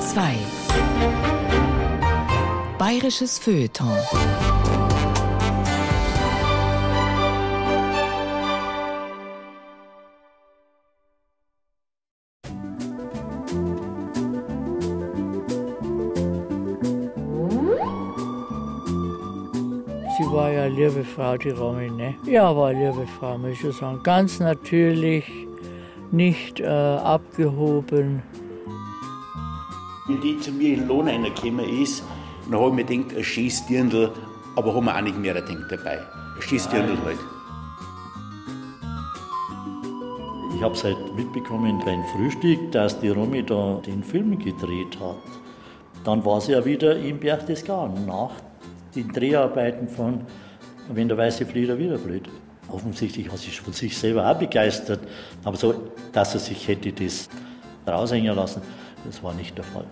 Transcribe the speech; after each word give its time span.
Bayern 0.00 0.08
2 0.08 0.34
Bayerisches 2.78 3.38
Feuilleton 3.38 3.88
Sie 20.16 20.26
war 20.32 20.50
ja 20.50 20.66
liebe 20.66 21.04
Frau, 21.04 21.36
die 21.36 21.50
Romy, 21.50 21.90
ne? 21.90 22.14
Ja, 22.24 22.56
war 22.56 22.72
liebe 22.72 23.06
Frau, 23.18 23.36
muss 23.36 23.62
ich 23.62 23.76
sagen. 23.76 24.00
Ganz 24.02 24.40
natürlich, 24.40 25.30
nicht 26.10 26.60
äh, 26.60 26.66
abgehoben. 26.66 28.22
Wenn 30.10 30.20
die 30.20 30.40
zu 30.40 30.50
mir 30.50 30.74
in 30.74 30.88
Lohn 30.88 31.06
gekommen 31.06 31.82
ist, 31.82 32.02
dann 32.50 32.60
habe 32.60 32.70
ich 32.70 32.74
mir 32.74 32.84
gedacht, 32.84 33.16
ein 33.16 33.22
Schießdirndl, 33.22 34.10
aber 34.56 34.74
haben 34.74 34.86
wir 34.86 34.96
auch 34.96 35.00
nicht 35.02 35.16
mehr 35.16 35.34
gedacht 35.34 35.66
dabei. 35.70 35.98
Ein 36.34 36.42
Schießdirndl 36.42 36.98
halt. 37.04 37.18
Ich 40.56 40.60
habe 40.60 40.74
es 40.74 40.82
halt 40.82 41.14
mitbekommen 41.14 41.80
beim 41.84 42.02
Frühstück, 42.06 42.72
dass 42.72 42.98
die 42.98 43.10
Romy 43.10 43.44
da 43.44 43.80
den 43.86 44.02
Film 44.02 44.36
gedreht 44.36 44.98
hat. 44.98 45.16
Dann 46.02 46.24
war 46.24 46.40
sie 46.40 46.52
ja 46.52 46.64
wieder 46.64 46.96
im 46.96 47.20
Berchtesgaden 47.20 48.04
nach 48.04 48.32
den 48.96 49.12
Dreharbeiten 49.12 49.88
von 49.88 50.22
Wenn 50.92 51.06
der 51.06 51.18
weiße 51.18 51.46
Flieder 51.46 51.78
wieder 51.78 51.98
blüht. 51.98 52.28
Offensichtlich 52.68 53.30
war 53.30 53.38
sie 53.38 53.52
von 53.52 53.72
sich 53.72 53.96
selber 53.96 54.28
auch 54.28 54.36
begeistert, 54.36 54.98
aber 55.44 55.56
so, 55.56 55.72
dass 56.10 56.34
er 56.34 56.40
sich 56.40 56.66
hätte 56.66 56.92
das 56.92 57.28
raushängen 57.86 58.34
lassen, 58.34 58.60
das 59.04 59.22
war 59.22 59.34
nicht 59.34 59.56
der 59.56 59.64
Fall. 59.64 59.86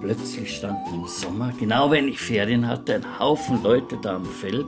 Plötzlich 0.00 0.56
standen 0.56 0.94
im 0.94 1.06
Sommer, 1.06 1.52
genau 1.58 1.90
wenn 1.90 2.08
ich 2.08 2.18
Ferien 2.18 2.66
hatte, 2.66 2.96
ein 2.96 3.18
Haufen 3.18 3.62
Leute 3.62 3.96
da 4.02 4.16
am 4.16 4.24
Feld 4.24 4.66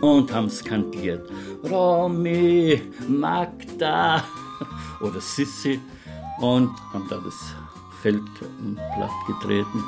und 0.00 0.32
haben 0.32 0.48
skandiert. 0.48 1.28
Romy, 1.70 2.80
Magda 3.06 4.24
oder 5.00 5.20
Sissi 5.20 5.78
und 6.40 6.70
haben 6.92 7.06
da 7.08 7.18
das 7.24 7.54
Feld 8.00 8.22
platt 8.34 9.10
getreten. 9.26 9.84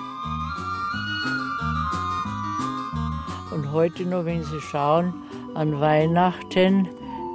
Und 3.52 3.72
heute 3.72 4.04
noch, 4.04 4.24
wenn 4.24 4.42
Sie 4.42 4.60
schauen, 4.60 5.14
an 5.54 5.80
Weihnachten 5.80 6.88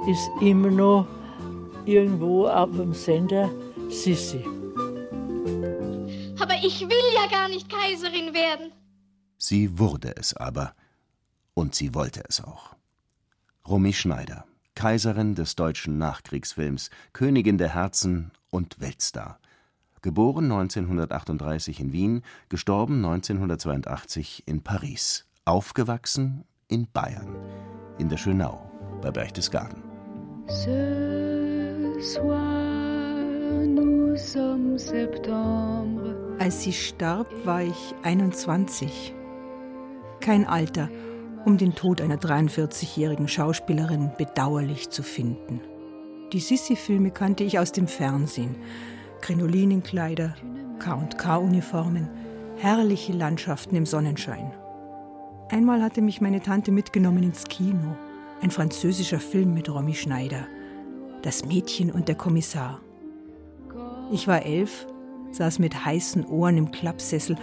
ist 0.06 0.30
immer 0.40 0.70
noch 0.70 1.06
irgendwo 1.84 2.46
auf 2.46 2.70
dem 2.70 2.94
Sender 2.94 3.50
Sissi. 3.90 4.44
Aber 6.38 6.54
ich 6.62 6.80
will 6.80 7.14
ja 7.14 7.26
gar 7.30 7.48
nicht 7.48 7.68
Kaiserin 7.68 8.32
werden. 8.34 8.72
Sie 9.36 9.78
wurde 9.78 10.14
es 10.16 10.34
aber. 10.36 10.74
Und 11.54 11.74
sie 11.74 11.94
wollte 11.94 12.22
es 12.28 12.40
auch. 12.40 12.76
Romy 13.66 13.92
Schneider, 13.92 14.44
Kaiserin 14.74 15.34
des 15.34 15.56
deutschen 15.56 15.98
Nachkriegsfilms, 15.98 16.90
Königin 17.12 17.58
der 17.58 17.74
Herzen 17.74 18.30
und 18.50 18.80
Weltstar. 18.80 19.38
Geboren 20.02 20.44
1938 20.44 21.80
in 21.80 21.92
Wien, 21.92 22.22
gestorben 22.48 23.04
1982 23.04 24.44
in 24.46 24.62
Paris. 24.62 25.26
Aufgewachsen 25.44 26.44
in 26.68 26.86
Bayern, 26.90 27.36
in 27.98 28.08
der 28.08 28.16
Schönau 28.16 28.70
bei 29.02 29.10
Berchtesgaden. 29.10 29.82
Ce 30.46 32.00
soir. 32.00 32.59
Als 36.38 36.62
sie 36.62 36.72
starb, 36.72 37.28
war 37.44 37.62
ich 37.62 37.94
21. 38.02 39.14
Kein 40.20 40.46
Alter, 40.46 40.88
um 41.44 41.58
den 41.58 41.74
Tod 41.74 42.00
einer 42.00 42.16
43-jährigen 42.16 43.28
Schauspielerin 43.28 44.10
bedauerlich 44.18 44.90
zu 44.90 45.02
finden. 45.02 45.60
Die 46.32 46.40
Sissi-Filme 46.40 47.10
kannte 47.10 47.44
ich 47.44 47.58
aus 47.58 47.72
dem 47.72 47.88
Fernsehen. 47.88 48.56
Krinolinenkleider, 49.20 50.34
K&K-Uniformen, 50.78 52.08
herrliche 52.56 53.12
Landschaften 53.12 53.76
im 53.76 53.86
Sonnenschein. 53.86 54.52
Einmal 55.50 55.82
hatte 55.82 56.02
mich 56.02 56.20
meine 56.20 56.40
Tante 56.40 56.72
mitgenommen 56.72 57.22
ins 57.22 57.44
Kino. 57.44 57.96
Ein 58.40 58.50
französischer 58.50 59.20
Film 59.20 59.54
mit 59.54 59.68
Romy 59.68 59.94
Schneider. 59.94 60.46
Das 61.22 61.44
Mädchen 61.44 61.90
und 61.90 62.08
der 62.08 62.14
Kommissar. 62.14 62.80
Ich 64.12 64.26
war 64.26 64.44
elf, 64.44 64.86
saß 65.30 65.60
mit 65.60 65.84
heißen 65.84 66.26
Ohren 66.26 66.56
im 66.56 66.70
Klappsessel 66.72 67.36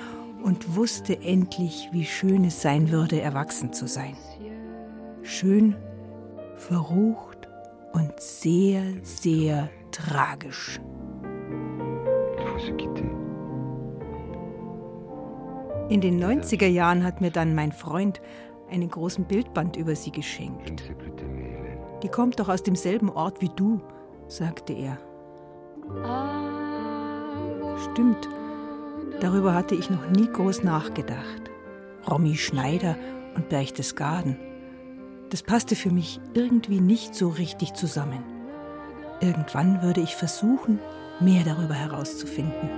und 0.43 0.75
wusste 0.75 1.21
endlich, 1.21 1.87
wie 1.91 2.05
schön 2.05 2.43
es 2.43 2.61
sein 2.61 2.91
würde, 2.91 3.21
erwachsen 3.21 3.71
zu 3.71 3.87
sein. 3.87 4.17
Schön, 5.23 5.75
verrucht 6.57 7.47
und 7.93 8.11
sehr, 8.19 8.83
sehr 9.03 9.69
tragisch. 9.91 10.79
In 15.89 16.01
den 16.01 16.21
90er 16.21 16.67
Jahren 16.67 17.03
hat 17.05 17.21
mir 17.21 17.31
dann 17.31 17.55
mein 17.55 17.71
Freund 17.71 18.21
einen 18.69 18.89
großen 18.89 19.23
Bildband 19.23 19.77
über 19.77 19.95
sie 19.95 20.11
geschenkt. 20.11 20.83
Die 22.03 22.09
kommt 22.09 22.39
doch 22.39 22.49
aus 22.49 22.61
demselben 22.61 23.09
Ort 23.09 23.41
wie 23.41 23.49
du, 23.55 23.79
sagte 24.27 24.73
er. 24.73 24.97
Stimmt, 27.83 28.29
darüber 29.19 29.53
hatte 29.53 29.75
ich 29.75 29.89
noch 29.89 30.09
nie 30.09 30.27
groß 30.27 30.63
nachgedacht. 30.63 31.51
Romy 32.09 32.35
Schneider 32.35 32.95
und 33.35 33.49
Berchtesgaden. 33.49 34.37
Das 35.29 35.43
passte 35.43 35.75
für 35.75 35.91
mich 35.91 36.19
irgendwie 36.33 36.79
nicht 36.79 37.15
so 37.15 37.29
richtig 37.29 37.73
zusammen. 37.73 38.23
Irgendwann 39.19 39.81
würde 39.81 40.01
ich 40.01 40.15
versuchen, 40.15 40.79
mehr 41.19 41.43
darüber 41.43 41.73
herauszufinden. 41.73 42.69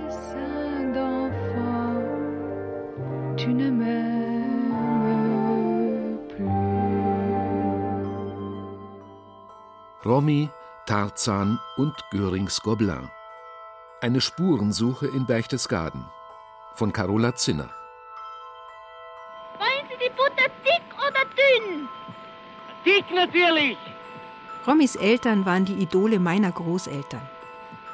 Romy, 10.04 10.48
Tarzan 10.86 11.58
und 11.76 11.94
Görings 12.10 12.60
Gobelin. 12.62 13.08
Eine 14.02 14.22
Spurensuche 14.22 15.08
in 15.08 15.26
Berchtesgaden 15.26 16.06
von 16.74 16.90
Carola 16.90 17.34
Zinner. 17.34 17.68
Wollen 19.58 19.88
Sie 19.90 19.98
die 20.02 20.10
Butter 20.16 20.48
dick 20.64 20.82
oder 20.96 21.26
dünn? 21.36 21.86
Dick 22.86 23.04
natürlich. 23.14 23.76
Rommys 24.66 24.96
Eltern 24.96 25.44
waren 25.44 25.66
die 25.66 25.74
Idole 25.74 26.18
meiner 26.18 26.50
Großeltern. 26.50 27.20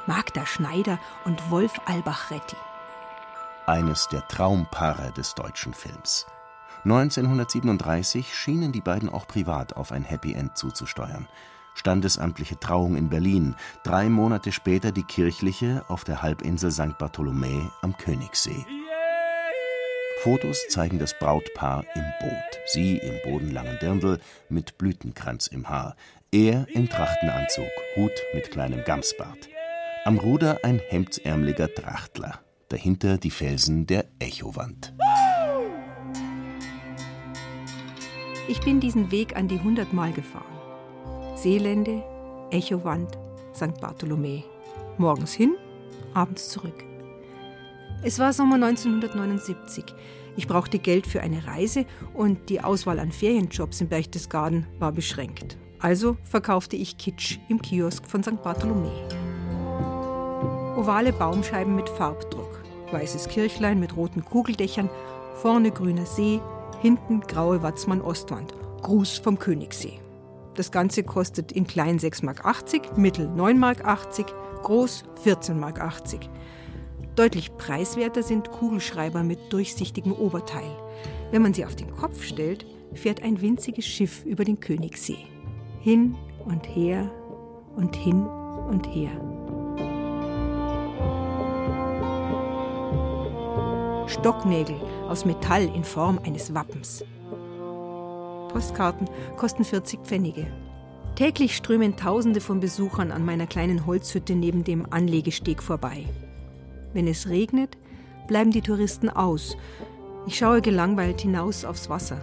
Magda 0.05 0.45
Schneider 0.45 0.97
und 1.25 1.51
Wolf 1.51 1.73
Albach-Retti. 1.83 2.55
Eines 3.65 4.07
der 4.07 4.25
Traumpaare 4.29 5.11
des 5.11 5.35
deutschen 5.35 5.73
Films. 5.73 6.25
1937 6.85 8.33
schienen 8.33 8.71
die 8.71 8.79
beiden 8.79 9.09
auch 9.09 9.27
privat 9.27 9.75
auf 9.75 9.91
ein 9.91 10.05
Happy 10.05 10.31
End 10.31 10.55
zuzusteuern. 10.55 11.27
Standesamtliche 11.77 12.59
Trauung 12.59 12.97
in 12.97 13.07
Berlin, 13.07 13.55
drei 13.83 14.09
Monate 14.09 14.51
später 14.51 14.91
die 14.91 15.03
kirchliche 15.03 15.85
auf 15.89 16.03
der 16.03 16.23
Halbinsel 16.23 16.71
St. 16.71 16.97
Bartholomä 16.97 17.69
am 17.83 17.95
Königssee. 17.95 18.65
Fotos 20.23 20.57
zeigen 20.69 20.97
das 20.97 21.17
Brautpaar 21.19 21.85
im 21.93 22.03
Boot. 22.19 22.59
Sie 22.65 22.97
im 22.97 23.13
bodenlangen 23.23 23.77
Dirndl 23.79 24.19
mit 24.49 24.79
Blütenkranz 24.79 25.45
im 25.45 25.69
Haar. 25.69 25.95
Er 26.31 26.65
im 26.73 26.89
Trachtenanzug, 26.89 27.69
Hut 27.95 28.23
mit 28.33 28.49
kleinem 28.49 28.83
Gamsbart. 28.83 29.47
Am 30.03 30.17
Ruder 30.17 30.57
ein 30.63 30.81
hemdsärmeliger 30.89 31.71
Trachtler. 31.71 32.39
Dahinter 32.69 33.19
die 33.19 33.31
Felsen 33.31 33.85
der 33.85 34.05
Echowand. 34.17 34.95
Ich 38.47 38.61
bin 38.61 38.79
diesen 38.79 39.11
Weg 39.11 39.35
an 39.37 39.47
die 39.47 39.59
hundertmal 39.59 40.11
gefahren. 40.11 40.56
Seelände, 41.47 42.03
Echowand, 42.51 43.17
St. 43.55 43.79
Bartholomä. 43.79 44.43
Morgens 44.97 45.31
hin, 45.31 45.55
abends 46.13 46.49
zurück. 46.49 46.83
Es 48.03 48.19
war 48.19 48.33
Sommer 48.33 48.55
1979. 48.55 49.85
Ich 50.35 50.45
brauchte 50.45 50.77
Geld 50.77 51.07
für 51.07 51.21
eine 51.21 51.47
Reise 51.47 51.85
und 52.13 52.49
die 52.49 52.59
Auswahl 52.59 52.99
an 52.99 53.13
Ferienjobs 53.13 53.79
in 53.79 53.87
Berchtesgaden 53.87 54.67
war 54.77 54.91
beschränkt. 54.91 55.57
Also 55.79 56.17
verkaufte 56.23 56.75
ich 56.75 56.97
Kitsch 56.97 57.39
im 57.47 57.61
Kiosk 57.61 58.05
von 58.05 58.23
St. 58.23 58.43
Bartholomä. 58.43 58.91
Ovale 60.75 61.13
Baumscheiben 61.13 61.77
mit 61.77 61.87
Farbdruck, 61.87 62.61
weißes 62.91 63.29
Kirchlein 63.29 63.79
mit 63.79 63.95
roten 63.95 64.25
Kugeldächern, 64.25 64.89
vorne 65.35 65.71
grüner 65.71 66.07
See, 66.07 66.41
hinten 66.81 67.21
graue 67.21 67.63
Watzmann-Ostwand. 67.63 68.53
Gruß 68.81 69.19
vom 69.19 69.39
Königssee. 69.39 70.01
Das 70.57 70.71
Ganze 70.71 71.03
kostet 71.03 71.51
in 71.51 71.67
klein 71.67 71.99
6,80 71.99 72.25
Mark, 72.25 72.97
mittel 72.97 73.27
9,80 73.27 73.53
Mark, 73.53 74.63
groß 74.63 75.03
14,80 75.23 75.53
Mark. 75.53 75.79
Deutlich 77.15 77.55
preiswerter 77.57 78.23
sind 78.23 78.49
Kugelschreiber 78.49 79.21
mit 79.21 79.53
durchsichtigem 79.53 80.13
Oberteil. 80.13 80.71
Wenn 81.29 81.43
man 81.43 81.53
sie 81.53 81.63
auf 81.63 81.75
den 81.75 81.95
Kopf 81.95 82.23
stellt, 82.23 82.65
fährt 82.95 83.21
ein 83.21 83.39
winziges 83.39 83.85
Schiff 83.85 84.25
über 84.25 84.45
den 84.45 84.59
Königssee. 84.59 85.27
Hin 85.79 86.15
und 86.43 86.63
her 86.63 87.11
und 87.75 87.95
hin 87.95 88.25
und 88.25 88.87
her. 88.87 89.11
Stocknägel 94.07 94.75
aus 95.07 95.23
Metall 95.23 95.65
in 95.75 95.83
Form 95.83 96.19
eines 96.25 96.51
Wappens. 96.55 97.03
Postkarten 98.47 99.09
kosten 99.35 99.63
40 99.63 100.01
Pfennige. 100.01 100.47
Täglich 101.15 101.55
strömen 101.55 101.95
Tausende 101.95 102.41
von 102.41 102.59
Besuchern 102.59 103.11
an 103.11 103.25
meiner 103.25 103.47
kleinen 103.47 103.85
Holzhütte 103.85 104.35
neben 104.35 104.63
dem 104.63 104.85
Anlegesteg 104.91 105.63
vorbei. 105.63 106.05
Wenn 106.93 107.07
es 107.07 107.27
regnet, 107.27 107.77
bleiben 108.27 108.51
die 108.51 108.61
Touristen 108.61 109.09
aus. 109.09 109.57
Ich 110.27 110.37
schaue 110.37 110.61
gelangweilt 110.61 111.21
hinaus 111.21 111.65
aufs 111.65 111.89
Wasser. 111.89 112.21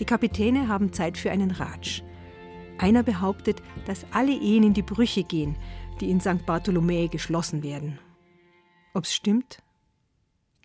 Die 0.00 0.04
Kapitäne 0.04 0.68
haben 0.68 0.92
Zeit 0.92 1.18
für 1.18 1.30
einen 1.30 1.50
Ratsch. 1.50 2.02
Einer 2.78 3.02
behauptet, 3.02 3.62
dass 3.86 4.06
alle 4.10 4.32
Ehen 4.32 4.64
in 4.64 4.74
die 4.74 4.82
Brüche 4.82 5.22
gehen, 5.22 5.56
die 6.00 6.10
in 6.10 6.20
St. 6.20 6.46
Bartholomäe 6.46 7.08
geschlossen 7.08 7.62
werden. 7.62 7.98
Ob's 8.94 9.14
stimmt? 9.14 9.62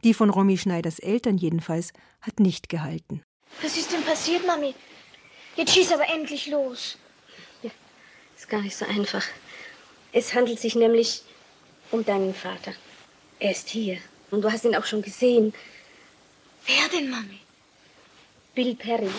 Die 0.04 0.14
von 0.14 0.30
Romy 0.30 0.58
Schneiders 0.58 1.00
Eltern 1.00 1.38
jedenfalls 1.38 1.92
hat 2.22 2.40
nicht 2.40 2.70
gehalten. 2.70 3.22
Was 3.62 3.78
ist 3.78 3.92
denn 3.92 4.04
passiert, 4.04 4.46
Mami? 4.46 4.76
Jetzt 5.56 5.74
schieß 5.74 5.92
aber 5.92 6.08
endlich 6.08 6.48
los. 6.48 6.98
Ja, 7.64 7.72
ist 8.36 8.50
gar 8.50 8.62
nicht 8.62 8.76
so 8.76 8.86
einfach. 8.86 9.26
Es 10.12 10.34
handelt 10.34 10.60
sich 10.60 10.76
nämlich 10.76 11.24
um 11.92 12.06
deinen 12.06 12.36
Vater. 12.36 12.74
Er 13.40 13.52
ist 13.52 13.70
hier. 13.70 14.00
Und 14.30 14.42
du 14.42 14.52
hast 14.52 14.66
ihn 14.66 14.76
auch 14.76 14.86
schon 14.86 15.02
gesehen. 15.02 15.54
Wer 16.66 16.90
denn, 16.90 17.10
Mami? 17.10 17.40
Bill 18.54 18.76
Perry. 18.76 19.10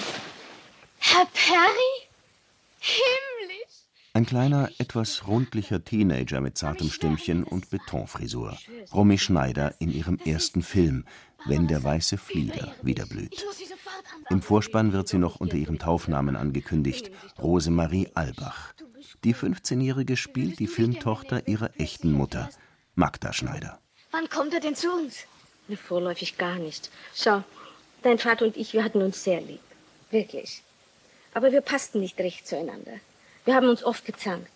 Herr 0.99 1.27
Perry? 1.27 2.09
Himmlisch! 2.81 3.68
Ein 4.19 4.27
kleiner, 4.27 4.69
etwas 4.79 5.29
rundlicher 5.29 5.85
Teenager 5.85 6.41
mit 6.41 6.59
zartem 6.59 6.91
Stimmchen 6.91 7.45
und 7.45 7.71
Betonfrisur. 7.71 8.59
Romy 8.93 9.17
Schneider 9.17 9.77
in 9.79 9.93
ihrem 9.93 10.19
ersten 10.19 10.63
Film, 10.63 11.05
Wenn 11.47 11.69
der 11.69 11.85
weiße 11.85 12.19
Flieder 12.19 12.75
wieder 12.83 13.07
blüht. 13.07 13.47
Im 14.29 14.43
Vorspann 14.43 14.93
wird 14.93 15.07
sie 15.07 15.19
noch 15.19 15.37
unter 15.37 15.57
ihrem 15.57 15.79
Taufnamen 15.79 16.35
angekündigt, 16.35 17.13
Rosemarie 17.41 18.09
Albach. 18.15 18.75
Die 19.23 19.37
15-Jährige 19.37 20.17
spielt 20.17 20.59
die 20.59 20.67
Filmtochter 20.67 21.47
ihrer 21.47 21.79
echten 21.79 22.11
Mutter, 22.11 22.51
Magda 22.97 23.33
Schneider. 23.33 23.79
Wann 24.11 24.29
kommt 24.29 24.53
er 24.53 24.59
denn 24.59 24.75
zu 24.75 24.91
uns? 24.91 25.27
Ne, 25.69 25.77
vorläufig 25.77 26.37
gar 26.37 26.57
nicht. 26.57 26.91
Schau, 27.15 27.45
dein 28.03 28.19
Vater 28.19 28.47
und 28.47 28.57
ich, 28.57 28.73
wir 28.73 28.83
hatten 28.83 29.01
uns 29.01 29.23
sehr 29.23 29.41
lieb. 29.41 29.61
Wirklich. 30.11 30.65
Aber 31.35 31.53
wir 31.53 31.61
passten 31.61 32.01
nicht 32.01 32.19
recht 32.19 32.49
zueinander. 32.49 32.95
Wir 33.49 33.55
haben 33.55 33.71
uns 33.71 33.83
oft 33.83 34.05
gezankt. 34.05 34.51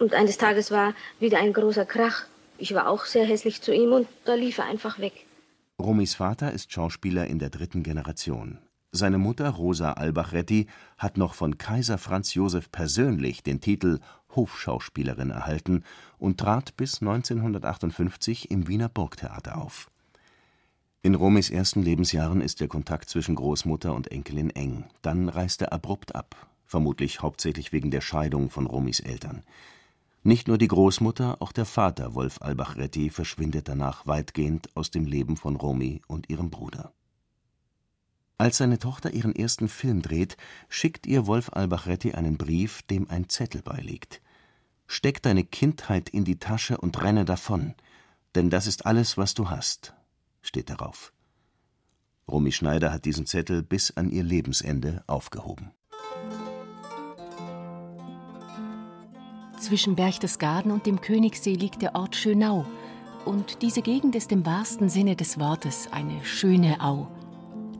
Und 0.00 0.14
eines 0.14 0.36
Tages 0.36 0.72
war 0.72 0.94
wieder 1.20 1.38
ein 1.38 1.52
großer 1.52 1.86
Krach. 1.86 2.24
Ich 2.58 2.74
war 2.74 2.88
auch 2.88 3.04
sehr 3.04 3.24
hässlich 3.24 3.62
zu 3.62 3.72
ihm 3.72 3.92
und 3.92 4.08
da 4.24 4.34
lief 4.34 4.58
er 4.58 4.64
einfach 4.64 4.98
weg. 4.98 5.12
Romys 5.80 6.16
Vater 6.16 6.50
ist 6.50 6.72
Schauspieler 6.72 7.28
in 7.28 7.38
der 7.38 7.50
dritten 7.50 7.84
Generation. 7.84 8.58
Seine 8.90 9.18
Mutter 9.18 9.48
Rosa 9.48 9.92
Albach-Retti 9.92 10.66
hat 10.98 11.18
noch 11.18 11.34
von 11.34 11.56
Kaiser 11.56 11.98
Franz 11.98 12.34
Josef 12.34 12.72
persönlich 12.72 13.44
den 13.44 13.60
Titel 13.60 14.00
Hofschauspielerin 14.34 15.30
erhalten 15.30 15.84
und 16.18 16.40
trat 16.40 16.76
bis 16.76 17.00
1958 17.00 18.50
im 18.50 18.66
Wiener 18.66 18.88
Burgtheater 18.88 19.56
auf. 19.56 19.88
In 21.02 21.14
Romys 21.14 21.48
ersten 21.48 21.84
Lebensjahren 21.84 22.40
ist 22.40 22.60
der 22.60 22.66
Kontakt 22.66 23.08
zwischen 23.08 23.36
Großmutter 23.36 23.94
und 23.94 24.10
Enkelin 24.10 24.50
eng. 24.50 24.86
Dann 25.00 25.28
reist 25.28 25.62
er 25.62 25.72
abrupt 25.72 26.16
ab, 26.16 26.34
vermutlich 26.72 27.20
hauptsächlich 27.20 27.70
wegen 27.70 27.90
der 27.90 28.00
Scheidung 28.00 28.48
von 28.48 28.66
Romys 28.66 29.00
Eltern. 29.00 29.44
Nicht 30.22 30.48
nur 30.48 30.56
die 30.56 30.68
Großmutter, 30.68 31.36
auch 31.40 31.52
der 31.52 31.66
Vater 31.66 32.14
Wolf 32.14 32.40
Albach-Retti 32.40 33.10
verschwindet 33.10 33.68
danach 33.68 34.06
weitgehend 34.06 34.74
aus 34.74 34.90
dem 34.90 35.04
Leben 35.04 35.36
von 35.36 35.56
Romy 35.56 36.00
und 36.06 36.30
ihrem 36.30 36.48
Bruder. 36.48 36.94
Als 38.38 38.56
seine 38.56 38.78
Tochter 38.78 39.12
ihren 39.12 39.36
ersten 39.36 39.68
Film 39.68 40.00
dreht, 40.00 40.38
schickt 40.70 41.06
ihr 41.06 41.26
Wolf 41.26 41.50
Albach-Retti 41.52 42.14
einen 42.14 42.38
Brief, 42.38 42.82
dem 42.82 43.10
ein 43.10 43.28
Zettel 43.28 43.60
beiliegt. 43.60 44.22
Steck 44.86 45.22
deine 45.22 45.44
Kindheit 45.44 46.08
in 46.08 46.24
die 46.24 46.38
Tasche 46.38 46.78
und 46.78 47.02
renne 47.02 47.26
davon, 47.26 47.74
denn 48.34 48.48
das 48.48 48.66
ist 48.66 48.86
alles, 48.86 49.18
was 49.18 49.34
du 49.34 49.50
hast, 49.50 49.94
steht 50.40 50.70
darauf. 50.70 51.12
Romy 52.26 52.50
Schneider 52.50 52.92
hat 52.92 53.04
diesen 53.04 53.26
Zettel 53.26 53.62
bis 53.62 53.90
an 53.90 54.08
ihr 54.08 54.22
Lebensende 54.22 55.04
aufgehoben. 55.06 55.72
Zwischen 59.62 59.94
Berchtesgaden 59.94 60.72
und 60.72 60.86
dem 60.86 61.00
Königssee 61.00 61.54
liegt 61.54 61.82
der 61.82 61.94
Ort 61.94 62.16
Schönau. 62.16 62.66
Und 63.24 63.62
diese 63.62 63.80
Gegend 63.80 64.16
ist 64.16 64.32
im 64.32 64.44
wahrsten 64.44 64.88
Sinne 64.88 65.14
des 65.14 65.38
Wortes 65.38 65.88
eine 65.92 66.24
schöne 66.24 66.80
Au. 66.80 67.06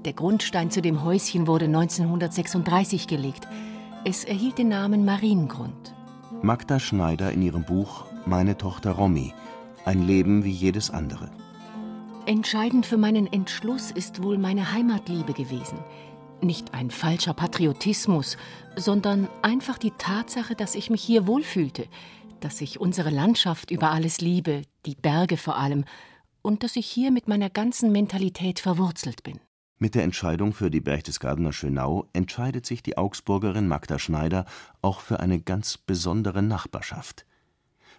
Der 0.05 0.12
Grundstein 0.12 0.70
zu 0.70 0.81
dem 0.81 1.02
Häuschen 1.02 1.49
wurde 1.49 1.64
1936 1.64 3.08
gelegt. 3.08 3.49
Es 4.05 4.23
erhielt 4.23 4.58
den 4.58 4.69
Namen 4.69 5.05
Mariengrund. 5.05 5.93
Magda 6.40 6.79
Schneider 6.79 7.32
in 7.32 7.43
ihrem 7.43 7.64
Buch 7.64 8.05
Meine 8.26 8.56
Tochter 8.56 8.93
Romy. 8.93 9.35
Ein 9.85 10.06
Leben 10.06 10.44
wie 10.44 10.52
jedes 10.52 10.93
andere. 10.93 11.31
Entscheidend 12.26 12.87
für 12.87 12.96
meinen 12.96 13.26
Entschluss 13.26 13.90
ist 13.90 14.23
wohl 14.23 14.38
meine 14.38 14.73
Heimatliebe 14.73 15.32
gewesen. 15.32 15.78
Nicht 16.43 16.75
ein 16.75 16.91
falscher 16.91 17.35
Patriotismus, 17.35 18.37
sondern 18.75 19.29
einfach 19.43 19.79
die 19.79 19.93
Tatsache, 19.93 20.56
dass 20.56 20.75
ich 20.75 20.91
mich 20.91 21.00
hier 21.00 21.29
wohlfühlte, 21.29 21.87
dass 22.41 22.61
ich 22.61 22.81
unsere 22.81 23.11
Landschaft 23.11 23.71
über 23.71 23.93
alles 23.93 24.21
liebe, 24.21 24.62
die 24.85 24.97
Berge 24.97 25.37
vor 25.37 25.56
allem, 25.56 25.85
und 26.43 26.65
dass 26.65 26.75
ich 26.75 26.87
hier 26.87 27.12
mit 27.12 27.29
meiner 27.29 27.49
ganzen 27.49 27.93
Mentalität 27.93 28.59
verwurzelt 28.59 29.23
bin. 29.23 29.39
Mit 29.79 29.94
der 29.94 30.03
Entscheidung 30.03 30.53
für 30.53 30.69
die 30.69 30.81
Berchtesgadener 30.81 31.53
Schönau 31.53 32.09
entscheidet 32.12 32.67
sich 32.67 32.83
die 32.83 32.99
Augsburgerin 32.99 33.69
Magda 33.69 34.00
Schneider 34.00 34.45
auch 34.81 34.99
für 34.99 35.21
eine 35.21 35.41
ganz 35.41 35.79
besondere 35.79 36.43
Nachbarschaft. 36.43 37.25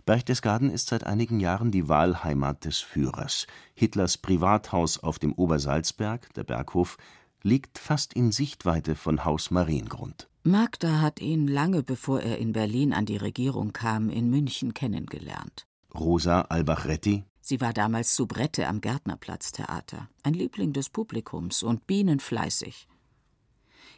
Berchtesgaden 0.06 0.70
ist 0.70 0.90
seit 0.90 1.06
einigen 1.06 1.40
Jahren 1.40 1.72
die 1.72 1.88
Wahlheimat 1.88 2.66
des 2.66 2.80
Führers. 2.80 3.48
Hitlers 3.74 4.18
Privathaus 4.18 5.02
auf 5.02 5.18
dem 5.18 5.32
Obersalzberg, 5.32 6.34
der 6.34 6.44
Berghof, 6.44 6.98
liegt 7.44 7.78
fast 7.78 8.14
in 8.14 8.32
Sichtweite 8.32 8.96
von 8.96 9.26
Haus 9.26 9.52
Mariengrund. 9.52 10.30
Magda 10.44 11.02
hat 11.02 11.22
ihn 11.22 11.48
lange 11.48 11.84
bevor 11.84 12.22
er 12.22 12.38
in 12.38 12.54
Berlin 12.54 12.94
an 12.94 13.06
die 13.06 13.18
Regierung 13.18 13.74
kam, 13.74 14.10
in 14.10 14.30
München 14.30 14.74
kennengelernt. 14.74 15.68
Rosa 15.94 16.42
Albach-Retti 16.42 17.24
Sie 17.46 17.60
war 17.60 17.74
damals 17.74 18.16
Soubrette 18.16 18.68
am 18.68 18.80
Gärtnerplatztheater, 18.80 20.08
ein 20.24 20.34
Liebling 20.34 20.72
des 20.72 20.90
Publikums 20.90 21.62
und 21.62 21.86
bienenfleißig. 21.88 22.88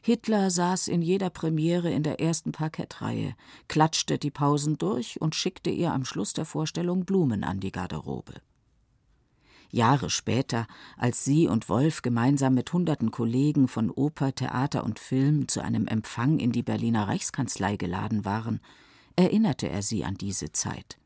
Hitler 0.02 0.50
saß 0.50 0.88
in 0.88 1.04
jeder 1.04 1.30
Premiere 1.30 1.92
in 1.92 2.02
der 2.02 2.20
ersten 2.20 2.52
Parkettreihe, 2.52 3.36
klatschte 3.68 4.18
die 4.18 4.32
Pausen 4.32 4.80
durch 4.80 5.22
und 5.22 5.36
schickte 5.36 5.70
ihr 5.70 5.94
am 5.94 6.06
Schluss 6.06 6.34
der 6.34 6.46
Vorstellung 6.46 7.06
Blumen 7.06 7.44
an 7.44 7.60
die 7.60 7.72
Garderobe. 7.72 8.34
Jahre 9.70 10.10
später, 10.10 10.68
als 10.98 11.24
sie 11.24 11.48
und 11.48 11.70
Wolf 11.70 12.02
gemeinsam 12.02 12.54
mit 12.54 12.72
hunderten 12.72 13.12
Kollegen 13.12 13.68
von 13.68 13.90
Oper, 13.90 14.34
Theater 14.34 14.84
und 14.84 15.00
Film 15.00 15.48
zu 15.48 15.62
einem 15.62 15.88
Empfang 15.88 16.40
in 16.40 16.52
die 16.52 16.64
Berliner 16.64 17.08
Reichskanzlei 17.08 17.76
geladen 17.78 18.26
waren, 18.26 18.60
erinnerte 19.16 19.70
er 19.70 19.82
sie 19.82 20.04
an 20.04 20.16
diese 20.16 20.52
Zeit. 20.52 20.98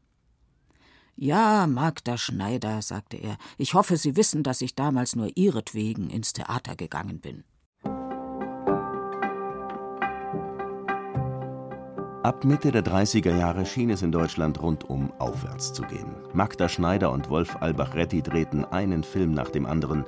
Ja, 1.16 1.68
Magda 1.68 2.18
Schneider, 2.18 2.82
sagte 2.82 3.18
er, 3.18 3.38
ich 3.58 3.74
hoffe, 3.74 3.98
Sie 3.98 4.16
wissen, 4.16 4.42
dass 4.42 4.62
ich 4.62 4.76
damals 4.76 5.18
nur 5.18 5.30
Ihretwegen 5.36 6.10
ins 6.10 6.32
Theater 6.32 6.78
gegangen 6.78 7.20
bin. 7.20 7.44
Ab 12.30 12.46
Mitte 12.46 12.72
der 12.72 12.86
30er 12.86 13.36
Jahre 13.36 13.66
schien 13.66 13.90
es 13.90 14.04
in 14.04 14.12
Deutschland 14.12 14.62
rundum 14.62 15.12
aufwärts 15.18 15.74
zu 15.74 15.82
gehen. 15.82 16.14
Magda 16.32 16.70
Schneider 16.70 17.12
und 17.12 17.28
Wolf 17.32 17.58
Albach-Retti 17.60 18.22
drehten 18.22 18.66
einen 18.66 19.04
Film 19.04 19.32
nach 19.32 19.50
dem 19.50 19.66
anderen. 19.66 20.06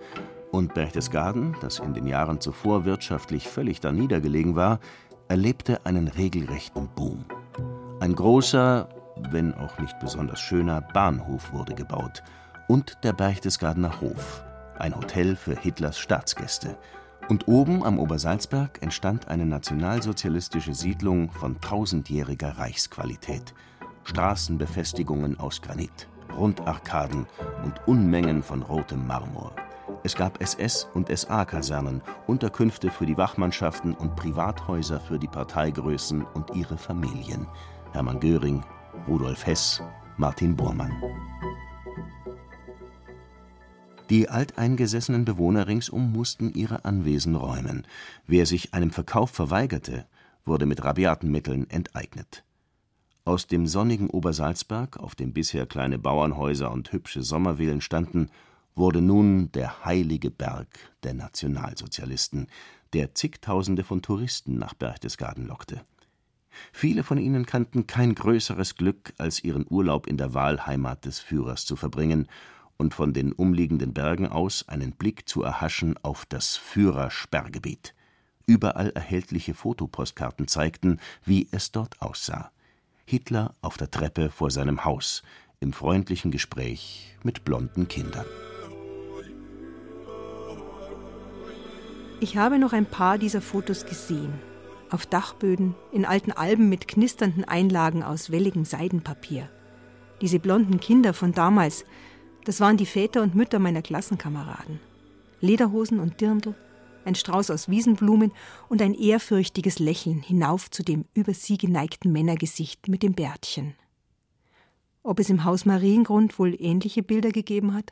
Und 0.51 0.75
Berchtesgaden, 0.75 1.55
das 1.61 1.79
in 1.79 1.95
den 1.95 2.05
Jahren 2.05 2.39
zuvor 2.39 2.85
wirtschaftlich 2.85 3.47
völlig 3.47 3.79
darniedergelegen 3.79 4.55
war, 4.55 4.79
erlebte 5.29 5.83
einen 5.83 6.07
regelrechten 6.07 6.89
Boom. 6.89 7.25
Ein 8.01 8.13
großer, 8.13 8.87
wenn 9.31 9.55
auch 9.55 9.79
nicht 9.79 9.97
besonders 9.99 10.41
schöner, 10.41 10.81
Bahnhof 10.93 11.51
wurde 11.53 11.73
gebaut. 11.73 12.21
Und 12.67 12.99
der 13.03 13.13
Berchtesgadener 13.13 13.99
Hof, 13.99 14.43
ein 14.77 14.95
Hotel 14.95 15.35
für 15.35 15.55
Hitlers 15.55 15.97
Staatsgäste– 15.97 16.77
und 17.29 17.47
oben 17.47 17.83
am 17.83 17.99
Obersalzberg 17.99 18.81
entstand 18.81 19.27
eine 19.27 19.45
nationalsozialistische 19.45 20.73
Siedlung 20.73 21.31
von 21.31 21.59
tausendjähriger 21.61 22.57
Reichsqualität. 22.57 23.53
Straßenbefestigungen 24.03 25.39
aus 25.39 25.61
Granit, 25.61 26.07
Rundarkaden 26.35 27.25
und 27.63 27.87
Unmengen 27.87 28.43
von 28.43 28.63
rotem 28.63 29.05
Marmor. 29.05 29.55
Es 30.03 30.15
gab 30.15 30.41
SS- 30.41 30.87
und 30.95 31.15
SA-Kasernen, 31.15 32.01
Unterkünfte 32.25 32.89
für 32.89 33.05
die 33.05 33.17
Wachmannschaften 33.17 33.93
und 33.93 34.15
Privathäuser 34.15 34.99
für 34.99 35.19
die 35.19 35.27
Parteigrößen 35.27 36.25
und 36.33 36.55
ihre 36.55 36.77
Familien. 36.77 37.47
Hermann 37.93 38.19
Göring, 38.19 38.63
Rudolf 39.07 39.45
Hess, 39.45 39.81
Martin 40.17 40.55
Bormann. 40.55 40.91
Die 44.11 44.27
alteingesessenen 44.27 45.23
Bewohner 45.23 45.67
ringsum 45.67 46.11
mussten 46.11 46.51
ihre 46.51 46.83
Anwesen 46.83 47.33
räumen. 47.33 47.87
Wer 48.27 48.45
sich 48.45 48.73
einem 48.73 48.91
Verkauf 48.91 49.29
verweigerte, 49.31 50.05
wurde 50.43 50.65
mit 50.65 50.83
rabiaten 50.83 51.31
Mitteln 51.31 51.69
enteignet. 51.69 52.43
Aus 53.23 53.47
dem 53.47 53.67
sonnigen 53.67 54.09
Obersalzberg, 54.09 54.97
auf 54.97 55.15
dem 55.15 55.31
bisher 55.31 55.65
kleine 55.65 55.97
Bauernhäuser 55.97 56.73
und 56.73 56.91
hübsche 56.91 57.23
Sommervillen 57.23 57.79
standen, 57.79 58.29
wurde 58.75 59.01
nun 59.01 59.49
der 59.53 59.85
heilige 59.85 60.29
Berg 60.29 60.67
der 61.03 61.13
Nationalsozialisten, 61.13 62.47
der 62.91 63.15
zigtausende 63.15 63.85
von 63.85 64.01
Touristen 64.01 64.57
nach 64.57 64.73
Berchtesgaden 64.73 65.47
lockte. 65.47 65.85
Viele 66.73 67.03
von 67.03 67.17
ihnen 67.17 67.45
kannten 67.45 67.87
kein 67.87 68.13
größeres 68.13 68.75
Glück, 68.75 69.13
als 69.17 69.41
ihren 69.41 69.65
Urlaub 69.69 70.05
in 70.05 70.17
der 70.17 70.33
Wahlheimat 70.33 71.05
des 71.05 71.21
Führers 71.21 71.65
zu 71.65 71.77
verbringen 71.77 72.27
und 72.81 72.95
von 72.95 73.13
den 73.13 73.31
umliegenden 73.31 73.93
Bergen 73.93 74.27
aus 74.27 74.67
einen 74.67 74.93
Blick 74.93 75.29
zu 75.29 75.43
erhaschen 75.43 75.97
auf 76.01 76.25
das 76.25 76.57
Führersperrgebiet. 76.57 77.93
Überall 78.47 78.89
erhältliche 78.89 79.53
Fotopostkarten 79.53 80.47
zeigten, 80.47 80.99
wie 81.23 81.47
es 81.51 81.71
dort 81.71 82.01
aussah. 82.01 82.49
Hitler 83.05 83.53
auf 83.61 83.77
der 83.77 83.91
Treppe 83.91 84.31
vor 84.31 84.49
seinem 84.49 84.83
Haus, 84.83 85.21
im 85.59 85.73
freundlichen 85.73 86.31
Gespräch 86.31 87.15
mit 87.21 87.45
blonden 87.45 87.87
Kindern. 87.87 88.25
Ich 92.19 92.35
habe 92.35 92.57
noch 92.57 92.73
ein 92.73 92.87
paar 92.87 93.19
dieser 93.19 93.41
Fotos 93.41 93.85
gesehen. 93.85 94.33
Auf 94.89 95.05
Dachböden, 95.05 95.75
in 95.91 96.05
alten 96.05 96.31
Alben 96.31 96.67
mit 96.67 96.87
knisternden 96.87 97.43
Einlagen 97.43 98.01
aus 98.01 98.31
welligem 98.31 98.65
Seidenpapier. 98.65 99.49
Diese 100.19 100.39
blonden 100.39 100.79
Kinder 100.79 101.13
von 101.13 101.31
damals, 101.31 101.85
das 102.45 102.59
waren 102.59 102.77
die 102.77 102.85
Väter 102.85 103.21
und 103.21 103.35
Mütter 103.35 103.59
meiner 103.59 103.81
Klassenkameraden. 103.81 104.79
Lederhosen 105.41 105.99
und 105.99 106.21
Dirndl, 106.21 106.55
ein 107.05 107.15
Strauß 107.15 107.49
aus 107.51 107.69
Wiesenblumen 107.69 108.31
und 108.69 108.81
ein 108.81 108.93
ehrfürchtiges 108.93 109.79
Lächeln 109.79 110.21
hinauf 110.21 110.69
zu 110.69 110.83
dem 110.83 111.05
über 111.13 111.33
sie 111.33 111.57
geneigten 111.57 112.11
Männergesicht 112.11 112.87
mit 112.87 113.03
dem 113.03 113.13
Bärtchen. 113.13 113.75
Ob 115.03 115.19
es 115.19 115.29
im 115.29 115.43
Haus 115.43 115.65
Mariengrund 115.65 116.37
wohl 116.37 116.55
ähnliche 116.59 117.01
Bilder 117.01 117.31
gegeben 117.31 117.73
hat? 117.73 117.91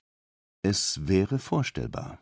Es 0.62 1.08
wäre 1.08 1.40
vorstellbar. 1.40 2.20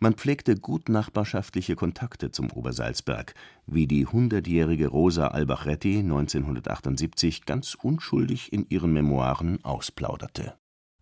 Man 0.00 0.14
pflegte 0.14 0.54
gut 0.54 0.88
nachbarschaftliche 0.88 1.74
Kontakte 1.74 2.30
zum 2.30 2.52
Obersalzberg, 2.52 3.34
wie 3.66 3.86
die 3.86 4.06
hundertjährige 4.06 4.88
Rosa 4.88 5.28
Albachretti 5.28 5.98
1978 5.98 7.46
ganz 7.46 7.74
unschuldig 7.74 8.52
in 8.52 8.66
ihren 8.68 8.92
Memoiren 8.92 9.64
ausplauderte. 9.64 10.56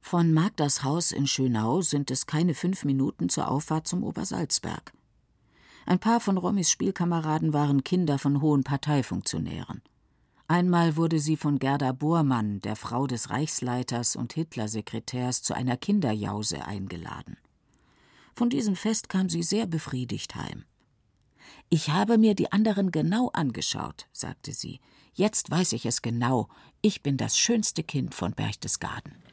Von 0.08 0.32
Magdas 0.32 0.84
Haus 0.84 1.10
in 1.10 1.26
Schönau 1.26 1.82
sind 1.82 2.12
es 2.12 2.26
keine 2.26 2.54
fünf 2.54 2.84
Minuten 2.84 3.28
zur 3.28 3.50
Auffahrt 3.50 3.88
zum 3.88 4.04
Obersalzberg. 4.04 4.92
Ein 5.84 5.98
paar 5.98 6.20
von 6.20 6.38
Rommys 6.38 6.70
Spielkameraden 6.70 7.52
waren 7.52 7.82
Kinder 7.82 8.20
von 8.20 8.40
hohen 8.40 8.62
Parteifunktionären. 8.62 9.82
Einmal 10.46 10.94
wurde 10.94 11.18
sie 11.18 11.36
von 11.36 11.58
Gerda 11.58 11.90
Bormann, 11.90 12.60
der 12.60 12.76
Frau 12.76 13.08
des 13.08 13.30
Reichsleiters 13.30 14.14
und 14.14 14.32
Hitlersekretärs, 14.34 15.42
zu 15.42 15.54
einer 15.54 15.76
Kinderjause 15.76 16.64
eingeladen. 16.64 17.36
Von 18.32 18.48
diesem 18.48 18.76
Fest 18.76 19.08
kam 19.08 19.28
sie 19.28 19.42
sehr 19.42 19.66
befriedigt 19.66 20.36
heim. 20.36 20.66
Ich 21.68 21.90
habe 21.90 22.16
mir 22.16 22.36
die 22.36 22.52
anderen 22.52 22.92
genau 22.92 23.30
angeschaut, 23.30 24.06
sagte 24.12 24.52
sie. 24.52 24.78
Jetzt 25.14 25.50
weiß 25.50 25.72
ich 25.72 25.84
es 25.84 26.00
genau. 26.00 26.48
Ich 26.80 27.02
bin 27.02 27.16
das 27.16 27.36
schönste 27.36 27.82
Kind 27.82 28.14
von 28.14 28.34
Berchtesgaden. 28.34 29.25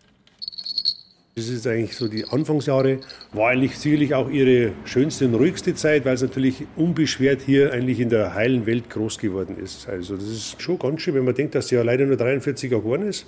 Das 1.36 1.48
ist 1.48 1.66
eigentlich 1.66 1.96
so 1.96 2.08
die 2.08 2.26
Anfangsjahre, 2.26 3.00
war 3.32 3.50
eigentlich 3.50 3.80
sicherlich 3.80 4.14
auch 4.14 4.30
ihre 4.30 4.74
schönste 4.86 5.26
und 5.26 5.34
ruhigste 5.34 5.74
Zeit, 5.74 6.06
weil 6.06 6.14
es 6.14 6.22
natürlich 6.22 6.68
unbeschwert 6.76 7.42
hier 7.42 7.74
eigentlich 7.74 8.00
in 8.00 8.10
der 8.10 8.36
heilen 8.36 8.68
Welt 8.68 8.92
groß 8.92 9.18
geworden 9.18 9.58
ist. 9.58 9.90
Also 9.90 10.16
das 10.16 10.28
ist 10.28 10.62
schon 10.62 10.78
ganz 10.78 11.02
schön, 11.02 11.16
wenn 11.16 11.26
man 11.26 11.34
denkt, 11.34 11.56
dass 11.56 11.70
sie 11.70 11.76
ja 11.76 11.82
leider 11.82 12.06
nur 12.06 12.18
43 12.18 12.70
Jahre 12.70 12.84
geworden 12.84 13.08
ist, 13.08 13.26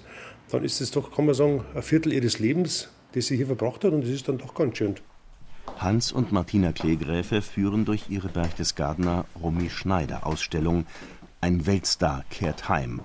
dann 0.51 0.63
ist 0.63 0.81
es 0.81 0.91
doch, 0.91 1.15
kann 1.15 1.25
man 1.25 1.33
sagen, 1.33 1.65
ein 1.73 1.81
Viertel 1.81 2.13
ihres 2.13 2.37
Lebens, 2.37 2.89
das 3.13 3.25
sie 3.25 3.37
hier 3.37 3.47
verbracht 3.47 3.83
hat 3.83 3.91
und 3.91 4.01
das 4.01 4.11
ist 4.11 4.27
dann 4.29 4.37
doch 4.37 4.53
ganz 4.53 4.77
schön. 4.77 4.95
Hans 5.77 6.11
und 6.11 6.31
Martina 6.31 6.73
Klegräfe 6.73 7.41
führen 7.41 7.85
durch 7.85 8.03
ihre 8.09 8.29
Berchtesgadener 8.29 9.25
Romy 9.41 9.71
Schneider 9.71 10.27
Ausstellung 10.27 10.85
Ein 11.41 11.65
Weltstar 11.65 12.23
kehrt 12.29 12.69
heim. 12.69 13.01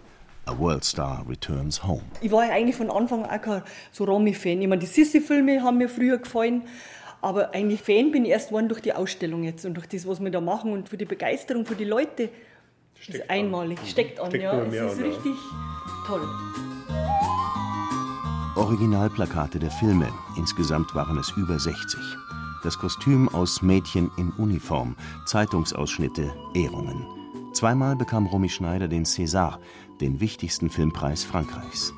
A 0.50 0.58
World 0.58 0.84
Star 0.84 1.24
Returns 1.28 1.84
Home. 1.84 2.02
Ich 2.20 2.32
war 2.32 2.44
ja 2.44 2.52
eigentlich 2.52 2.74
von 2.74 2.90
Anfang 2.90 3.24
an 3.24 3.40
kein 3.40 3.62
so 3.92 4.04
Romy-Fan. 4.04 4.60
Ich 4.60 4.66
meine, 4.66 4.80
die 4.80 4.86
Sissi-Filme 4.86 5.62
haben 5.62 5.78
mir 5.78 5.88
früher 5.88 6.18
gefallen, 6.18 6.62
aber 7.22 7.54
eigentlich 7.54 7.80
Fan 7.80 8.10
bin 8.10 8.24
ich 8.24 8.32
erst 8.32 8.48
geworden 8.48 8.68
durch 8.68 8.82
die 8.82 8.92
Ausstellung 8.92 9.44
jetzt 9.44 9.64
und 9.64 9.74
durch 9.74 9.86
das, 9.86 10.08
was 10.08 10.20
wir 10.20 10.30
da 10.30 10.40
machen 10.40 10.72
und 10.72 10.88
für 10.88 10.96
die 10.96 11.04
Begeisterung 11.04 11.64
für 11.64 11.76
die 11.76 11.84
Leute. 11.84 12.30
Steckt 12.98 13.08
das 13.08 13.22
ist 13.22 13.30
einmalig, 13.30 13.78
an. 13.78 13.86
steckt 13.86 14.20
an, 14.20 14.26
steckt 14.28 14.42
ja. 14.42 14.60
Es 14.62 14.74
ist 14.74 14.98
an, 14.98 15.04
richtig 15.04 15.34
ja. 15.34 16.06
toll. 16.06 16.28
Originalplakate 18.56 19.58
der 19.60 19.70
Filme, 19.70 20.08
insgesamt 20.36 20.92
waren 20.94 21.16
es 21.16 21.32
über 21.36 21.58
60 21.58 21.98
das 22.62 22.78
Kostüm 22.78 23.28
aus 23.30 23.62
Mädchen 23.62 24.10
in 24.18 24.32
Uniform, 24.32 24.94
Zeitungsausschnitte, 25.24 26.30
Ehrungen. 26.54 27.06
Zweimal 27.52 27.96
bekam 27.96 28.26
Romy 28.26 28.48
Schneider 28.48 28.86
den 28.86 29.04
César, 29.04 29.58
den 30.00 30.20
wichtigsten 30.20 30.70
Filmpreis 30.70 31.24
Frankreichs. 31.24 31.92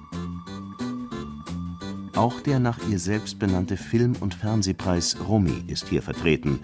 Auch 2.14 2.40
der 2.40 2.58
nach 2.58 2.78
ihr 2.88 2.98
selbst 2.98 3.38
benannte 3.38 3.76
Film- 3.76 4.16
und 4.20 4.34
Fernsehpreis 4.34 5.16
Romy 5.28 5.64
ist 5.66 5.88
hier 5.88 6.02
vertreten, 6.02 6.60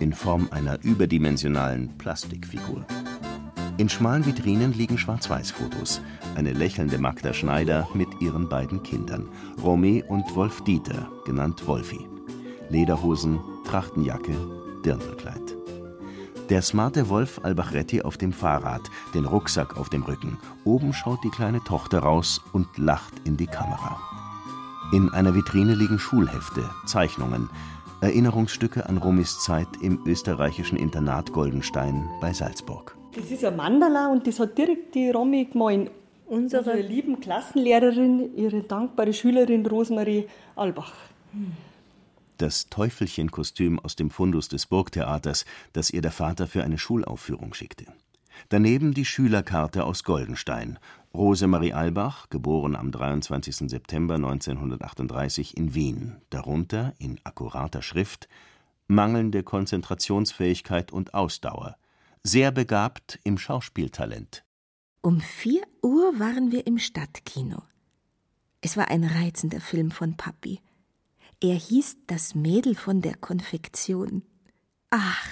in 0.00 0.12
Form 0.12 0.48
einer 0.50 0.82
überdimensionalen 0.84 1.96
Plastikfigur. 1.98 2.86
In 3.78 3.88
schmalen 3.88 4.24
Vitrinen 4.24 4.72
liegen 4.72 4.96
Schwarz-Weiß-Fotos. 4.96 6.00
Eine 6.34 6.52
lächelnde 6.52 6.98
Magda 6.98 7.34
Schneider 7.34 7.88
mit 7.92 8.08
ihren 8.20 8.48
beiden 8.48 8.82
Kindern, 8.82 9.28
Romy 9.62 10.02
und 10.06 10.34
Wolf 10.34 10.62
Dieter, 10.64 11.10
genannt 11.24 11.66
Wolfi. 11.66 12.06
Lederhosen, 12.70 13.38
Trachtenjacke, 13.66 14.34
Dirndlkleid. 14.84 15.55
Der 16.48 16.62
smarte 16.62 17.08
Wolf 17.08 17.40
Albachretti 17.42 18.02
auf 18.02 18.18
dem 18.18 18.32
Fahrrad, 18.32 18.82
den 19.14 19.24
Rucksack 19.24 19.76
auf 19.76 19.88
dem 19.88 20.04
Rücken. 20.04 20.38
Oben 20.64 20.92
schaut 20.92 21.18
die 21.24 21.30
kleine 21.30 21.58
Tochter 21.64 21.98
raus 21.98 22.40
und 22.52 22.68
lacht 22.78 23.14
in 23.24 23.36
die 23.36 23.48
Kamera. 23.48 23.98
In 24.92 25.08
einer 25.08 25.34
Vitrine 25.34 25.74
liegen 25.74 25.98
Schulhefte, 25.98 26.62
Zeichnungen, 26.86 27.50
Erinnerungsstücke 28.00 28.88
an 28.88 28.98
Romis 28.98 29.40
Zeit 29.40 29.66
im 29.82 29.98
österreichischen 30.06 30.78
Internat 30.78 31.32
Goldenstein 31.32 32.08
bei 32.20 32.32
Salzburg. 32.32 32.96
Das 33.16 33.28
ist 33.28 33.44
ein 33.44 33.56
Mandala 33.56 34.06
und 34.06 34.24
das 34.28 34.38
hat 34.38 34.56
direkt 34.56 34.94
die 34.94 35.10
Romy 35.10 35.46
gemalt. 35.46 35.90
Unsere, 36.28 36.62
Unsere 36.62 36.80
lieben 36.80 37.18
Klassenlehrerin, 37.18 38.36
ihre 38.36 38.62
dankbare 38.62 39.12
Schülerin 39.12 39.66
Rosemarie 39.66 40.28
Albach. 40.54 40.92
Hm 41.32 41.65
das 42.38 42.68
Teufelchenkostüm 42.68 43.78
aus 43.78 43.96
dem 43.96 44.10
Fundus 44.10 44.48
des 44.48 44.66
Burgtheaters, 44.66 45.44
das 45.72 45.90
ihr 45.90 46.02
der 46.02 46.12
Vater 46.12 46.46
für 46.46 46.64
eine 46.64 46.78
Schulaufführung 46.78 47.54
schickte. 47.54 47.86
Daneben 48.48 48.94
die 48.94 49.04
Schülerkarte 49.04 49.84
aus 49.84 50.04
Goldenstein. 50.04 50.78
Rosemarie 51.14 51.72
Albach, 51.72 52.28
geboren 52.28 52.76
am 52.76 52.92
23. 52.92 53.70
September 53.70 54.16
1938 54.16 55.56
in 55.56 55.74
Wien. 55.74 56.16
Darunter 56.30 56.94
in 56.98 57.18
akkurater 57.24 57.82
Schrift 57.82 58.28
mangelnde 58.88 59.42
Konzentrationsfähigkeit 59.42 60.92
und 60.92 61.14
Ausdauer. 61.14 61.76
Sehr 62.22 62.50
begabt 62.50 63.18
im 63.24 63.38
Schauspieltalent. 63.38 64.44
Um 65.00 65.20
vier 65.20 65.62
Uhr 65.82 66.18
waren 66.18 66.52
wir 66.52 66.66
im 66.66 66.78
Stadtkino. 66.78 67.62
Es 68.60 68.76
war 68.76 68.88
ein 68.88 69.04
reizender 69.04 69.60
Film 69.60 69.90
von 69.90 70.16
Papi. 70.16 70.60
Er 71.40 71.54
hieß 71.54 71.98
das 72.06 72.34
Mädel 72.34 72.74
von 72.74 73.02
der 73.02 73.14
Konfektion. 73.14 74.22
Ach, 74.90 75.26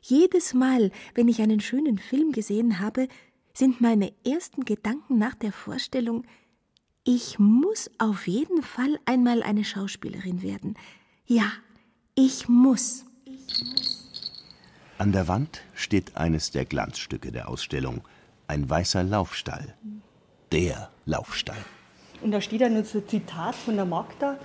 jedes 0.00 0.54
Mal, 0.54 0.90
wenn 1.14 1.28
ich 1.28 1.42
einen 1.42 1.60
schönen 1.60 1.98
Film 1.98 2.32
gesehen 2.32 2.78
habe, 2.80 3.08
sind 3.52 3.80
meine 3.80 4.12
ersten 4.26 4.64
Gedanken 4.64 5.18
nach 5.18 5.34
der 5.34 5.52
Vorstellung, 5.52 6.24
ich 7.04 7.38
muss 7.38 7.90
auf 7.98 8.26
jeden 8.26 8.62
Fall 8.62 8.98
einmal 9.04 9.42
eine 9.42 9.64
Schauspielerin 9.64 10.42
werden. 10.42 10.74
Ja, 11.26 11.52
ich 12.14 12.48
muss. 12.48 13.04
An 14.96 15.12
der 15.12 15.28
Wand 15.28 15.60
steht 15.74 16.16
eines 16.16 16.50
der 16.50 16.64
Glanzstücke 16.64 17.30
der 17.30 17.48
Ausstellung, 17.48 18.00
ein 18.46 18.68
weißer 18.68 19.02
Laufstall. 19.02 19.74
Der 20.50 20.90
Laufstall. 21.04 21.62
Und 22.22 22.30
da 22.30 22.40
steht 22.40 22.62
dann 22.62 22.74
ein 22.74 22.86
Zitat 22.86 23.54
von 23.54 23.76
der 23.76 23.84
Magda. 23.84 24.38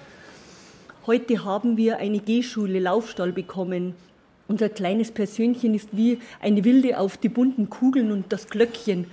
Heute 1.08 1.46
haben 1.46 1.78
wir 1.78 1.98
eine 1.98 2.20
Gehschule 2.20 2.80
Laufstall 2.80 3.32
bekommen. 3.32 3.96
Unser 4.48 4.70
kleines 4.70 5.12
Persönchen 5.12 5.74
ist 5.74 5.90
wie 5.94 6.20
eine 6.42 6.64
Wilde 6.64 7.00
auf 7.00 7.18
die 7.18 7.30
bunten 7.30 7.70
Kugeln 7.70 8.12
und 8.12 8.34
das 8.34 8.50
Glöckchen. 8.50 9.08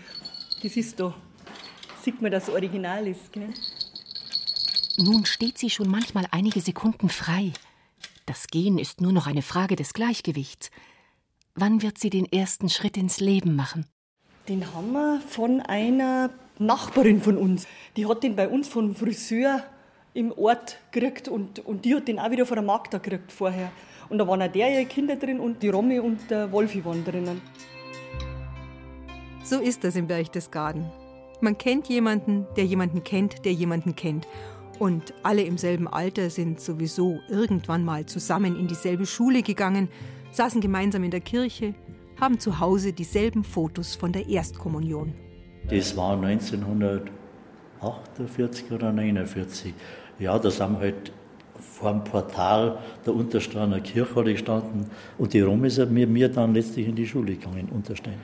Das 0.63 0.77
ist 0.77 0.99
doch, 0.99 1.15
sieht 2.03 2.21
man, 2.21 2.33
dass 2.33 2.47
das 2.47 2.55
Original 2.55 3.07
ist. 3.07 3.33
Gell? 3.33 3.49
Nun 4.99 5.27
steht 5.27 5.59
sie 5.59 5.71
schon 5.71 5.89
manchmal 5.89 6.27
einige 6.33 6.61
Sekunden 6.61 7.09
frei. 7.09 7.53
Das 8.25 8.49
Gehen 8.49 8.79
ist 8.79 9.01
nur 9.01 9.13
noch 9.13 9.27
eine 9.27 9.43
Frage 9.43 9.77
des 9.77 9.93
Gleichgewichts. 9.93 10.71
Wann 11.55 11.83
wird 11.83 11.99
sie 11.99 12.11
den 12.11 12.31
ersten 12.31 12.69
Schritt 12.69 12.97
ins 12.97 13.21
Leben 13.21 13.55
machen? 13.55 13.87
Den 14.49 14.75
haben 14.75 14.93
wir 14.93 15.21
von 15.21 15.61
einer 15.61 16.31
Nachbarin 16.59 17.21
von 17.21 17.37
uns. 17.37 17.67
Die 17.97 18.07
hat 18.07 18.23
den 18.23 18.37
bei 18.37 18.49
uns 18.49 18.69
vom 18.69 18.95
Friseur 18.95 19.63
im 20.17 20.33
Ort 20.33 20.79
gekriegt 20.91 21.29
und, 21.29 21.65
und 21.65 21.85
die 21.85 21.95
hat 21.95 22.09
den 22.09 22.19
auch 22.19 22.31
wieder 22.31 22.47
von 22.47 22.57
der 22.57 22.65
Magda 22.65 22.99
gekriegt 22.99 23.31
vorher. 23.31 23.71
Und 24.09 24.19
da 24.19 24.27
waren 24.27 24.43
auch 24.43 24.51
der 24.51 24.73
ihre 24.73 24.87
Kinder 24.87 25.17
drin 25.17 25.41
und 25.41 25.63
die 25.63 25.69
Romy 25.69 26.01
und 26.01 26.31
der 26.31 26.51
Wolfi 26.51 26.83
waren 26.85 27.05
drinnen. 27.05 27.43
So 29.45 29.61
ist 29.61 29.85
das 29.85 29.95
im 29.95 30.07
Berchtesgaden. 30.07 30.87
Man 31.41 31.59
kennt 31.59 31.89
jemanden, 31.89 32.47
der 32.57 32.65
jemanden 32.65 33.05
kennt, 33.05 33.45
der 33.45 33.53
jemanden 33.53 33.95
kennt. 33.95 34.27
Und 34.79 35.13
alle 35.23 35.43
im 35.43 35.59
selben 35.59 35.87
Alter 35.87 36.31
sind 36.31 36.61
sowieso 36.61 37.19
irgendwann 37.29 37.85
mal 37.85 38.07
zusammen 38.07 38.59
in 38.59 38.69
dieselbe 38.69 39.05
Schule 39.07 39.43
gegangen, 39.43 39.89
saßen 40.33 40.61
gemeinsam 40.61 41.05
in 41.05 41.11
der 41.11 41.21
Kirche, 41.21 41.75
haben 42.21 42.41
zu 42.41 42.61
Hause 42.61 42.93
dieselben 42.93 43.43
Fotos 43.45 43.95
von 43.95 44.13
der 44.13 44.29
Erstkommunion. 44.29 45.15
Das 45.69 45.97
war 45.97 46.21
1948 46.23 48.73
oder 48.73 48.93
49. 48.93 49.73
Ja, 50.19 50.39
da 50.39 50.51
sind 50.51 50.73
wir 50.73 50.81
halt 50.81 51.13
vor 51.59 51.93
dem 51.93 52.05
Portal 52.05 52.79
der 53.05 53.15
Untersteiner 53.15 53.81
Kirche 53.81 54.25
gestanden 54.25 54.87
und 55.19 55.35
die 55.35 55.41
Rom 55.41 55.65
ist 55.65 55.79
mit 55.91 56.09
mir 56.09 56.31
dann 56.31 56.55
letztlich 56.55 56.89
in 56.89 56.97
die 56.97 57.07
Schule 57.07 57.35
gegangen, 57.35 57.69
Unterstein. 57.71 58.15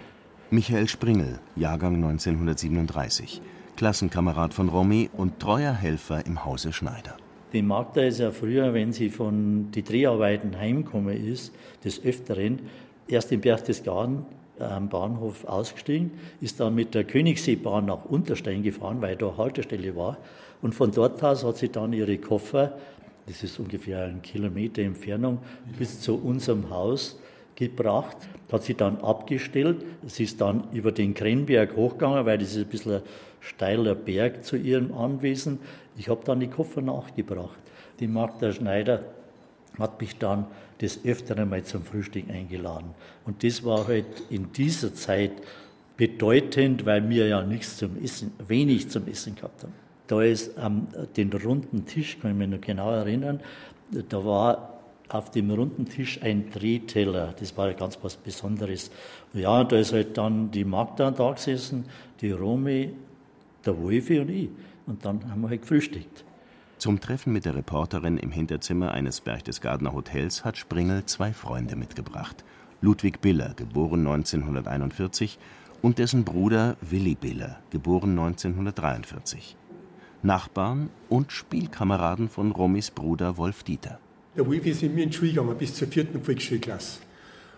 Michael 0.51 0.89
Springel, 0.89 1.39
Jahrgang 1.57 1.97
1937, 1.97 3.43
Klassenkamerad 3.77 4.55
von 4.55 4.69
Romy 4.69 5.11
und 5.17 5.39
treuer 5.39 5.73
Helfer 5.73 6.25
im 6.27 6.45
Hause 6.45 6.73
Schneider. 6.73 7.17
Die 7.53 7.63
Magda 7.63 8.03
ist 8.03 8.21
ja 8.21 8.31
früher, 8.31 8.73
wenn 8.73 8.93
sie 8.93 9.11
von 9.11 9.71
den 9.73 9.85
Dreharbeiten 9.85 10.59
heimgekommen 10.59 11.15
ist, 11.27 11.53
des 11.85 12.03
Öfteren, 12.03 12.61
erst 13.07 13.33
im 13.33 13.43
Berchtesgaden 13.43 14.25
am 14.59 14.89
Bahnhof 14.89 15.45
ausgestiegen, 15.45 16.13
ist 16.41 16.61
dann 16.61 16.75
mit 16.75 16.95
der 16.95 17.05
Königsseebahn 17.05 17.87
nach 17.87 18.05
Unterstein 18.05 18.63
gefahren, 18.63 19.03
weil 19.03 19.17
da 19.17 19.37
Haltestelle 19.37 19.97
war. 19.97 20.17
Und 20.63 20.75
von 20.75 20.93
dort 20.93 21.23
aus 21.23 21.45
hat 21.45 21.59
sie 21.59 21.69
dann 21.69 21.93
ihre 21.93 22.17
Koffer, 22.19 22.79
das 23.27 23.43
ist 23.43 23.59
ungefähr 23.59 24.05
ein 24.05 24.23
Kilometer 24.23 24.83
Entfernung, 24.83 25.39
bis 25.79 26.01
zu 26.01 26.17
unserem 26.17 26.71
Haus 26.71 27.19
gebracht, 27.55 28.17
hat 28.51 28.63
sie 28.63 28.75
dann 28.75 28.99
abgestellt. 28.99 29.85
Sie 30.07 30.25
ist 30.25 30.41
dann 30.41 30.65
über 30.73 30.93
den 30.93 31.15
Krenberg 31.15 31.77
hochgegangen, 31.77 32.25
weil 32.25 32.39
das 32.39 32.53
ist 32.53 32.65
ein 32.65 32.67
bisschen 32.67 32.93
ein 32.95 33.03
steiler 33.41 33.95
Berg 33.95 34.45
zu 34.45 34.57
ihrem 34.57 34.95
Anwesen. 34.95 35.59
Ich 35.97 36.09
habe 36.09 36.23
dann 36.25 36.41
die 36.41 36.49
Koffer 36.49 36.81
nachgebracht. 36.81 37.59
Die 38.01 38.07
Magda 38.07 38.53
Schneider 38.53 39.05
hat 39.79 40.01
mich 40.01 40.19
dann 40.19 40.47
des 40.81 41.05
Öfteren 41.05 41.49
mal 41.49 41.63
zum 41.65 41.85
Frühstück 41.85 42.29
eingeladen. 42.31 42.91
Und 43.25 43.45
das 43.45 43.65
war 43.65 43.87
halt 43.87 44.07
in 44.31 44.53
dieser 44.53 44.95
Zeit 44.95 45.33
bedeutend, 45.97 46.87
weil 46.87 47.09
wir 47.09 47.29
ja 47.29 47.43
nichts 47.43 47.77
zum 47.77 48.03
Essen, 48.03 48.33
wenig 48.47 48.89
zum 48.89 49.07
Essen 49.07 49.37
gehabt 49.37 49.63
haben. 49.63 49.82
Da 50.13 50.21
ist 50.21 50.59
am 50.59 50.89
den 51.17 51.33
runden 51.33 51.87
Tisch, 51.87 52.19
kann 52.21 52.33
ich 52.33 52.37
mich 52.37 52.49
noch 52.51 52.61
genau 52.61 52.91
erinnern, 52.91 53.41
da 54.11 54.23
war 54.23 54.81
auf 55.09 55.31
dem 55.31 55.51
runden 55.51 55.87
Tisch 55.87 56.21
ein 56.21 56.51
Drehteller. 56.51 57.35
Das 57.41 57.57
war 57.57 57.69
ja 57.69 57.73
ganz 57.73 57.99
was 58.03 58.17
Besonderes. 58.17 58.91
Ja, 59.33 59.65
da 59.65 59.79
ist 59.79 59.95
halt 59.95 60.19
dann 60.19 60.51
die 60.51 60.67
Magda 60.67 61.11
da 61.13 61.33
gesessen, 61.33 61.87
die 62.21 62.31
Romy, 62.31 62.93
der 63.65 63.81
Wolfi 63.81 64.21
und 64.21 64.29
ich. 64.29 64.51
Und 64.85 65.03
dann 65.03 65.31
haben 65.31 65.41
wir 65.41 65.49
halt 65.49 65.63
gefrühstückt. 65.63 66.25
Zum 66.77 67.01
Treffen 67.01 67.33
mit 67.33 67.47
der 67.47 67.55
Reporterin 67.55 68.19
im 68.19 68.33
Hinterzimmer 68.33 68.93
eines 68.93 69.23
Berchtesgadener 69.23 69.95
Hotels 69.95 70.45
hat 70.45 70.59
Springel 70.59 71.07
zwei 71.07 71.33
Freunde 71.33 71.75
mitgebracht. 71.75 72.45
Ludwig 72.83 73.23
Biller, 73.23 73.55
geboren 73.57 74.01
1941, 74.01 75.39
und 75.81 75.99
dessen 75.99 76.25
Bruder 76.25 76.77
Willi 76.83 77.15
Biller, 77.15 77.61
geboren 77.71 78.11
1943. 78.11 79.57
Nachbarn 80.25 80.91
und 81.09 81.33
Spielkameraden 81.33 82.29
von 82.29 82.53
Romys 82.53 82.91
Bruder 82.91 83.37
Wolf 83.37 83.65
Dieter. 83.65 83.99
Der 84.37 84.47
Wolf 84.47 84.65
ist 84.67 84.83
mit 84.83 84.95
mir 84.95 85.03
in 85.03 85.11
die 85.11 85.17
Schule 85.17 85.33
gegangen, 85.33 85.59
bis 85.59 85.75
zur 85.75 85.89
vierten 85.89 86.23
Volksschulklasse. 86.23 87.01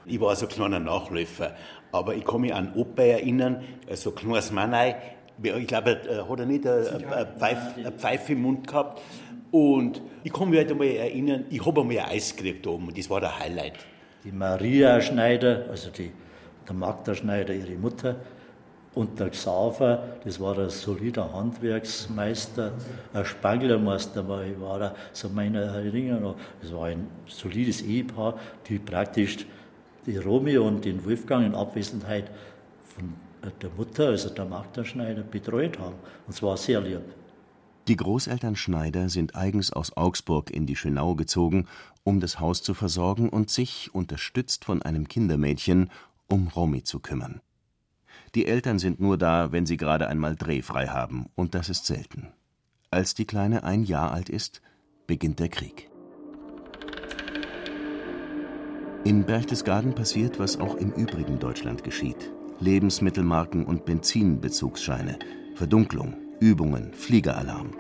Ich 0.07 0.21
war 0.21 0.35
so 0.35 0.47
ein 0.47 0.53
kleiner 0.53 0.81
Nachläufer, 0.81 1.55
aber 1.93 2.15
ich 2.15 2.25
kann 2.25 2.41
mich 2.41 2.55
an 2.55 2.73
Opa 2.75 3.03
erinnern, 3.03 3.63
so 3.93 4.11
ein 4.11 4.17
kleines 4.17 4.51
Mannei, 4.51 4.97
ich 5.43 5.67
glaube, 5.67 6.01
er 6.09 6.29
hat 6.29 6.41
er 6.41 6.47
nicht 6.47 6.67
eine, 6.67 7.27
Pfeife, 7.39 7.81
eine 7.81 7.93
Pfeife 7.93 8.33
im 8.33 8.43
Mund 8.43 8.67
gehabt. 8.67 9.03
Und 9.51 10.01
ich 10.23 10.33
kann 10.33 10.51
mich 10.51 10.59
halt 10.59 10.71
einmal 10.71 10.87
erinnern, 10.89 11.45
ich 11.51 11.65
habe 11.65 11.81
einmal 11.81 11.99
ein 11.99 12.11
Eis 12.11 12.35
gekriegt 12.35 12.67
oben 12.67 12.89
und 12.89 12.99
das 12.99 13.11
war 13.11 13.21
der 13.21 13.39
Highlight. 13.39 13.75
Die 14.25 14.33
Maria 14.33 15.01
Schneider, 15.01 15.67
also 15.71 15.91
die, 15.91 16.13
der 16.67 16.75
Magda 16.75 17.15
Schneider, 17.15 17.55
ihre 17.55 17.77
Mutter, 17.77 18.17
und 18.95 19.19
der 19.19 19.31
Xaver, 19.31 20.03
das 20.25 20.39
war 20.41 20.59
ein 20.59 20.71
solider 20.71 21.33
Handwerksmeister, 21.33 22.73
ein 23.13 23.25
Spanglermeister 23.25 24.27
war, 24.29 24.81
er, 24.81 24.95
so 25.13 25.29
meine 25.29 25.63
Erinnerung. 25.63 26.37
Das 26.63 26.73
war 26.73 26.87
ein 26.87 27.09
solides 27.27 27.83
Ehepaar, 27.83 28.39
die 28.69 28.79
praktisch 28.79 29.47
die 30.07 30.17
Romy 30.19 30.59
und 30.59 30.85
den 30.85 31.05
Wolfgang 31.05 31.47
in 31.47 31.55
Abwesenheit 31.55 32.31
von 32.85 33.15
der 33.61 33.71
Mutter, 33.77 34.09
also 34.09 34.31
der 34.31 34.45
Magda 34.45 34.85
Schneider, 34.85 35.23
betreut 35.23 35.79
haben. 35.79 35.97
Und 36.27 36.33
zwar 36.33 36.57
sehr 36.57 36.81
lieb. 36.81 37.03
Die 37.89 37.97
Großeltern 37.97 38.57
Schneider 38.57 39.11
sind 39.11 39.37
eigens 39.37 39.71
aus 39.71 39.95
Augsburg 39.95 40.51
in 40.51 40.67
die 40.67 40.77
Schönau 40.77 41.15
gezogen, 41.17 41.67
um 42.03 42.21
das 42.21 42.41
Haus 42.41 42.63
zu 42.63 42.73
versorgen 42.73 43.29
und 43.29 43.51
sich, 43.51 43.95
unterstützt 43.95 44.65
von 44.65 44.81
einem 44.81 45.07
Kindermädchen, 45.07 45.91
um 46.29 46.49
Romy 46.49 46.83
zu 46.83 47.01
kümmern. 47.01 47.41
Die 48.35 48.47
Eltern 48.47 48.81
sind 48.81 48.99
nur 48.99 49.17
da, 49.17 49.53
wenn 49.53 49.65
sie 49.65 49.77
gerade 49.77 50.09
einmal 50.09 50.35
drehfrei 50.35 50.89
haben, 50.89 51.27
und 51.37 51.55
das 51.55 51.69
ist 51.69 51.87
selten. 51.87 52.29
Als 52.91 53.15
die 53.15 53.27
Kleine 53.27 53.63
ein 53.63 53.85
Jahr 53.85 54.13
alt 54.13 54.29
ist, 54.29 54.61
beginnt 55.07 55.39
der 55.39 55.49
Krieg. 55.49 55.89
In 59.05 59.25
Berchtesgaden 59.25 59.95
passiert, 59.95 60.39
was 60.39 60.59
auch 60.59 60.77
im 60.77 60.91
übrigen 60.93 61.39
Deutschland 61.39 61.85
geschieht. 61.85 62.33
Lebensmittelmarken 62.59 63.65
und 63.65 63.85
Benzinbezugsscheine, 63.85 65.19
Verdunklung, 65.55 66.17
Übungen, 66.41 66.93
Fliegeralarm. 66.93 67.73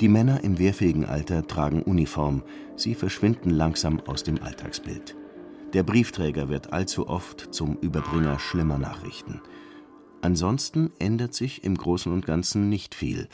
Die 0.00 0.08
Männer 0.08 0.42
im 0.42 0.58
wehrfähigen 0.58 1.04
Alter 1.04 1.46
tragen 1.46 1.82
Uniform, 1.82 2.42
sie 2.76 2.94
verschwinden 2.94 3.50
langsam 3.50 4.00
aus 4.00 4.24
dem 4.24 4.42
Alltagsbild. 4.42 5.16
Der 5.74 5.82
Briefträger 5.82 6.48
wird 6.48 6.72
allzu 6.72 7.08
oft 7.08 7.52
zum 7.52 7.76
Überbringer 7.78 8.38
schlimmer 8.38 8.78
Nachrichten. 8.78 9.42
Ansonsten 10.22 10.92
ändert 11.00 11.34
sich 11.34 11.64
im 11.64 11.76
Großen 11.76 12.12
und 12.12 12.24
Ganzen 12.24 12.68
nicht 12.68 12.94
viel. 12.94 13.28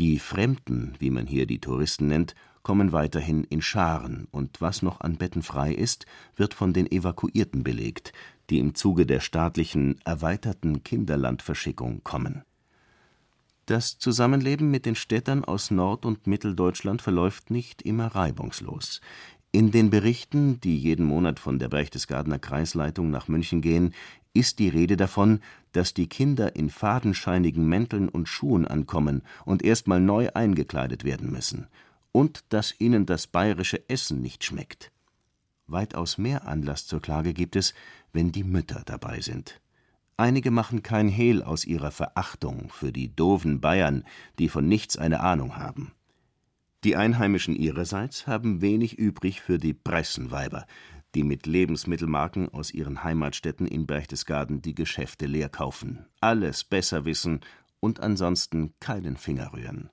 Die 0.00 0.18
Fremden, 0.18 0.94
wie 0.98 1.10
man 1.10 1.28
hier 1.28 1.46
die 1.46 1.60
Touristen 1.60 2.08
nennt, 2.08 2.34
kommen 2.64 2.90
weiterhin 2.90 3.44
in 3.44 3.62
Scharen, 3.62 4.26
und 4.32 4.60
was 4.60 4.82
noch 4.82 5.02
an 5.02 5.18
Betten 5.18 5.42
frei 5.42 5.72
ist, 5.72 6.04
wird 6.34 6.52
von 6.52 6.72
den 6.72 6.90
Evakuierten 6.90 7.62
belegt, 7.62 8.12
die 8.50 8.58
im 8.58 8.74
Zuge 8.74 9.06
der 9.06 9.20
staatlichen 9.20 10.00
erweiterten 10.04 10.82
Kinderlandverschickung 10.82 12.02
kommen. 12.02 12.42
Das 13.66 13.98
Zusammenleben 13.98 14.68
mit 14.68 14.84
den 14.84 14.96
Städtern 14.96 15.44
aus 15.44 15.70
Nord- 15.70 16.04
und 16.04 16.26
Mitteldeutschland 16.26 17.02
verläuft 17.02 17.50
nicht 17.50 17.82
immer 17.82 18.08
reibungslos. 18.08 19.00
In 19.54 19.70
den 19.70 19.88
Berichten, 19.88 20.58
die 20.62 20.76
jeden 20.76 21.06
Monat 21.06 21.38
von 21.38 21.60
der 21.60 21.68
Berchtesgadener 21.68 22.40
Kreisleitung 22.40 23.12
nach 23.12 23.28
München 23.28 23.60
gehen, 23.60 23.94
ist 24.32 24.58
die 24.58 24.68
Rede 24.68 24.96
davon, 24.96 25.38
dass 25.70 25.94
die 25.94 26.08
Kinder 26.08 26.56
in 26.56 26.70
fadenscheinigen 26.70 27.64
Mänteln 27.64 28.08
und 28.08 28.28
Schuhen 28.28 28.66
ankommen 28.66 29.22
und 29.44 29.64
erst 29.64 29.86
mal 29.86 30.00
neu 30.00 30.28
eingekleidet 30.34 31.04
werden 31.04 31.30
müssen 31.30 31.68
und 32.10 32.42
dass 32.48 32.74
ihnen 32.80 33.06
das 33.06 33.28
bayerische 33.28 33.88
Essen 33.88 34.20
nicht 34.20 34.42
schmeckt. 34.42 34.90
Weitaus 35.68 36.18
mehr 36.18 36.48
Anlass 36.48 36.88
zur 36.88 37.00
Klage 37.00 37.32
gibt 37.32 37.54
es, 37.54 37.74
wenn 38.12 38.32
die 38.32 38.42
Mütter 38.42 38.82
dabei 38.84 39.20
sind. 39.20 39.60
Einige 40.16 40.50
machen 40.50 40.82
kein 40.82 41.06
Hehl 41.06 41.44
aus 41.44 41.64
ihrer 41.64 41.92
Verachtung 41.92 42.70
für 42.70 42.90
die 42.90 43.14
doofen 43.14 43.60
Bayern, 43.60 44.02
die 44.40 44.48
von 44.48 44.66
nichts 44.66 44.98
eine 44.98 45.20
Ahnung 45.20 45.56
haben. 45.56 45.92
Die 46.84 46.96
Einheimischen 46.96 47.56
ihrerseits 47.56 48.26
haben 48.26 48.60
wenig 48.60 48.98
übrig 48.98 49.40
für 49.40 49.56
die 49.56 49.72
Pressenweiber, 49.72 50.66
die 51.14 51.24
mit 51.24 51.46
Lebensmittelmarken 51.46 52.50
aus 52.50 52.74
ihren 52.74 53.02
Heimatstädten 53.02 53.66
in 53.66 53.86
Berchtesgaden 53.86 54.60
die 54.60 54.74
Geschäfte 54.74 55.24
leer 55.24 55.48
kaufen, 55.48 56.04
alles 56.20 56.62
besser 56.62 57.06
wissen 57.06 57.40
und 57.80 58.00
ansonsten 58.00 58.74
keinen 58.80 59.16
Finger 59.16 59.54
rühren. 59.54 59.88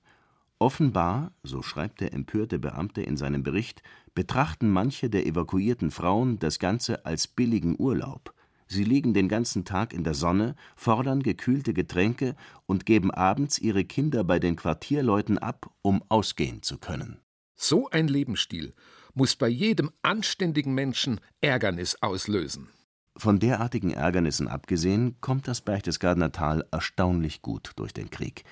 Offenbar, 0.58 1.32
so 1.42 1.62
schreibt 1.62 2.02
der 2.02 2.12
empörte 2.12 2.58
Beamte 2.58 3.00
in 3.00 3.16
seinem 3.16 3.42
Bericht, 3.42 3.82
betrachten 4.14 4.68
manche 4.68 5.08
der 5.08 5.26
evakuierten 5.26 5.90
Frauen 5.90 6.38
das 6.40 6.58
Ganze 6.58 7.06
als 7.06 7.26
billigen 7.26 7.74
Urlaub. 7.78 8.34
Sie 8.72 8.84
liegen 8.84 9.12
den 9.12 9.28
ganzen 9.28 9.66
Tag 9.66 9.92
in 9.92 10.02
der 10.02 10.14
Sonne, 10.14 10.56
fordern 10.76 11.22
gekühlte 11.22 11.74
Getränke 11.74 12.34
und 12.64 12.86
geben 12.86 13.10
abends 13.10 13.58
ihre 13.58 13.84
Kinder 13.84 14.24
bei 14.24 14.38
den 14.38 14.56
Quartierleuten 14.56 15.36
ab, 15.36 15.70
um 15.82 16.02
ausgehen 16.08 16.62
zu 16.62 16.78
können. 16.78 17.18
So 17.54 17.90
ein 17.90 18.08
Lebensstil 18.08 18.72
muss 19.12 19.36
bei 19.36 19.48
jedem 19.48 19.90
anständigen 20.00 20.72
Menschen 20.72 21.20
Ärgernis 21.42 21.98
auslösen. 22.00 22.68
Von 23.14 23.38
derartigen 23.38 23.90
Ärgernissen 23.90 24.48
abgesehen, 24.48 25.16
kommt 25.20 25.48
das 25.48 25.60
Berchtesgadener 25.60 26.32
Tal 26.32 26.64
erstaunlich 26.70 27.42
gut 27.42 27.72
durch 27.76 27.92
den 27.92 28.08
Krieg. 28.08 28.42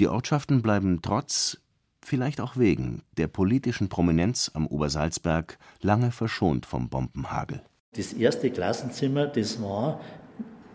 Die 0.00 0.08
Ortschaften 0.08 0.62
bleiben 0.62 1.00
trotz, 1.00 1.58
vielleicht 2.02 2.40
auch 2.40 2.56
wegen, 2.56 3.04
der 3.16 3.28
politischen 3.28 3.88
Prominenz 3.88 4.50
am 4.52 4.66
Obersalzberg 4.66 5.60
lange 5.80 6.10
verschont 6.10 6.66
vom 6.66 6.88
Bombenhagel. 6.88 7.62
Das 7.96 8.12
erste 8.12 8.50
Klassenzimmer, 8.50 9.26
das 9.26 9.60
war 9.60 10.00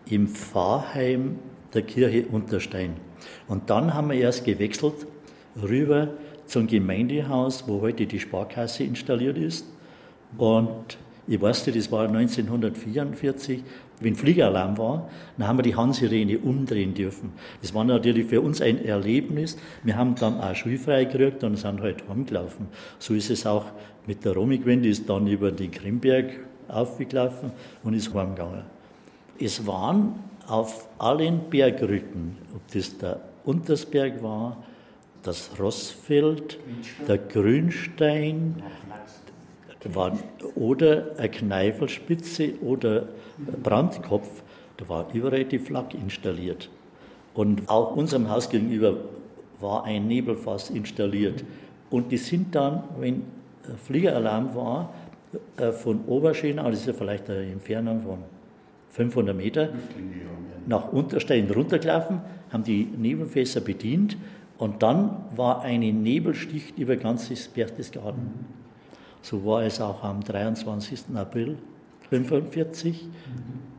im 0.04 0.28
Pfarrheim 0.28 1.38
der 1.72 1.80
Kirche 1.80 2.26
Unterstein. 2.26 2.96
Und 3.48 3.70
dann 3.70 3.94
haben 3.94 4.10
wir 4.10 4.18
erst 4.18 4.44
gewechselt 4.44 5.06
rüber 5.56 6.08
zum 6.44 6.66
Gemeindehaus, 6.66 7.66
wo 7.66 7.80
heute 7.80 8.04
die 8.04 8.20
Sparkasse 8.20 8.84
installiert 8.84 9.38
ist. 9.38 9.64
Und 10.36 10.98
ich 11.26 11.40
weiß 11.40 11.66
nicht, 11.66 11.78
das 11.78 11.90
war 11.90 12.06
1944, 12.06 13.62
wenn 14.00 14.14
Fliegeralarm 14.14 14.76
war, 14.76 15.08
dann 15.38 15.48
haben 15.48 15.58
wir 15.58 15.62
die 15.62 15.74
Handsirene 15.74 16.36
umdrehen 16.38 16.92
dürfen. 16.92 17.32
Das 17.62 17.72
war 17.72 17.84
natürlich 17.84 18.26
für 18.26 18.42
uns 18.42 18.60
ein 18.60 18.84
Erlebnis. 18.84 19.56
Wir 19.84 19.96
haben 19.96 20.16
dann 20.16 20.38
auch 20.38 20.54
schulfrei 20.54 21.06
gekriegt 21.06 21.42
und 21.44 21.56
sind 21.56 21.80
halt 21.80 22.06
heimgelaufen. 22.10 22.68
So 22.98 23.14
ist 23.14 23.30
es 23.30 23.46
auch 23.46 23.64
mit 24.06 24.22
der 24.26 24.34
die 24.34 24.90
ist 24.90 25.08
dann 25.08 25.26
über 25.26 25.50
den 25.50 25.70
Krimberg 25.70 26.40
aufgelaufen 26.68 27.52
und 27.82 27.94
ist 27.94 28.12
heimgegangen. 28.14 28.62
Es 29.38 29.66
waren 29.66 30.14
auf 30.46 30.88
allen 30.98 31.50
Bergrücken, 31.50 32.38
ob 32.54 32.60
das 32.72 32.96
der 32.98 33.20
Untersberg 33.44 34.22
war, 34.22 34.56
das 35.22 35.50
Rossfeld, 35.58 36.58
der 37.08 37.18
Grünstein, 37.18 38.62
war, 39.92 40.18
oder 40.54 41.12
eine 41.16 41.28
Kneifelspitze 41.28 42.60
oder 42.60 43.08
Brandkopf, 43.62 44.42
da 44.76 44.88
war 44.88 45.06
überall 45.12 45.44
die 45.44 45.58
Flak 45.58 45.94
installiert. 45.94 46.70
Und 47.34 47.68
auch 47.68 47.94
unserem 47.94 48.30
Haus 48.30 48.48
gegenüber 48.48 48.96
war 49.60 49.84
ein 49.84 50.06
Nebelfass 50.06 50.70
installiert. 50.70 51.44
Und 51.90 52.10
die 52.10 52.16
sind 52.16 52.54
dann, 52.54 52.84
wenn 52.98 53.24
Fliegeralarm 53.84 54.54
war, 54.54 54.92
äh, 55.56 55.72
von 55.72 56.04
Oberschenau, 56.06 56.70
das 56.70 56.80
ist 56.80 56.86
ja 56.86 56.92
vielleicht 56.92 57.28
eine 57.30 57.50
Entfernung 57.50 58.00
von 58.00 58.18
500 58.90 59.36
Meter, 59.36 59.68
nach 60.66 60.92
Unterstein 60.92 61.50
runtergelaufen, 61.50 62.20
haben 62.50 62.64
die 62.64 62.84
Nebelfässer 62.84 63.60
bedient 63.60 64.16
und 64.58 64.82
dann 64.82 65.24
war 65.36 65.62
eine 65.62 65.92
Nebelschicht 65.92 66.78
über 66.78 66.96
ganzes 66.96 67.48
Berchtesgaden. 67.48 68.30
So 69.20 69.44
war 69.44 69.64
es 69.64 69.80
auch 69.80 70.02
am 70.02 70.22
23. 70.22 71.14
April 71.14 71.58
1945 72.10 73.08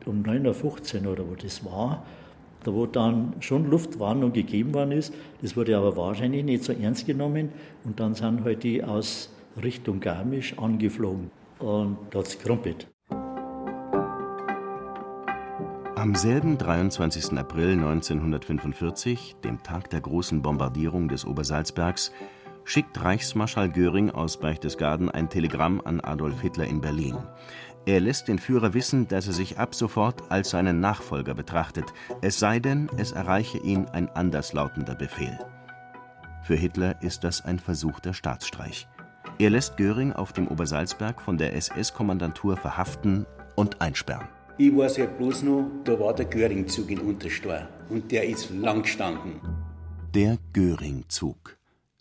um 0.06 0.22
9.15 0.22 1.04
Uhr 1.04 1.12
oder 1.12 1.28
wo 1.28 1.34
das 1.34 1.64
war, 1.64 2.04
da 2.62 2.72
wo 2.72 2.86
dann 2.86 3.34
schon 3.40 3.68
Luftwarnung 3.68 4.32
gegeben 4.32 4.72
worden 4.74 4.92
ist. 4.92 5.12
Das 5.42 5.56
wurde 5.56 5.76
aber 5.76 5.96
wahrscheinlich 5.96 6.44
nicht 6.44 6.64
so 6.64 6.72
ernst 6.72 7.06
genommen 7.06 7.50
und 7.84 7.98
dann 7.98 8.14
sind 8.14 8.44
halt 8.44 8.62
die 8.62 8.84
aus 8.84 9.30
Richtung 9.62 10.00
Garmisch 10.00 10.56
angeflogen 10.58 11.30
und 11.60 12.14
es 12.14 12.38
gekrumpelt. 12.38 12.88
Am 15.96 16.14
selben 16.14 16.58
23. 16.58 17.36
April 17.36 17.72
1945, 17.72 19.36
dem 19.42 19.62
Tag 19.62 19.90
der 19.90 20.00
großen 20.00 20.42
Bombardierung 20.42 21.08
des 21.08 21.24
Obersalzbergs, 21.24 22.12
schickt 22.64 23.02
Reichsmarschall 23.02 23.68
Göring 23.68 24.10
aus 24.10 24.38
Berchtesgaden 24.38 25.10
ein 25.10 25.28
Telegramm 25.28 25.80
an 25.84 26.00
Adolf 26.00 26.40
Hitler 26.40 26.66
in 26.66 26.80
Berlin. 26.80 27.16
Er 27.84 28.00
lässt 28.00 28.28
den 28.28 28.38
Führer 28.38 28.74
wissen, 28.74 29.08
dass 29.08 29.26
er 29.26 29.32
sich 29.32 29.58
ab 29.58 29.74
sofort 29.74 30.30
als 30.30 30.50
seinen 30.50 30.78
Nachfolger 30.78 31.34
betrachtet, 31.34 31.86
es 32.20 32.38
sei 32.38 32.60
denn, 32.60 32.88
es 32.96 33.12
erreiche 33.12 33.58
ihn 33.58 33.86
ein 33.86 34.08
anderslautender 34.10 34.94
Befehl. 34.94 35.38
Für 36.42 36.54
Hitler 36.54 37.02
ist 37.02 37.24
das 37.24 37.44
ein 37.44 37.58
versuchter 37.58 38.14
Staatsstreich. 38.14 38.86
Er 39.40 39.50
lässt 39.50 39.76
Göring 39.76 40.12
auf 40.12 40.32
dem 40.32 40.48
Obersalzberg 40.48 41.22
von 41.22 41.38
der 41.38 41.54
SS-Kommandantur 41.54 42.56
verhaften 42.56 43.24
und 43.54 43.80
einsperren. 43.80 44.26
Ich 44.58 44.76
weiß 44.76 44.96
ja 44.96 45.06
bloß 45.06 45.44
noch, 45.44 45.70
da 45.84 46.00
war 46.00 46.12
der 46.12 46.26
Göring-Zug 46.26 46.90
in 46.90 46.98
Untersteuer 46.98 47.68
und 47.88 48.10
der 48.10 48.28
ist 48.28 48.50
lang 48.50 48.82
gestanden. 48.82 49.40
Der 50.12 50.38
Göring-Zug. 50.52 51.56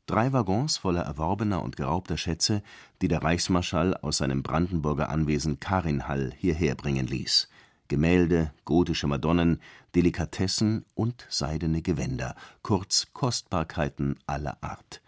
Drei 0.08 0.34
Waggons 0.34 0.78
voller 0.78 1.04
erworbener 1.04 1.62
und 1.62 1.78
geraubter 1.78 2.18
Schätze, 2.18 2.64
die 3.04 3.08
der 3.08 3.22
Reichsmarschall 3.22 3.96
aus 3.98 4.18
seinem 4.18 4.42
Brandenburger 4.42 5.10
Anwesen 5.10 5.60
Karinhall 5.60 6.34
hierher 6.40 6.74
bringen 6.74 7.06
ließ. 7.06 7.50
Gemälde, 7.88 8.52
gotische 8.66 9.06
Madonnen, 9.06 9.62
Delikatessen 9.94 10.86
und 10.96 11.28
seidene 11.30 11.84
Gewänder, 11.84 12.36
kurz 12.64 13.10
Kostbarkeiten 13.14 14.18
aller 14.26 14.58
Art. 14.62 15.02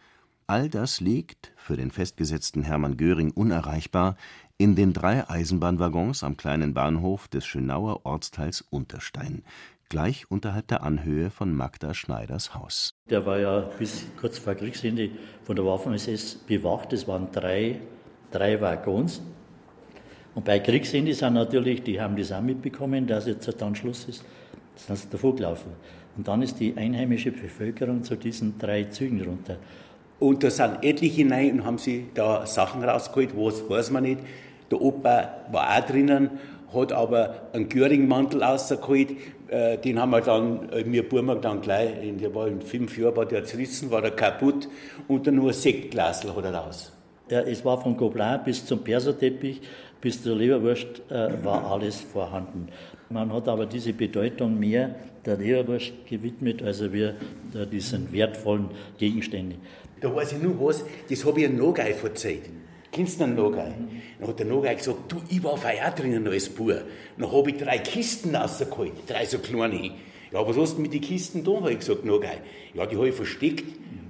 All 0.50 0.68
das 0.68 1.00
liegt, 1.00 1.52
für 1.58 1.78
den 1.78 1.92
festgesetzten 1.92 2.64
Hermann 2.64 2.98
Göring 2.98 3.30
unerreichbar, 3.30 4.16
in 4.58 4.76
den 4.76 4.94
drei 4.94 5.30
Eisenbahnwaggons 5.30 6.24
am 6.24 6.38
kleinen 6.38 6.74
Bahnhof 6.74 7.28
des 7.28 7.46
Schönauer 7.46 8.04
Ortsteils 8.04 8.66
Unterstein, 8.72 9.44
gleich 9.90 10.32
unterhalb 10.32 10.66
der 10.66 10.82
Anhöhe 10.82 11.30
von 11.30 11.54
Magda 11.54 11.94
Schneiders 11.94 12.56
Haus. 12.56 12.96
Der 13.12 13.28
war 13.28 13.38
ja 13.38 13.60
bis 13.78 14.08
kurz 14.20 14.40
vor 14.40 14.56
Kriegsende 14.56 15.12
von 15.44 15.56
der 15.56 15.66
Waffen-SS 15.66 16.38
bewacht. 16.48 16.94
Es 16.94 17.08
waren 17.08 17.32
drei, 17.32 17.80
drei 18.32 18.60
Waggons. 18.60 19.22
Und 20.34 20.46
bei 20.46 20.58
Kriegsende 20.58 21.14
sind 21.14 21.36
natürlich, 21.36 21.84
die 21.84 22.02
haben 22.02 22.16
das 22.18 22.32
auch 22.32 22.42
mitbekommen, 22.42 23.06
dass 23.06 23.28
jetzt 23.28 23.62
dann 23.62 23.76
Schluss 23.76 24.06
ist, 24.06 24.26
sind 24.78 24.98
sie 24.98 25.10
davor 25.12 25.36
gelaufen. 25.36 25.74
Und 26.18 26.28
dann 26.28 26.42
ist 26.42 26.60
die 26.60 26.76
einheimische 26.76 27.32
Bevölkerung 27.32 28.04
zu 28.04 28.16
diesen 28.16 28.58
drei 28.58 28.86
Zügen 28.86 29.22
runter. 29.22 29.58
Und 30.20 30.44
da 30.44 30.50
sind 30.50 30.84
etliche 30.84 31.30
rein 31.30 31.60
und 31.60 31.66
haben 31.66 31.78
sie 31.78 32.08
da 32.14 32.46
Sachen 32.46 32.84
rausgeholt, 32.84 33.30
was 33.36 33.70
weiß 33.70 33.92
man 33.92 34.04
nicht. 34.04 34.20
Der 34.70 34.82
Opa 34.82 35.30
war 35.52 35.78
auch 35.78 35.86
drinnen, 35.86 36.30
hat 36.74 36.92
aber 36.92 37.36
einen 37.54 37.70
Göring-Mantel 37.70 38.44
rausgeholt. 38.44 39.12
Äh, 39.48 39.78
den 39.78 40.00
haben 40.00 40.12
wir 40.12 40.22
dann, 40.22 40.70
äh, 40.70 40.84
mir 40.84 41.08
Burmark 41.08 41.42
dann 41.42 41.62
gleich, 41.62 41.92
der 42.22 42.36
war 42.36 42.48
in 42.48 42.62
fünf 42.62 42.98
Jahren, 42.98 43.16
war 43.16 43.26
der 43.26 43.46
zerrissen, 43.46 43.90
war 43.90 44.02
der 44.02 44.12
kaputt 44.12 44.68
und 45.08 45.26
dann 45.26 45.36
nur 45.36 45.50
ein 45.50 45.54
Sektglasl 45.54 46.36
hat 46.36 46.44
er 46.46 46.54
raus. 46.54 46.92
Ja, 47.30 47.42
es 47.42 47.64
war 47.64 47.82
von 47.82 47.96
Gobelin 47.96 48.40
bis 48.44 48.66
zum 48.66 48.84
Perserteppich, 48.84 49.62
bis 50.02 50.22
zur 50.22 50.36
Leberwurst 50.36 51.02
äh, 51.10 51.44
war 51.44 51.72
alles 51.72 52.02
vorhanden. 52.02 52.68
Man 53.10 53.34
hat 53.34 53.48
aber 53.48 53.66
diese 53.66 53.94
Bedeutung 53.94 54.60
mehr 54.60 54.96
der 55.26 55.38
Leberwurst 55.38 55.94
gewidmet, 56.08 56.62
als 56.62 56.92
wir 56.94 57.16
diesen 57.72 58.12
wertvollen 58.12 58.70
Gegenstände. 58.98 59.56
Da 60.02 60.14
weiß 60.14 60.34
ich 60.34 60.42
nur 60.42 60.60
was, 60.60 60.84
das 61.10 61.26
habe 61.26 61.42
ich 61.42 61.48
einem 61.48 61.58
Nogei 61.58 61.92
erzählt. 61.92 62.44
Kennst 62.92 63.20
du 63.20 63.26
einen 63.26 63.36
Nogai? 63.36 63.74
Dann 64.20 64.28
hat 64.28 64.40
der 64.40 64.48
Nogai 64.48 64.74
gesagt, 64.74 65.12
du, 65.12 65.22
ich 65.30 65.44
war 65.44 65.58
vorher 65.58 65.92
drinnen 65.92 66.28
als 66.28 66.50
Bub. 66.50 66.74
Dann 67.18 67.32
habe 67.32 67.50
ich 67.52 67.58
drei 67.58 67.78
Kisten 67.78 68.36
rausgeholt, 68.36 68.94
drei 69.08 69.26
so 69.26 69.38
kleine. 69.38 69.92
Ja, 70.32 70.48
was 70.48 70.58
hast 70.58 70.78
du 70.78 70.82
mit 70.82 70.94
den 70.94 71.02
Kisten 71.02 71.44
da? 71.44 71.56
habe 71.56 71.72
ich 71.72 71.80
gesagt, 71.80 72.04
Nogai. 72.04 72.40
Ja, 72.74 72.86
die 72.86 72.96
habe 72.96 73.10
ich 73.10 73.16
versteckt. 73.16 73.66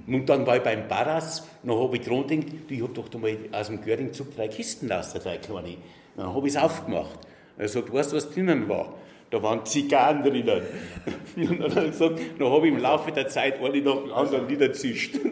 Und 0.06 0.28
dann 0.28 0.46
war 0.46 0.56
ich 0.56 0.62
beim 0.62 0.88
Barras, 0.88 1.46
dann 1.62 1.78
habe 1.78 1.96
ich 1.96 2.02
dran 2.02 2.26
gedacht, 2.26 2.46
ich 2.68 2.82
habe 2.82 2.92
doch 2.92 3.08
da 3.08 3.18
mal 3.18 3.36
aus 3.52 3.66
dem 3.68 3.80
Göringzug 3.82 4.34
drei 4.34 4.48
Kisten 4.48 4.90
raus, 4.90 5.12
drei 5.12 5.36
kleine. 5.36 5.76
Dann 6.16 6.34
habe 6.34 6.48
ich 6.48 6.54
es 6.54 6.60
aufgemacht. 6.60 7.18
Er 7.58 7.68
sagt, 7.68 7.92
weißt 7.92 8.12
du, 8.12 8.16
was 8.16 8.30
drinnen 8.30 8.68
war? 8.68 8.94
Da 9.30 9.42
waren 9.42 9.64
Zigarren 9.64 10.22
drinnen. 10.22 10.62
Und 11.36 11.60
dann, 11.60 11.74
hat 11.74 11.86
gesagt, 11.86 12.20
dann 12.38 12.50
habe 12.50 12.66
ich 12.66 12.74
im 12.74 12.80
Laufe 12.80 13.12
der 13.12 13.28
Zeit 13.28 13.62
eine 13.62 13.80
nach 13.80 13.96
dem 13.96 14.12
anderen 14.12 14.48
wieder 14.48 14.72
zischt. 14.72 15.18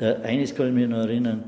Äh, 0.00 0.14
eines 0.22 0.54
kann 0.54 0.68
ich 0.68 0.74
mich 0.74 0.86
noch 0.86 0.98
erinnern, 0.98 1.42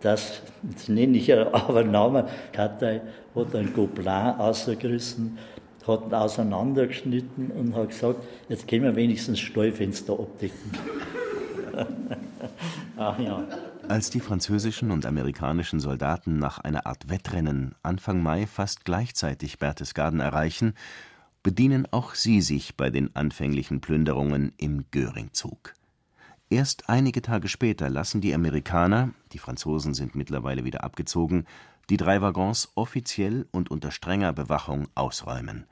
das, 0.00 0.42
das 0.62 0.88
nenne 0.88 1.18
ich 1.18 1.26
ja 1.26 1.52
aber 1.52 1.82
Namen, 1.82 2.24
Katei 2.52 3.00
hat 3.34 3.54
einen 3.54 3.72
Gobelin 3.72 4.06
ausgerissen, 4.38 5.38
hat 5.86 6.06
ihn 6.06 6.14
auseinandergeschnitten 6.14 7.50
und 7.50 7.74
hat 7.74 7.88
gesagt, 7.88 8.24
jetzt 8.48 8.68
können 8.68 8.84
wir 8.84 8.94
wenigstens 8.94 9.40
Stallfenster 9.40 10.12
abdecken. 10.12 10.70
Ach 12.96 13.18
ja. 13.18 13.44
Als 13.88 14.10
die 14.10 14.20
französischen 14.20 14.92
und 14.92 15.04
amerikanischen 15.04 15.80
Soldaten 15.80 16.38
nach 16.38 16.60
einer 16.60 16.86
Art 16.86 17.08
Wettrennen 17.08 17.74
Anfang 17.82 18.22
Mai 18.22 18.46
fast 18.46 18.84
gleichzeitig 18.84 19.58
Berchtesgaden 19.58 20.20
erreichen, 20.20 20.74
bedienen 21.42 21.86
auch 21.90 22.14
sie 22.14 22.40
sich 22.40 22.76
bei 22.76 22.90
den 22.90 23.14
anfänglichen 23.16 23.80
Plünderungen 23.80 24.52
im 24.56 24.84
Göringzug. 24.90 25.74
Erst 26.48 26.88
einige 26.88 27.22
Tage 27.22 27.48
später 27.48 27.88
lassen 27.88 28.20
die 28.20 28.34
Amerikaner– 28.34 29.14
die 29.32 29.38
Franzosen 29.38 29.94
sind 29.94 30.14
mittlerweile 30.14 30.64
wieder 30.64 30.82
abgezogen– 30.82 31.46
die 31.90 31.96
drei 31.96 32.22
Waggons 32.22 32.70
offiziell 32.76 33.46
und 33.50 33.70
unter 33.70 33.90
strenger 33.90 34.32
Bewachung 34.32 34.88
ausräumen. 34.94 35.66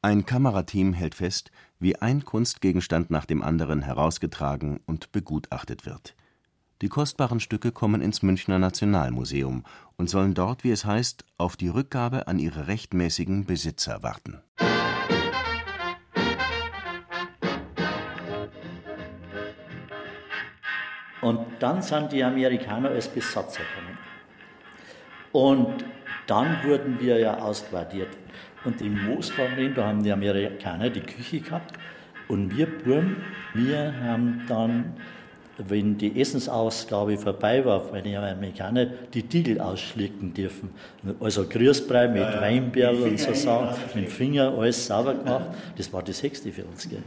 Ein 0.00 0.26
Kamerateam 0.26 0.94
hält 0.94 1.14
fest, 1.14 1.52
wie 1.78 1.96
ein 1.96 2.24
Kunstgegenstand 2.24 3.10
nach 3.10 3.26
dem 3.26 3.42
anderen 3.42 3.82
herausgetragen 3.82 4.80
und 4.86 5.12
begutachtet 5.12 5.86
wird. 5.86 6.16
Die 6.80 6.88
kostbaren 6.88 7.38
Stücke 7.38 7.70
kommen 7.70 8.00
ins 8.00 8.22
Münchner 8.22 8.58
Nationalmuseum 8.58 9.62
und 9.96 10.10
sollen 10.10 10.34
dort, 10.34 10.64
wie 10.64 10.72
es 10.72 10.84
heißt, 10.84 11.24
auf 11.38 11.56
die 11.56 11.68
Rückgabe 11.68 12.26
an 12.26 12.40
ihre 12.40 12.66
rechtmäßigen 12.66 13.44
Besitzer 13.44 14.02
warten. 14.02 14.40
Und 21.22 21.38
dann 21.60 21.80
sind 21.80 22.12
die 22.12 22.22
Amerikaner 22.22 22.90
als 22.90 23.08
Besatzer 23.08 23.62
gekommen. 23.62 23.98
Und 25.30 25.84
dann 26.26 26.62
wurden 26.64 27.00
wir 27.00 27.18
ja 27.18 27.38
ausquartiert. 27.38 28.08
Und 28.64 28.80
im 28.82 29.06
Moosbauring, 29.06 29.72
da 29.74 29.86
haben 29.86 30.02
die 30.02 30.12
Amerikaner 30.12 30.90
die 30.90 31.00
Küche 31.00 31.40
gehabt. 31.40 31.78
Und 32.28 32.56
wir 32.56 32.66
Buben, 32.66 33.16
wir 33.54 33.94
haben 34.02 34.42
dann, 34.48 34.94
wenn 35.58 35.96
die 35.96 36.20
Essensausgabe 36.20 37.16
vorbei 37.16 37.64
war, 37.64 37.92
weil 37.92 38.02
die 38.02 38.16
Amerikaner 38.16 38.86
die 38.86 39.22
Tiegel 39.22 39.60
ausschlecken 39.60 40.34
dürfen. 40.34 40.70
Also 41.20 41.46
Grüßbrei 41.48 42.08
mit 42.08 42.22
ja, 42.22 42.40
Weinberl 42.40 42.96
und 42.96 43.18
so 43.18 43.32
Sachen, 43.32 43.76
mit 43.94 44.06
dem 44.06 44.10
Finger 44.10 44.52
alles 44.56 44.86
sauber 44.86 45.14
gemacht. 45.14 45.50
Das 45.76 45.92
war 45.92 46.02
das 46.02 46.18
Sechste 46.18 46.50
für 46.50 46.64
uns. 46.64 46.88
Gell. 46.88 47.02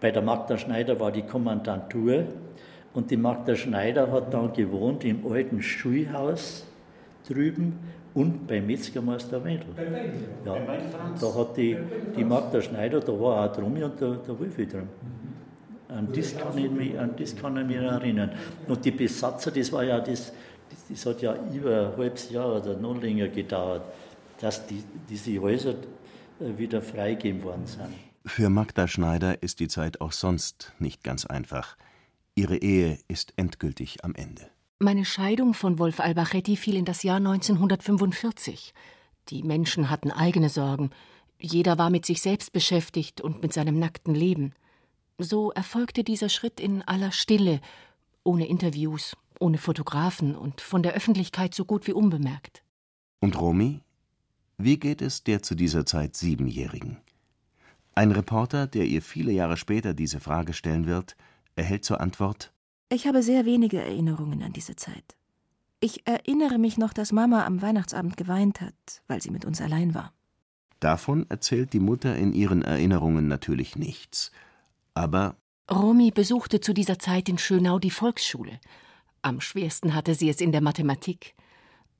Bei 0.00 0.10
der 0.10 0.22
Magda 0.22 0.56
Schneider 0.56 0.98
war 1.00 1.12
die 1.12 1.22
Kommandantur 1.22 2.26
und 2.96 3.10
die 3.10 3.16
Magda 3.18 3.54
Schneider 3.54 4.10
hat 4.10 4.32
dann 4.32 4.54
gewohnt 4.54 5.04
im 5.04 5.30
alten 5.30 5.60
Schulhaus 5.60 6.64
drüben 7.28 7.78
und 8.14 8.46
beim 8.46 8.66
Metzgermeister 8.66 9.44
Wendel. 9.44 9.66
Ja, 10.46 10.56
da 11.20 11.34
hat 11.34 11.56
die, 11.58 11.76
die 12.16 12.24
Magda 12.24 12.62
Schneider, 12.62 13.00
da 13.00 13.12
war 13.12 13.44
auch 13.44 13.54
Drummi 13.54 13.82
und 13.84 14.00
der, 14.00 14.14
der 14.14 14.40
Wolfi 14.40 14.66
drum. 14.66 14.88
An 15.88 16.08
das, 16.10 16.36
kann 16.38 16.56
ich 16.56 16.70
mich, 16.70 16.98
an 16.98 17.10
das 17.18 17.36
kann 17.36 17.58
ich 17.58 17.66
mich 17.66 17.76
erinnern. 17.76 18.30
Und 18.66 18.82
die 18.82 18.90
Besatzer, 18.92 19.50
das 19.50 19.70
war 19.72 19.84
ja 19.84 20.00
das, 20.00 20.32
das, 20.70 20.88
das 20.88 21.06
hat 21.06 21.20
ja 21.20 21.36
über 21.52 21.90
ein 21.92 21.98
halbes 21.98 22.30
Jahr 22.30 22.56
oder 22.56 22.78
noch 22.78 22.98
länger 23.00 23.28
gedauert, 23.28 23.82
dass 24.40 24.66
die, 24.66 24.82
diese 25.08 25.38
Häuser 25.38 25.74
äh, 26.40 26.56
wieder 26.56 26.80
freigegeben 26.80 27.42
worden 27.42 27.66
sind. 27.66 27.88
Für 28.24 28.48
Magda 28.48 28.88
Schneider 28.88 29.42
ist 29.42 29.60
die 29.60 29.68
Zeit 29.68 30.00
auch 30.00 30.12
sonst 30.12 30.72
nicht 30.78 31.04
ganz 31.04 31.26
einfach. 31.26 31.76
Ihre 32.38 32.58
Ehe 32.58 32.98
ist 33.08 33.32
endgültig 33.36 34.04
am 34.04 34.14
Ende. 34.14 34.50
Meine 34.78 35.06
Scheidung 35.06 35.54
von 35.54 35.78
Wolf 35.78 36.00
Albachetti 36.00 36.56
fiel 36.56 36.76
in 36.76 36.84
das 36.84 37.02
Jahr 37.02 37.16
1945. 37.16 38.74
Die 39.30 39.42
Menschen 39.42 39.88
hatten 39.88 40.10
eigene 40.10 40.50
Sorgen. 40.50 40.90
Jeder 41.40 41.78
war 41.78 41.88
mit 41.88 42.04
sich 42.04 42.20
selbst 42.20 42.52
beschäftigt 42.52 43.22
und 43.22 43.40
mit 43.40 43.54
seinem 43.54 43.78
nackten 43.78 44.14
Leben. 44.14 44.52
So 45.16 45.50
erfolgte 45.50 46.04
dieser 46.04 46.28
Schritt 46.28 46.60
in 46.60 46.82
aller 46.82 47.10
Stille, 47.10 47.62
ohne 48.22 48.46
Interviews, 48.46 49.16
ohne 49.40 49.56
Fotografen 49.56 50.36
und 50.36 50.60
von 50.60 50.82
der 50.82 50.92
Öffentlichkeit 50.92 51.54
so 51.54 51.64
gut 51.64 51.86
wie 51.86 51.94
unbemerkt. 51.94 52.62
Und 53.20 53.40
Romy? 53.40 53.80
Wie 54.58 54.78
geht 54.78 55.00
es 55.00 55.24
der 55.24 55.42
zu 55.42 55.54
dieser 55.54 55.86
Zeit 55.86 56.16
Siebenjährigen? 56.16 56.98
Ein 57.94 58.12
Reporter, 58.12 58.66
der 58.66 58.84
ihr 58.84 59.00
viele 59.00 59.32
Jahre 59.32 59.56
später 59.56 59.94
diese 59.94 60.20
Frage 60.20 60.52
stellen 60.52 60.86
wird, 60.86 61.16
erhält 61.56 61.84
zur 61.84 62.00
Antwort 62.00 62.52
Ich 62.88 63.06
habe 63.06 63.22
sehr 63.22 63.44
wenige 63.44 63.80
Erinnerungen 63.80 64.42
an 64.42 64.52
diese 64.52 64.76
Zeit. 64.76 65.16
Ich 65.80 66.06
erinnere 66.06 66.58
mich 66.58 66.78
noch, 66.78 66.92
dass 66.92 67.12
Mama 67.12 67.44
am 67.44 67.60
Weihnachtsabend 67.60 68.16
geweint 68.16 68.60
hat, 68.60 69.02
weil 69.08 69.20
sie 69.20 69.30
mit 69.30 69.44
uns 69.44 69.60
allein 69.60 69.94
war. 69.94 70.12
Davon 70.80 71.26
erzählt 71.28 71.72
die 71.72 71.80
Mutter 71.80 72.16
in 72.16 72.32
ihren 72.32 72.62
Erinnerungen 72.62 73.28
natürlich 73.28 73.76
nichts. 73.76 74.30
Aber 74.94 75.36
Romy 75.70 76.10
besuchte 76.10 76.60
zu 76.60 76.72
dieser 76.72 76.98
Zeit 76.98 77.28
in 77.28 77.38
Schönau 77.38 77.78
die 77.78 77.90
Volksschule. 77.90 78.60
Am 79.22 79.40
schwersten 79.40 79.94
hatte 79.94 80.14
sie 80.14 80.28
es 80.28 80.40
in 80.40 80.52
der 80.52 80.60
Mathematik. 80.60 81.34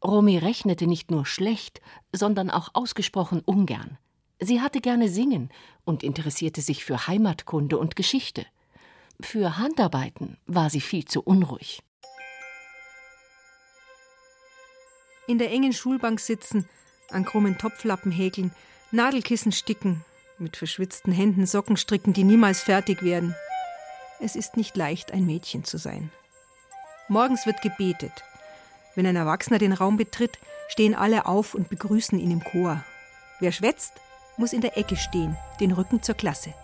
Romy 0.04 0.38
rechnete 0.38 0.86
nicht 0.86 1.10
nur 1.10 1.26
schlecht, 1.26 1.80
sondern 2.12 2.50
auch 2.50 2.70
ausgesprochen 2.74 3.40
ungern. 3.44 3.98
Sie 4.40 4.60
hatte 4.60 4.80
gerne 4.80 5.08
singen 5.08 5.50
und 5.84 6.02
interessierte 6.02 6.60
sich 6.60 6.84
für 6.84 7.06
Heimatkunde 7.06 7.78
und 7.78 7.96
Geschichte. 7.96 8.46
Für 9.20 9.56
Handarbeiten 9.56 10.36
war 10.46 10.68
sie 10.68 10.80
viel 10.80 11.04
zu 11.04 11.22
unruhig. 11.22 11.82
In 15.26 15.38
der 15.38 15.50
engen 15.50 15.72
Schulbank 15.72 16.20
sitzen, 16.20 16.68
an 17.10 17.24
krummen 17.24 17.58
Topflappen 17.58 18.12
häkeln, 18.12 18.52
Nadelkissen 18.92 19.52
sticken, 19.52 20.04
mit 20.38 20.56
verschwitzten 20.56 21.12
Händen 21.12 21.46
Socken 21.46 21.76
stricken, 21.76 22.12
die 22.12 22.24
niemals 22.24 22.60
fertig 22.60 23.02
werden. 23.02 23.34
Es 24.20 24.36
ist 24.36 24.56
nicht 24.56 24.76
leicht, 24.76 25.12
ein 25.12 25.26
Mädchen 25.26 25.64
zu 25.64 25.78
sein. 25.78 26.10
Morgens 27.08 27.46
wird 27.46 27.62
gebetet. 27.62 28.24
Wenn 28.94 29.06
ein 29.06 29.16
Erwachsener 29.16 29.58
den 29.58 29.72
Raum 29.72 29.96
betritt, 29.96 30.38
stehen 30.68 30.94
alle 30.94 31.26
auf 31.26 31.54
und 31.54 31.68
begrüßen 31.68 32.18
ihn 32.18 32.30
im 32.30 32.44
Chor. 32.44 32.84
Wer 33.40 33.52
schwätzt, 33.52 33.94
muss 34.36 34.52
in 34.52 34.60
der 34.60 34.76
Ecke 34.76 34.96
stehen, 34.96 35.36
den 35.60 35.72
Rücken 35.72 36.02
zur 36.02 36.14
Klasse. 36.14 36.54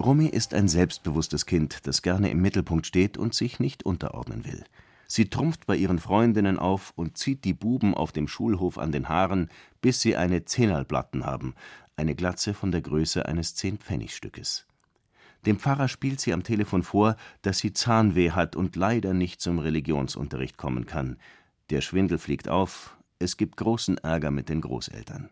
Romy 0.00 0.28
ist 0.28 0.54
ein 0.54 0.66
selbstbewusstes 0.66 1.44
Kind, 1.44 1.86
das 1.86 2.00
gerne 2.00 2.30
im 2.30 2.40
Mittelpunkt 2.40 2.86
steht 2.86 3.18
und 3.18 3.34
sich 3.34 3.60
nicht 3.60 3.84
unterordnen 3.84 4.46
will. 4.46 4.64
Sie 5.06 5.28
trumpft 5.28 5.66
bei 5.66 5.76
ihren 5.76 5.98
Freundinnen 5.98 6.58
auf 6.58 6.94
und 6.96 7.18
zieht 7.18 7.44
die 7.44 7.52
Buben 7.52 7.94
auf 7.94 8.10
dem 8.10 8.26
Schulhof 8.26 8.78
an 8.78 8.92
den 8.92 9.10
Haaren, 9.10 9.50
bis 9.82 10.00
sie 10.00 10.16
eine 10.16 10.46
Zehnerlplatten 10.46 11.26
haben, 11.26 11.54
eine 11.96 12.14
Glatze 12.14 12.54
von 12.54 12.72
der 12.72 12.80
Größe 12.80 13.26
eines 13.26 13.54
Zehnpfennigstückes. 13.56 14.66
Dem 15.44 15.58
Pfarrer 15.58 15.88
spielt 15.88 16.20
sie 16.20 16.32
am 16.32 16.44
Telefon 16.44 16.82
vor, 16.82 17.16
dass 17.42 17.58
sie 17.58 17.74
Zahnweh 17.74 18.30
hat 18.30 18.56
und 18.56 18.76
leider 18.76 19.12
nicht 19.12 19.42
zum 19.42 19.58
Religionsunterricht 19.58 20.56
kommen 20.56 20.86
kann. 20.86 21.18
Der 21.68 21.82
Schwindel 21.82 22.16
fliegt 22.16 22.48
auf, 22.48 22.96
es 23.18 23.36
gibt 23.36 23.58
großen 23.58 23.98
Ärger 23.98 24.30
mit 24.30 24.48
den 24.48 24.62
Großeltern. 24.62 25.28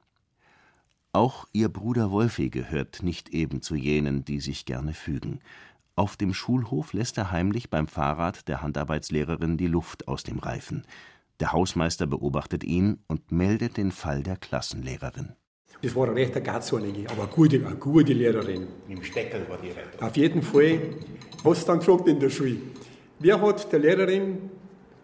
Auch 1.19 1.49
ihr 1.53 1.69
Bruder 1.69 2.13
Wolfi 2.13 2.49
gehört 2.49 3.03
nicht 3.03 3.31
eben 3.31 3.61
zu 3.61 3.75
jenen, 3.75 4.25
die 4.25 4.39
sich 4.39 4.67
gerne 4.67 4.95
fügen. 4.95 5.41
Auf 5.97 6.17
dem 6.17 6.33
Schulhof 6.33 6.93
lässt 6.93 7.19
er 7.19 7.33
heimlich 7.33 7.71
beim 7.71 7.89
Fahrrad 7.89 8.47
der 8.47 8.63
Handarbeitslehrerin 8.63 9.57
die 9.57 9.67
Luft 9.67 10.07
aus 10.07 10.23
dem 10.23 10.39
Reifen. 10.39 10.85
Der 11.41 11.51
Hausmeister 11.51 12.07
beobachtet 12.07 12.63
ihn 12.63 12.99
und 13.09 13.33
meldet 13.33 13.79
den 13.79 13.91
Fall 13.91 14.23
der 14.23 14.37
Klassenlehrerin. 14.37 15.33
Das 15.83 15.97
war 15.97 16.07
eine 16.07 16.15
rechte 16.15 16.41
Gatzorlige, 16.41 17.11
aber 17.11 17.25
eine 17.25 17.33
gute, 17.33 17.67
eine 17.67 17.75
gute 17.75 18.13
Lehrerin. 18.13 18.69
Im 18.89 19.03
Steckel 19.03 19.45
war 19.49 19.59
die 19.59 19.71
Rettung. 19.71 20.01
Auf 20.01 20.17
jeden 20.17 20.43
Fall 20.43 20.79
hast 21.43 21.63
du 21.63 21.67
dann 21.67 21.81
gefragt 21.81 22.07
in 22.07 22.21
der 22.21 22.31
Schule, 22.31 22.59
wer 23.19 23.41
hat 23.41 23.73
der 23.73 23.81
Lehrerin, 23.81 24.51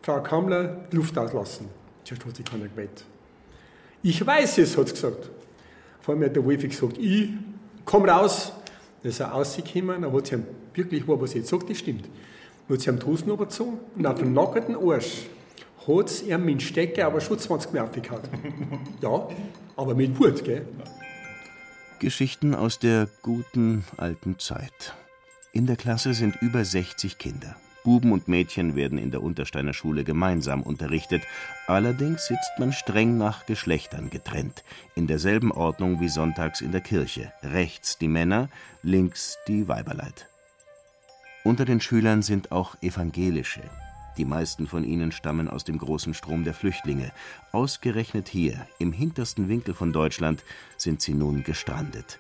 Frau 0.01 0.23
Kammler, 0.23 0.87
die 0.93 0.95
Luft 0.95 1.19
auslassen? 1.19 1.67
Zuerst 2.05 2.25
hat 2.25 2.37
sie 2.37 2.45
keiner 2.45 2.69
gemeldet. 2.69 3.05
Ich 4.05 4.25
weiß 4.25 4.59
es, 4.59 4.79
hat 4.79 4.87
sie 4.87 4.95
gesagt. 4.95 5.29
Vor 6.05 6.15
allem 6.15 6.25
hat 6.25 6.37
der 6.37 6.45
Wolfi 6.45 6.69
gesagt, 6.69 6.99
ich 6.99 7.31
komm 7.87 8.05
raus. 8.05 8.53
Dann 9.03 9.11
ist 9.11 9.21
er 9.21 9.29
rausgekommen, 9.29 10.03
dann 10.03 10.13
hat 10.13 10.27
sie 10.27 10.35
ihm 10.35 10.45
wirklich, 10.75 11.09
was 11.09 11.31
sie 11.31 11.39
jetzt 11.39 11.49
sagt, 11.49 11.71
das 11.71 11.79
stimmt. 11.79 12.05
Dann 12.69 12.77
hat 12.77 12.83
sie 12.83 12.91
ihm 12.91 12.99
die 12.99 13.07
Hosen 13.07 13.29
übergezogen 13.31 13.79
und 13.97 14.07
auf 14.07 14.19
den 14.19 14.35
nackten 14.35 14.77
Arsch 14.77 15.23
hat 15.87 16.09
sie 16.11 16.31
ihm 16.31 16.45
mit 16.45 16.61
Stecker 16.61 17.07
aber 17.07 17.23
schon 17.23 17.39
20 17.39 17.73
Mal 17.73 17.85
aufgehauen. 17.85 18.21
Ja, 19.01 19.29
aber 19.77 19.95
mit 19.95 20.19
Wut, 20.21 20.45
gell? 20.45 20.67
Geschichten 22.01 22.55
aus 22.55 22.79
der 22.79 23.09
guten 23.23 23.85
alten 23.97 24.39
Zeit. 24.39 24.95
In 25.53 25.65
der 25.65 25.77
Klasse 25.77 26.13
sind 26.13 26.37
über 26.43 26.67
60 26.67 27.17
Kinder. 27.17 27.57
Buben 27.85 28.13
und 28.13 28.29
Mädchen 28.29 28.75
werden 28.75 28.99
in 28.99 29.11
der 29.11 29.23
Untersteiner 29.23 29.75
Schule 29.75 30.05
gemeinsam 30.05 30.63
unterrichtet, 30.63 31.23
allerdings 31.67 32.27
sitzt 32.27 32.59
man 32.59 32.73
streng 32.73 33.19
nach 33.19 33.47
Geschlechtern 33.47 34.11
getrennt, 34.11 34.65
in 34.97 35.07
derselben 35.07 35.53
Ordnung 35.53 36.01
wie 36.01 36.09
sonntags 36.09 36.63
in 36.63 36.73
der 36.73 36.81
Kirche, 36.81 37.33
rechts 37.43 37.99
die 37.99 38.09
Männer, 38.09 38.49
links 38.83 39.39
die 39.47 39.69
Weiberleid. 39.69 40.27
Unter 41.45 41.67
den 41.67 41.81
Schülern 41.81 42.23
sind 42.23 42.53
auch 42.53 42.75
Evangelische. 42.81 43.63
Die 44.17 44.25
meisten 44.25 44.67
von 44.67 44.83
ihnen 44.83 45.13
stammen 45.13 45.49
aus 45.49 45.65
dem 45.65 45.77
großen 45.77 46.15
Strom 46.15 46.45
der 46.45 46.55
Flüchtlinge. 46.55 47.13
Ausgerechnet 47.53 48.29
hier, 48.29 48.67
im 48.79 48.93
hintersten 48.93 49.49
Winkel 49.49 49.75
von 49.75 49.93
Deutschland, 49.93 50.43
sind 50.79 51.03
sie 51.03 51.13
nun 51.13 51.43
gestrandet. 51.43 52.19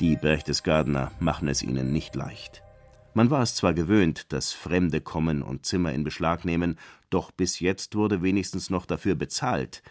Die 0.00 0.16
Berchtesgadener 0.16 1.10
machen 1.20 1.48
es 1.48 1.62
ihnen 1.62 1.92
nicht 1.92 2.14
leicht. 2.14 2.62
Man 3.14 3.30
war 3.30 3.42
es 3.42 3.54
zwar 3.54 3.74
gewöhnt, 3.74 4.32
dass 4.32 4.52
Fremde 4.52 5.02
kommen 5.02 5.42
und 5.42 5.66
Zimmer 5.66 5.92
in 5.92 6.02
Beschlag 6.02 6.46
nehmen, 6.46 6.78
doch 7.10 7.30
bis 7.30 7.60
jetzt 7.60 7.94
wurde 7.94 8.22
wenigstens 8.22 8.70
noch 8.70 8.86
dafür 8.86 9.14
bezahlt. 9.14 9.82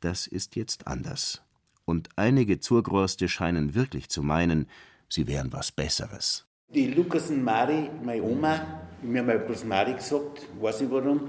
Das 0.00 0.26
ist 0.26 0.56
jetzt 0.56 0.88
anders. 0.88 1.42
Und 1.84 2.08
einige 2.16 2.58
Zurgröste 2.58 3.28
scheinen 3.28 3.76
wirklich 3.76 4.08
zu 4.08 4.24
meinen, 4.24 4.66
sie 5.08 5.28
wären 5.28 5.52
was 5.52 5.70
Besseres. 5.70 6.46
Die 6.74 6.88
Lukas 6.88 7.30
und 7.30 7.44
Mari, 7.44 7.90
meine 8.02 8.22
Oma, 8.24 8.60
mir 9.02 9.24
haben 9.24 9.46
bloß 9.46 9.64
Mari 9.64 9.94
gesagt, 9.94 10.42
weiß 10.60 10.80
nicht 10.80 10.90
warum, 10.90 11.28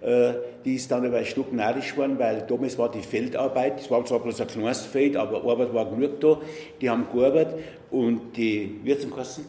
äh, 0.00 0.34
die 0.64 0.76
ist 0.76 0.90
dann 0.92 1.04
aber 1.04 1.18
ein 1.18 1.26
Stück 1.26 1.52
narrisch 1.52 1.90
geworden, 1.90 2.20
weil 2.20 2.46
damals 2.46 2.78
war 2.78 2.88
die 2.88 3.02
Feldarbeit, 3.02 3.80
es 3.80 3.90
war 3.90 4.04
zwar 4.04 4.20
bloß 4.20 4.40
ein 4.40 4.46
kleines 4.46 4.82
Feld, 4.82 5.16
aber 5.16 5.42
Arbeit 5.42 5.74
war 5.74 5.90
genug 5.90 6.20
da. 6.20 6.40
Die 6.80 6.88
haben 6.88 7.06
gearbeitet 7.12 7.64
und 7.90 8.36
die, 8.36 8.80
wie 8.84 8.92
hat 8.92 9.00
es 9.00 9.10
geheißen? 9.10 9.44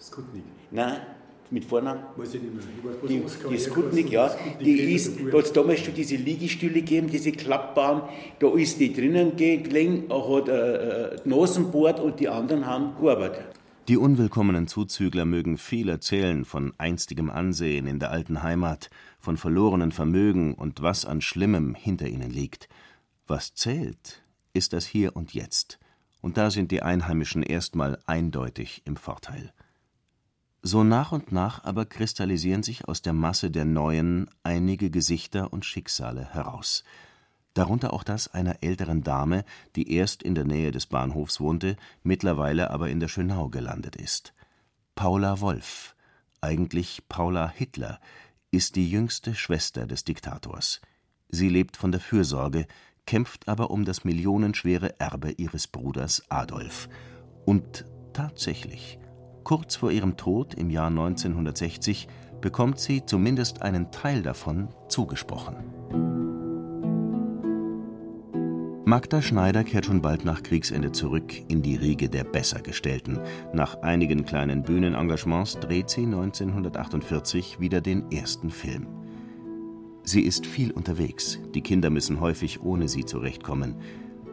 Skutnik. 0.00 0.59
Nein, 0.70 1.00
mit 1.50 1.64
Vornamen? 1.64 2.02
Weiß 2.16 2.34
ich 2.34 2.42
nicht 2.42 2.54
mehr. 2.54 2.64
Ich 2.78 2.84
weiß, 2.84 2.96
was 3.24 3.38
Die, 3.42 3.48
die 3.48 3.58
Skutnik, 3.58 4.10
ja, 4.10 4.30
die 4.60 4.94
ist, 4.94 5.18
da 5.18 5.38
hat 5.38 5.44
es 5.44 5.52
damals 5.52 5.80
schon 5.80 5.94
diese 5.94 6.16
Liegestühle 6.16 6.74
gegeben, 6.74 7.08
diese 7.08 7.32
klappbaren, 7.32 8.02
da 8.38 8.54
ist 8.54 8.78
die 8.78 8.92
drinnen 8.92 9.36
gelegen, 9.36 10.04
hat 10.10 10.48
äh, 10.48 11.14
äh, 11.14 11.20
die 11.24 11.28
Nasen 11.28 11.70
bohrt 11.70 12.00
und 12.00 12.20
die 12.20 12.28
anderen 12.28 12.66
haben 12.66 12.94
gearbeitet. 13.00 13.46
Die 13.88 13.96
unwillkommenen 13.96 14.68
Zuzügler 14.68 15.24
mögen 15.24 15.58
viel 15.58 15.88
erzählen 15.88 16.44
von 16.44 16.72
einstigem 16.78 17.28
Ansehen 17.28 17.88
in 17.88 17.98
der 17.98 18.12
alten 18.12 18.42
Heimat, 18.42 18.88
von 19.18 19.36
verlorenen 19.36 19.90
Vermögen 19.90 20.54
und 20.54 20.80
was 20.82 21.04
an 21.04 21.20
Schlimmem 21.20 21.74
hinter 21.74 22.06
ihnen 22.06 22.30
liegt. 22.30 22.68
Was 23.26 23.54
zählt, 23.54 24.22
ist 24.52 24.72
das 24.72 24.86
Hier 24.86 25.16
und 25.16 25.34
Jetzt. 25.34 25.80
Und 26.20 26.36
da 26.36 26.50
sind 26.50 26.70
die 26.70 26.82
Einheimischen 26.82 27.42
erstmal 27.42 27.98
eindeutig 28.06 28.82
im 28.84 28.94
Vorteil. 28.96 29.52
So 30.62 30.84
nach 30.84 31.12
und 31.12 31.32
nach 31.32 31.64
aber 31.64 31.86
kristallisieren 31.86 32.62
sich 32.62 32.86
aus 32.86 33.00
der 33.00 33.14
Masse 33.14 33.50
der 33.50 33.64
Neuen 33.64 34.28
einige 34.42 34.90
Gesichter 34.90 35.52
und 35.52 35.64
Schicksale 35.64 36.34
heraus. 36.34 36.84
Darunter 37.54 37.92
auch 37.92 38.04
das 38.04 38.28
einer 38.28 38.62
älteren 38.62 39.02
Dame, 39.02 39.44
die 39.74 39.92
erst 39.92 40.22
in 40.22 40.34
der 40.34 40.44
Nähe 40.44 40.70
des 40.70 40.86
Bahnhofs 40.86 41.40
wohnte, 41.40 41.76
mittlerweile 42.02 42.70
aber 42.70 42.90
in 42.90 43.00
der 43.00 43.08
Schönau 43.08 43.48
gelandet 43.48 43.96
ist. 43.96 44.34
Paula 44.94 45.40
Wolf, 45.40 45.96
eigentlich 46.42 47.08
Paula 47.08 47.48
Hitler, 47.48 47.98
ist 48.50 48.76
die 48.76 48.88
jüngste 48.90 49.34
Schwester 49.34 49.86
des 49.86 50.04
Diktators. 50.04 50.80
Sie 51.28 51.48
lebt 51.48 51.76
von 51.76 51.90
der 51.90 52.00
Fürsorge, 52.00 52.66
kämpft 53.06 53.48
aber 53.48 53.70
um 53.70 53.84
das 53.84 54.04
millionenschwere 54.04 55.00
Erbe 55.00 55.32
ihres 55.32 55.66
Bruders 55.66 56.22
Adolf. 56.28 56.88
Und 57.46 57.86
tatsächlich, 58.12 58.98
kurz 59.44 59.76
vor 59.76 59.90
ihrem 59.90 60.16
Tod 60.16 60.54
im 60.54 60.70
Jahr 60.70 60.88
1960 60.88 62.08
bekommt 62.40 62.78
sie 62.78 63.04
zumindest 63.04 63.62
einen 63.62 63.90
Teil 63.90 64.22
davon 64.22 64.68
zugesprochen. 64.88 65.56
Magda 68.90 69.22
Schneider 69.22 69.62
kehrt 69.62 69.86
schon 69.86 70.02
bald 70.02 70.24
nach 70.24 70.42
Kriegsende 70.42 70.90
zurück 70.90 71.32
in 71.46 71.62
die 71.62 71.76
Riege 71.76 72.08
der 72.08 72.24
Bessergestellten. 72.24 73.20
Nach 73.52 73.82
einigen 73.82 74.24
kleinen 74.24 74.64
Bühnenengagements 74.64 75.60
dreht 75.60 75.90
sie 75.90 76.06
1948 76.06 77.60
wieder 77.60 77.80
den 77.80 78.10
ersten 78.10 78.50
Film. 78.50 78.88
Sie 80.02 80.22
ist 80.22 80.44
viel 80.44 80.72
unterwegs, 80.72 81.38
die 81.54 81.60
Kinder 81.60 81.88
müssen 81.88 82.20
häufig 82.20 82.62
ohne 82.62 82.88
sie 82.88 83.04
zurechtkommen. 83.04 83.76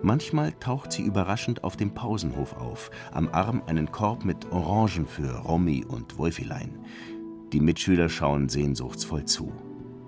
Manchmal 0.03 0.53
taucht 0.53 0.91
sie 0.91 1.01
überraschend 1.01 1.63
auf 1.63 1.75
dem 1.75 1.93
Pausenhof 1.93 2.53
auf, 2.53 2.91
am 3.12 3.29
Arm 3.29 3.63
einen 3.65 3.91
Korb 3.91 4.25
mit 4.25 4.51
Orangen 4.51 5.07
für 5.07 5.39
Romy 5.39 5.83
und 5.83 6.17
Wolfilein. 6.17 6.77
Die 7.51 7.62
Mitschüler 7.62 8.10
schauen 8.10 8.49
sehnsuchtsvoll 8.49 9.25
zu. 9.25 9.51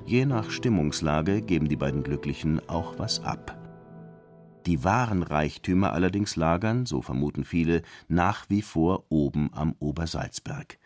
Je 0.06 0.26
nach 0.26 0.52
Stimmungslage 0.52 1.42
geben 1.42 1.70
die 1.70 1.76
beiden 1.76 2.04
Glücklichen 2.04 2.62
auch 2.70 3.00
was 3.00 3.24
ab. 3.24 3.56
Die 4.66 4.84
wahren 4.84 5.24
Reichtümer 5.24 5.94
allerdings 5.94 6.36
lagern, 6.36 6.86
so 6.86 7.02
vermuten 7.02 7.44
viele, 7.44 7.82
nach 8.08 8.50
wie 8.50 8.62
vor 8.62 9.06
oben 9.10 9.50
am 9.54 9.76
Obersalzberg. 9.80 10.78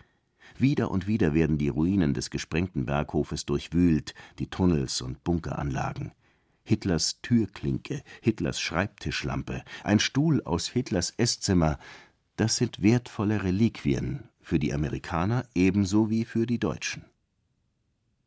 Wieder 0.57 0.91
und 0.91 1.07
wieder 1.07 1.33
werden 1.33 1.57
die 1.57 1.69
Ruinen 1.69 2.13
des 2.13 2.29
gesprengten 2.29 2.85
Berghofes 2.85 3.45
durchwühlt, 3.45 4.13
die 4.39 4.49
Tunnels 4.49 5.01
und 5.01 5.23
Bunkeranlagen. 5.23 6.11
Hitlers 6.63 7.21
Türklinke, 7.21 8.03
Hitlers 8.21 8.59
Schreibtischlampe, 8.59 9.63
ein 9.83 9.99
Stuhl 9.99 10.41
aus 10.43 10.67
Hitlers 10.67 11.13
Esszimmer, 11.17 11.77
das 12.37 12.55
sind 12.55 12.81
wertvolle 12.81 13.43
Reliquien 13.43 14.29
für 14.39 14.59
die 14.59 14.73
Amerikaner 14.73 15.45
ebenso 15.53 16.09
wie 16.09 16.25
für 16.25 16.45
die 16.45 16.59
Deutschen. 16.59 17.05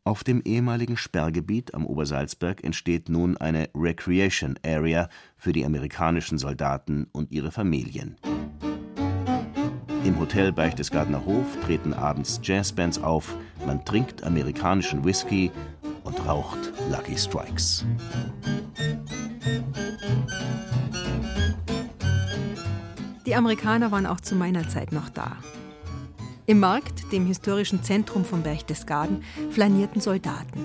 Auf 0.04 0.22
dem 0.22 0.40
ehemaligen 0.44 0.96
Sperrgebiet 0.96 1.74
am 1.74 1.84
Obersalzberg 1.84 2.62
entsteht 2.62 3.08
nun 3.08 3.36
eine 3.36 3.70
Recreation 3.74 4.56
Area 4.64 5.08
für 5.36 5.52
die 5.52 5.64
amerikanischen 5.64 6.38
Soldaten 6.38 7.08
und 7.10 7.32
ihre 7.32 7.50
Familien. 7.50 8.16
Im 10.04 10.20
Hotel 10.20 10.52
Berchtesgadener 10.52 11.24
Hof 11.24 11.46
treten 11.64 11.92
abends 11.92 12.38
Jazzbands 12.40 13.02
auf, 13.02 13.36
man 13.66 13.84
trinkt 13.84 14.22
amerikanischen 14.22 15.04
Whisky 15.04 15.50
und 16.06 16.26
raucht 16.26 16.72
Lucky 16.90 17.18
Strikes. 17.18 17.84
Die 23.26 23.34
Amerikaner 23.34 23.90
waren 23.90 24.06
auch 24.06 24.20
zu 24.20 24.36
meiner 24.36 24.68
Zeit 24.68 24.92
noch 24.92 25.08
da. 25.08 25.36
Im 26.46 26.60
Markt, 26.60 27.12
dem 27.12 27.26
historischen 27.26 27.82
Zentrum 27.82 28.24
von 28.24 28.42
Berchtesgaden, 28.42 29.24
flanierten 29.50 30.00
Soldaten. 30.00 30.64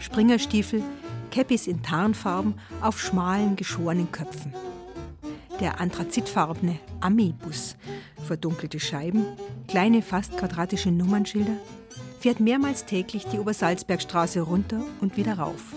Springerstiefel, 0.00 0.82
Käppis 1.30 1.68
in 1.68 1.82
Tarnfarben 1.82 2.54
auf 2.80 3.00
schmalen, 3.00 3.54
geschorenen 3.54 4.10
Köpfen. 4.10 4.52
Der 5.60 5.80
anthrazitfarbene 5.80 6.80
Ami-Bus, 7.00 7.76
verdunkelte 8.26 8.80
Scheiben, 8.80 9.24
kleine, 9.68 10.02
fast 10.02 10.36
quadratische 10.36 10.90
Nummernschilder, 10.90 11.56
fährt 12.20 12.38
mehrmals 12.38 12.84
täglich 12.84 13.26
die 13.26 13.38
Obersalzbergstraße 13.38 14.42
runter 14.42 14.82
und 15.00 15.16
wieder 15.16 15.38
rauf. 15.38 15.74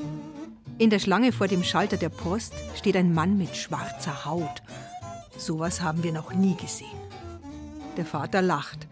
In 0.77 0.89
der 0.89 0.99
Schlange 0.99 1.31
vor 1.31 1.47
dem 1.47 1.63
Schalter 1.63 1.97
der 1.97 2.09
Post 2.09 2.53
steht 2.75 2.97
ein 2.97 3.13
Mann 3.13 3.37
mit 3.37 3.55
schwarzer 3.55 4.25
Haut. 4.25 4.61
Sowas 5.37 5.81
haben 5.81 6.03
wir 6.03 6.11
noch 6.11 6.33
nie 6.33 6.55
gesehen. 6.55 6.87
Der 7.95 8.05
Vater 8.05 8.41
lacht. 8.41 8.87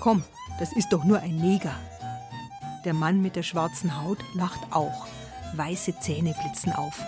Komm, 0.00 0.22
das 0.58 0.72
ist 0.76 0.92
doch 0.92 1.04
nur 1.04 1.20
ein 1.20 1.36
Neger. 1.36 1.74
Der 2.84 2.92
Mann 2.92 3.22
mit 3.22 3.36
der 3.36 3.42
schwarzen 3.42 4.02
Haut 4.02 4.18
lacht 4.34 4.60
auch. 4.70 5.06
Weiße 5.54 5.98
Zähne 6.00 6.34
blitzen 6.42 6.72
auf. 6.72 7.00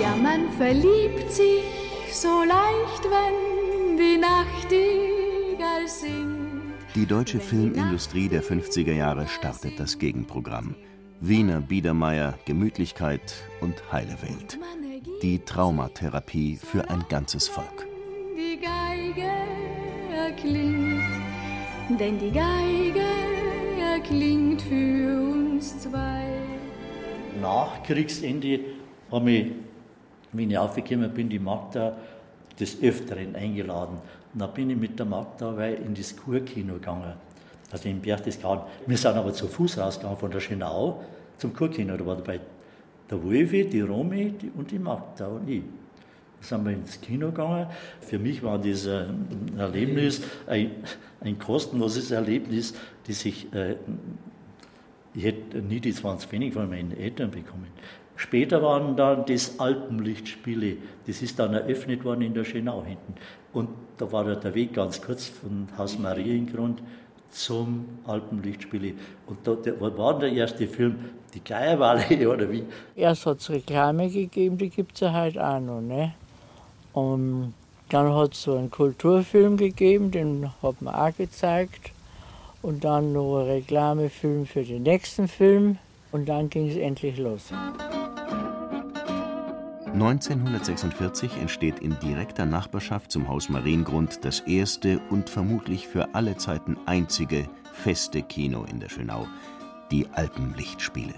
Ja, 0.00 0.14
man 0.16 0.50
verliebt 0.52 1.30
sich 1.30 1.64
so 2.12 2.42
leicht, 2.42 3.04
wenn 3.04 3.96
die 3.96 4.18
Nachtigall 4.18 5.88
singt. 5.88 6.45
Die 6.96 7.04
deutsche 7.04 7.40
Filmindustrie 7.40 8.26
der 8.26 8.42
50er 8.42 8.94
Jahre 8.94 9.28
startet 9.28 9.78
das 9.78 9.98
Gegenprogramm. 9.98 10.74
Wiener 11.20 11.60
Biedermeier, 11.60 12.38
Gemütlichkeit 12.46 13.34
und 13.60 13.92
heile 13.92 14.16
Welt. 14.22 14.58
Die 15.20 15.40
Traumatherapie 15.40 16.56
für 16.56 16.88
ein 16.88 17.04
ganzes 17.10 17.48
Volk. 17.48 17.86
Die 18.34 18.58
Geige 18.58 19.30
erklingt, 20.10 21.02
denn 22.00 22.18
die 22.18 22.30
Geige 22.30 23.04
erklingt 23.78 24.62
für 24.62 25.20
uns 25.20 25.78
zwei. 25.80 26.24
Nach 27.42 27.82
Kriegsende 27.82 28.60
habe 29.12 29.30
ich, 29.30 29.52
wenn 30.32 30.50
ich 30.50 30.56
aufgekommen 30.56 31.12
bin, 31.12 31.28
die 31.28 31.38
Magda 31.38 31.94
des 32.58 32.82
Öfteren 32.82 33.36
eingeladen. 33.36 33.98
Und 34.36 34.42
dann 34.42 34.52
bin 34.52 34.68
ich 34.68 34.76
mit 34.76 34.98
der 34.98 35.06
Magda 35.06 35.58
in 35.64 35.94
das 35.94 36.14
Kurkino 36.14 36.74
gegangen, 36.74 37.14
also 37.70 37.88
in 37.88 38.02
Berchtesgaden. 38.02 38.64
Wir 38.86 38.98
sind 38.98 39.16
aber 39.16 39.32
zu 39.32 39.48
Fuß 39.48 39.78
rausgegangen 39.78 40.18
von 40.18 40.30
der 40.30 40.40
Schönau 40.40 41.02
zum 41.38 41.54
Kurkino. 41.54 41.96
Da 41.96 42.04
war 42.04 42.16
dabei 42.16 42.40
der 43.08 43.24
Wolfi, 43.24 43.64
die 43.66 43.80
Romy 43.80 44.32
die, 44.32 44.50
und 44.50 44.70
die 44.70 44.78
Magda 44.78 45.28
und 45.28 45.48
ich. 45.48 45.62
Da 46.42 46.48
sind 46.48 46.66
wir 46.66 46.72
ins 46.72 47.00
Kino 47.00 47.28
gegangen. 47.28 47.68
Für 48.02 48.18
mich 48.18 48.42
war 48.42 48.58
das 48.58 48.86
ein 48.86 49.54
Erlebnis, 49.56 50.20
ein, 50.46 50.70
ein 51.22 51.38
kostenloses 51.38 52.10
Erlebnis, 52.10 52.74
das 53.08 53.24
ich, 53.24 53.50
äh, 53.54 53.76
ich 55.14 55.24
hätte 55.24 55.62
nie 55.62 55.80
die 55.80 55.94
20 55.94 56.28
Pfennig 56.28 56.52
von 56.52 56.68
meinen 56.68 56.94
Eltern 56.94 57.30
bekommen. 57.30 57.68
Später 58.16 58.62
waren 58.62 58.96
dann 58.96 59.26
das 59.26 59.60
Alpenlichtspiele, 59.60 60.78
das 61.06 61.22
ist 61.22 61.38
dann 61.38 61.54
eröffnet 61.54 62.04
worden 62.04 62.22
in 62.22 62.34
der 62.34 62.44
Schönau 62.44 62.82
hinten. 62.84 63.14
Und 63.52 63.68
da 63.98 64.10
war 64.10 64.24
der 64.24 64.54
Weg 64.54 64.74
ganz 64.74 65.00
kurz 65.00 65.26
von 65.26 65.68
Haus 65.76 65.98
Mariengrund 65.98 66.82
zum 67.30 67.84
Alpenlichtspiele. 68.06 68.94
Und 69.26 69.38
da, 69.46 69.54
da 69.54 69.98
war 69.98 70.18
der 70.18 70.32
erste 70.32 70.66
Film, 70.66 70.96
die 71.34 71.44
Geierwalle 71.44 72.28
oder 72.32 72.50
wie? 72.50 72.64
Erst 72.94 73.26
hat 73.26 73.40
es 73.40 73.50
Reklame 73.50 74.08
gegeben, 74.08 74.58
die 74.58 74.70
gibt 74.70 74.94
es 74.94 75.00
ja 75.00 75.12
heute 75.12 75.46
auch 75.46 75.60
noch. 75.60 75.80
Ne? 75.80 76.14
Und 76.92 77.54
dann 77.90 78.14
hat 78.14 78.32
es 78.32 78.42
so 78.42 78.56
einen 78.56 78.70
Kulturfilm 78.70 79.56
gegeben, 79.56 80.10
den 80.10 80.50
hat 80.62 80.80
man 80.80 80.94
auch 80.94 81.14
gezeigt. 81.14 81.92
Und 82.62 82.84
dann 82.84 83.12
noch 83.12 83.40
ein 83.40 83.46
Reklamefilm 83.46 84.46
für 84.46 84.64
den 84.64 84.82
nächsten 84.82 85.28
Film. 85.28 85.78
Und 86.10 86.28
dann 86.28 86.48
ging 86.48 86.68
es 86.68 86.76
endlich 86.76 87.18
los. 87.18 87.52
1946 89.96 91.38
entsteht 91.38 91.78
in 91.78 91.98
direkter 92.00 92.44
Nachbarschaft 92.44 93.10
zum 93.10 93.28
Haus 93.28 93.48
Mariengrund 93.48 94.26
das 94.26 94.40
erste 94.40 95.00
und 95.08 95.30
vermutlich 95.30 95.88
für 95.88 96.14
alle 96.14 96.36
Zeiten 96.36 96.76
einzige 96.84 97.48
feste 97.72 98.20
Kino 98.20 98.66
in 98.70 98.78
der 98.78 98.90
Schönau, 98.90 99.26
die 99.90 100.06
Alpenlichtspiele. 100.12 101.14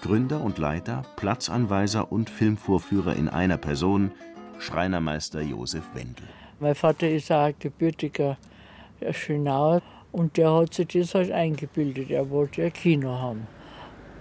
Gründer 0.00 0.40
und 0.40 0.58
Leiter, 0.58 1.02
Platzanweiser 1.16 2.12
und 2.12 2.30
Filmvorführer 2.30 3.16
in 3.16 3.28
einer 3.28 3.56
Person, 3.56 4.12
Schreinermeister 4.60 5.40
Josef 5.40 5.82
Wendel. 5.92 6.28
Mein 6.60 6.76
Vater 6.76 7.10
ist 7.10 7.32
auch 7.32 7.50
gebürtiger 7.58 8.38
Schönauer 9.10 9.82
und 10.12 10.36
der 10.36 10.54
hat 10.54 10.72
sich 10.72 10.86
das 10.86 11.16
halt 11.16 11.32
eingebildet. 11.32 12.10
Er 12.12 12.30
wollte 12.30 12.62
ein 12.62 12.72
Kino 12.72 13.10
haben. 13.10 13.48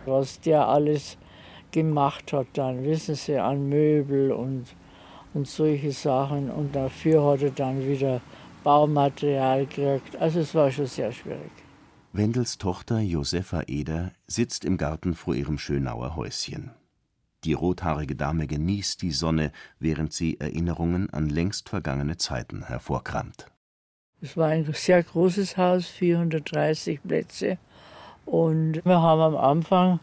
Was 0.07 0.39
der 0.39 0.67
alles 0.67 1.19
gemacht 1.71 2.33
hat 2.33 2.47
dann, 2.53 2.83
wissen 2.83 3.15
Sie, 3.15 3.37
an 3.37 3.69
Möbel 3.69 4.31
und, 4.31 4.65
und 5.33 5.47
solche 5.47 5.91
Sachen. 5.91 6.49
Und 6.49 6.75
dafür 6.75 7.23
hat 7.25 7.41
er 7.41 7.51
dann 7.51 7.87
wieder 7.87 8.21
Baumaterial 8.63 9.65
gekriegt. 9.65 10.15
Also 10.17 10.39
es 10.39 10.53
war 10.53 10.71
schon 10.71 10.87
sehr 10.87 11.11
schwierig. 11.11 11.51
Wendels 12.13 12.57
Tochter 12.57 12.99
Josefa 12.99 13.63
Eder 13.67 14.11
sitzt 14.27 14.65
im 14.65 14.77
Garten 14.77 15.13
vor 15.13 15.35
ihrem 15.35 15.57
Schönauer 15.57 16.15
Häuschen. 16.15 16.71
Die 17.43 17.53
rothaarige 17.53 18.15
Dame 18.15 18.47
genießt 18.47 19.01
die 19.01 19.11
Sonne, 19.11 19.51
während 19.79 20.11
sie 20.11 20.39
Erinnerungen 20.39 21.09
an 21.11 21.29
längst 21.29 21.69
vergangene 21.69 22.17
Zeiten 22.17 22.65
hervorkramt. 22.65 23.45
Es 24.19 24.35
war 24.35 24.47
ein 24.47 24.65
sehr 24.73 25.03
großes 25.03 25.57
Haus, 25.57 25.85
430 25.85 27.03
Plätze. 27.03 27.59
Und 28.25 28.83
wir 28.83 29.01
haben 29.01 29.21
am 29.21 29.37
Anfang 29.37 29.99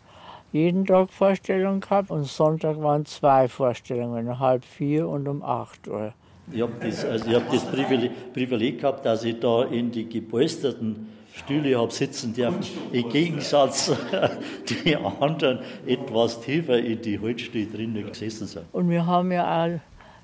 jeden 0.55 0.87
Tag 0.87 1.11
Vorstellungen 1.11 1.81
gehabt 1.81 2.13
und 2.13 2.27
Sonntag 2.27 2.81
waren 2.81 3.05
zwei 3.07 3.49
Vorstellungen, 3.49 4.29
um 4.29 4.39
halb 4.39 4.65
vier 4.65 5.09
und 5.09 5.27
um 5.27 5.43
acht 5.43 5.89
Uhr. 5.89 6.15
Ich 6.53 6.63
habe 6.63 6.73
das, 6.81 7.05
also 7.05 7.29
hab 7.33 7.51
das 7.51 7.65
Privileg, 7.65 8.33
Privileg, 8.33 8.81
gehabt, 8.81 9.05
dass 9.05 9.25
ich 9.25 9.41
da 9.41 9.65
in 9.65 9.91
die 9.91 10.09
gepolsterten 10.09 11.09
Stühle 11.35 11.77
habe 11.77 11.93
sitzen 11.93 12.35
dürfen. 12.35 12.61
Im 12.93 13.09
Gegensatz 13.09 13.91
die 14.85 14.95
anderen 14.95 15.59
etwas 15.87 16.41
tiefer 16.41 16.79
in 16.79 17.03
die 17.03 17.19
Holzstühle 17.19 17.67
drinnen 17.67 18.07
gesessen 18.07 18.47
sind. 18.47 18.65
Und 18.71 18.89
wir 18.89 19.05
haben 19.05 19.33
ja 19.33 19.65
auch 19.65 19.81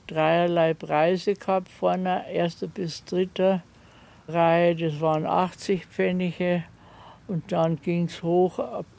dreierlei 0.07 0.75
Preise 0.75 1.35
gehabt, 1.35 1.69
vorne 1.69 2.23
erster 2.33 2.69
bis 2.69 3.05
dritter 3.05 3.65
Reihe, 4.29 4.77
das 4.77 5.01
waren 5.01 5.27
80 5.27 5.87
Pfennige. 5.87 6.63
Und 7.31 7.53
dann 7.53 7.81
ging 7.81 8.07
es 8.07 8.25
hoch 8.25 8.59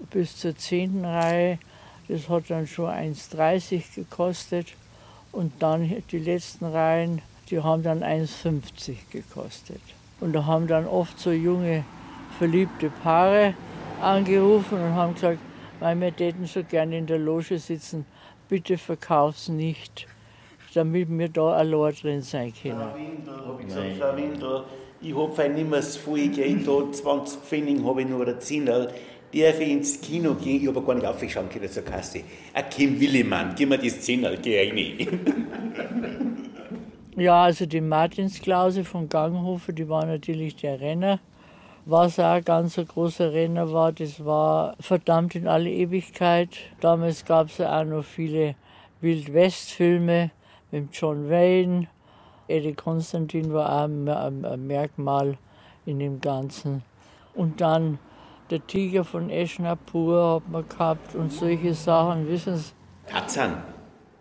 bis 0.09 0.37
zur 0.37 0.55
zehnten 0.55 1.03
Reihe. 1.03 1.59
Das 2.07 2.29
hat 2.29 2.49
dann 2.49 2.65
schon 2.65 2.89
1,30 2.89 3.93
gekostet. 3.93 4.67
Und 5.33 5.51
dann 5.59 6.01
die 6.11 6.17
letzten 6.17 6.63
Reihen, 6.63 7.21
die 7.49 7.59
haben 7.59 7.83
dann 7.83 8.03
1,50 8.03 8.95
gekostet. 9.11 9.81
Und 10.21 10.31
da 10.31 10.45
haben 10.45 10.65
dann 10.67 10.87
oft 10.87 11.19
so 11.19 11.31
junge, 11.31 11.83
verliebte 12.37 12.89
Paare 13.03 13.53
angerufen 14.01 14.81
und 14.81 14.95
haben 14.95 15.13
gesagt, 15.13 15.39
weil 15.81 15.99
wir 15.99 16.15
täten 16.15 16.45
so 16.45 16.63
gerne 16.63 16.99
in 16.99 17.07
der 17.07 17.19
Loge 17.19 17.59
sitzen, 17.59 18.05
bitte 18.47 18.77
verkauf's 18.77 19.49
nicht, 19.49 20.07
damit 20.73 21.09
wir 21.09 21.27
da 21.27 21.51
allein 21.55 21.93
drin 21.95 22.21
sein 22.21 22.53
können. 22.53 22.79
Frau 22.79 22.95
Windel, 22.95 23.45
habe 23.45 23.61
ich 23.61 23.67
gesagt, 23.67 23.97
Frau 23.97 24.15
Windel, 24.15 24.63
ich 25.01 25.15
habe 25.15 25.49
nicht 25.49 25.69
mehr 25.69 25.81
so 25.81 25.99
viel 25.99 26.29
Geld 26.29 26.67
da, 26.67 26.91
20 26.91 27.41
Pfennig 27.41 27.83
habe 27.83 28.01
ich 28.01 28.07
nur 28.07 28.27
ein 28.27 28.39
Zehnerl, 28.39 28.87
darf 29.33 29.59
ich 29.59 29.69
ins 29.69 29.99
Kino 30.01 30.35
gehen, 30.35 30.61
ich 30.61 30.67
habe 30.67 30.81
gar 30.81 30.95
nicht 30.95 31.05
aufgeschaut 31.05 31.49
können 31.49 31.69
zur 31.69 31.83
Kasse. 31.83 32.21
Ein 32.53 32.69
Kim 32.69 32.99
Willemann, 32.99 33.53
gib 33.55 33.69
mir 33.69 33.77
das 33.77 34.01
Zehnerl, 34.01 34.37
geh 34.37 34.59
rein. 34.59 35.07
ja, 37.15 37.43
also 37.43 37.65
die 37.65 37.81
Martinsklause 37.81 38.83
von 38.83 39.09
Ganghofer, 39.09 39.73
die 39.73 39.89
war 39.89 40.05
natürlich 40.05 40.55
der 40.57 40.79
Renner. 40.79 41.19
Was 41.85 42.19
auch 42.19 42.33
ein 42.33 42.43
ganz 42.43 42.75
großer 42.75 43.33
Renner 43.33 43.71
war, 43.71 43.91
das 43.91 44.23
war 44.23 44.75
verdammt 44.79 45.33
in 45.33 45.47
alle 45.47 45.71
Ewigkeit. 45.71 46.49
Damals 46.79 47.25
gab 47.25 47.47
es 47.47 47.59
auch 47.59 47.85
noch 47.85 48.03
viele 48.03 48.53
Wild-West-Filme 49.01 50.29
mit 50.69 50.89
John 50.93 51.27
Wayne 51.27 51.87
Eddie 52.51 52.73
Konstantin 52.73 53.53
war 53.53 53.69
auch 53.69 53.83
ein 53.85 54.67
Merkmal 54.67 55.37
in 55.85 55.99
dem 55.99 56.21
Ganzen. 56.21 56.83
Und 57.33 57.61
dann 57.61 57.99
der 58.49 58.65
Tiger 58.67 59.03
von 59.03 59.29
Eschnapur 59.29 60.35
hat 60.35 60.51
man 60.51 60.67
gehabt 60.67 61.15
und 61.15 61.31
solche 61.31 61.73
Sachen, 61.73 62.27
wissen 62.27 62.57
Sie. 62.57 62.71
Tarzan. 63.07 63.63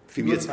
Für 0.07 0.23
mich 0.23 0.47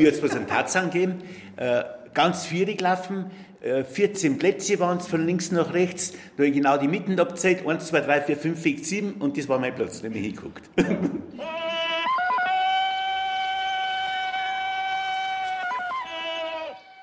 jetzt 0.00 0.22
was 0.22 0.34
einen 0.34 0.46
Tarzan 0.46 0.90
geben. 0.90 1.22
Äh, 1.56 1.84
ganz 2.14 2.46
vierig 2.46 2.80
laufen, 2.80 3.30
14 3.60 4.34
äh, 4.34 4.38
Plätze 4.38 4.78
waren 4.78 4.98
es 4.98 5.06
von 5.06 5.24
links 5.24 5.50
nach 5.50 5.72
rechts. 5.72 6.12
Da 6.12 6.42
habe 6.42 6.48
ich 6.48 6.54
genau 6.54 6.76
die 6.76 6.88
Mitten 6.88 7.18
abgezählt. 7.18 7.66
1, 7.66 7.86
2, 7.86 8.00
3, 8.00 8.20
4, 8.22 8.36
5, 8.36 8.62
6, 8.62 8.88
7 8.88 9.12
und 9.14 9.38
das 9.38 9.48
war 9.48 9.58
mein 9.58 9.74
Platz, 9.74 10.00
da 10.00 10.08
habe 10.08 10.18
ich 10.18 10.26
hingeguckt. 10.26 10.70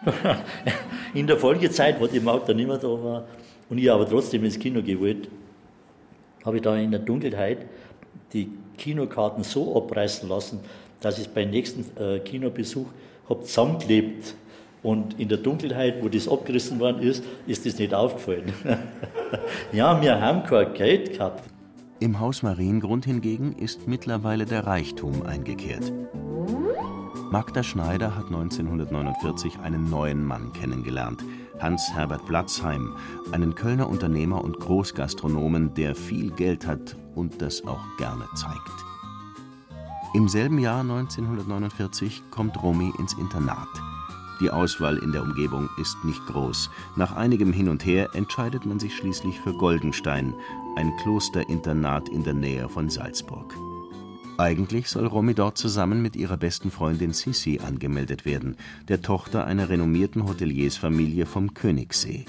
in 1.14 1.28
der 1.28 1.38
Folgezeit, 1.38 2.00
wo 2.00 2.08
die 2.08 2.20
Maut 2.20 2.48
dann 2.48 2.58
nicht 2.58 2.68
mehr 2.68 2.78
da 2.78 2.88
war 2.88 3.24
und 3.70 3.78
ich 3.78 3.92
aber 3.92 4.08
trotzdem 4.10 4.44
ins 4.44 4.58
Kino 4.58 4.82
gewollt, 4.82 5.30
habe 6.46 6.58
ich 6.58 6.62
da 6.64 6.76
in 6.76 6.92
der 6.92 7.00
Dunkelheit 7.00 7.66
die 8.34 8.50
Kinokarten 8.78 9.44
so 9.44 9.76
abreißen 9.76 10.28
lassen, 10.28 10.60
dass 11.02 11.20
ich 11.20 11.30
beim 11.30 11.50
nächsten 11.50 11.86
äh, 12.02 12.20
Kinobesuch 12.20 12.88
habe 13.30 13.44
zusammengeklebt. 13.44 14.36
Und 14.84 15.20
in 15.20 15.30
der 15.30 15.38
Dunkelheit, 15.38 16.04
wo 16.04 16.10
das 16.10 16.28
abgerissen 16.28 16.80
worden 16.80 17.04
ist, 17.04 17.24
ist 17.46 17.66
das 17.68 17.78
nicht 17.78 17.94
aufgefallen. 17.94 18.52
ja, 19.72 20.02
wir 20.02 20.20
haben 20.20 20.44
kein 20.44 20.74
Geld 20.74 21.14
gehabt. 21.14 21.44
Im 22.00 22.20
Haus 22.20 22.42
Mariengrund 22.42 23.06
hingegen 23.06 23.54
ist 23.54 23.88
mittlerweile 23.88 24.46
der 24.46 24.66
Reichtum 24.66 25.22
eingekehrt. 25.22 25.94
Magda 27.32 27.64
Schneider 27.64 28.18
hat 28.18 28.26
1949 28.26 29.60
einen 29.60 29.90
neuen 29.90 30.26
Mann 30.26 30.52
kennengelernt, 30.52 31.24
Hans-Herbert 31.62 32.26
Platzheim, 32.26 32.98
einen 33.32 33.56
Kölner 33.56 33.88
Unternehmer 33.88 34.44
und 34.44 34.60
Großgastronomen, 34.60 35.74
der 35.74 35.96
viel 35.96 36.32
Geld 36.32 36.68
hat 36.68 36.98
und 37.16 37.42
das 37.42 37.66
auch 37.66 37.86
gerne 37.98 38.26
zeigt. 38.36 38.86
Im 40.14 40.28
selben 40.28 40.60
Jahr 40.60 40.82
1949 40.82 42.22
kommt 42.32 42.62
Romy 42.62 42.92
ins 43.00 43.14
Internat. 43.14 43.70
Die 44.42 44.50
Auswahl 44.50 44.98
in 44.98 45.14
der 45.14 45.22
Umgebung 45.22 45.70
ist 45.80 46.04
nicht 46.04 46.26
groß. 46.26 46.70
Nach 46.98 47.16
einigem 47.16 47.54
Hin 47.54 47.70
und 47.70 47.86
Her 47.86 48.10
entscheidet 48.14 48.66
man 48.66 48.78
sich 48.78 48.94
schließlich 48.94 49.40
für 49.40 49.54
Goldenstein, 49.54 50.34
ein 50.76 50.92
Klosterinternat 50.98 52.10
in 52.10 52.26
der 52.26 52.34
Nähe 52.34 52.68
von 52.68 52.90
Salzburg. 52.90 53.56
Eigentlich 54.42 54.90
soll 54.90 55.06
Romy 55.06 55.36
dort 55.36 55.60
zusammen 55.60 56.02
mit 56.02 56.16
ihrer 56.16 56.36
besten 56.36 56.72
Freundin 56.72 57.14
Sissi 57.14 57.60
angemeldet 57.64 58.26
werden, 58.26 58.56
der 58.88 59.04
Tochter 59.04 59.46
einer 59.46 59.70
renommierten 59.70 60.28
Hoteliersfamilie 60.28 61.28
vom 61.28 61.54
Königssee. 61.54 62.26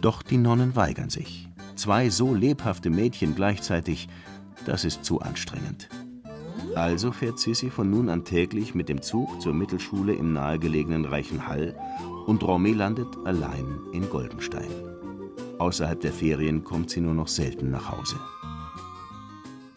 Doch 0.00 0.22
die 0.24 0.36
Nonnen 0.36 0.74
weigern 0.74 1.10
sich. 1.10 1.48
Zwei 1.76 2.10
so 2.10 2.34
lebhafte 2.34 2.90
Mädchen 2.90 3.36
gleichzeitig, 3.36 4.08
das 4.66 4.84
ist 4.84 5.04
zu 5.04 5.20
anstrengend. 5.20 5.88
Also 6.74 7.12
fährt 7.12 7.38
Sissi 7.38 7.70
von 7.70 7.88
nun 7.88 8.08
an 8.08 8.24
täglich 8.24 8.74
mit 8.74 8.88
dem 8.88 9.00
Zug 9.00 9.40
zur 9.40 9.54
Mittelschule 9.54 10.14
im 10.14 10.32
nahegelegenen 10.32 11.04
Reichenhall 11.04 11.78
und 12.26 12.42
Romy 12.42 12.72
landet 12.72 13.16
allein 13.24 13.78
in 13.92 14.10
Goldenstein. 14.10 14.70
Außerhalb 15.60 16.00
der 16.00 16.12
Ferien 16.12 16.64
kommt 16.64 16.90
sie 16.90 17.00
nur 17.00 17.14
noch 17.14 17.28
selten 17.28 17.70
nach 17.70 17.92
Hause. 17.92 18.16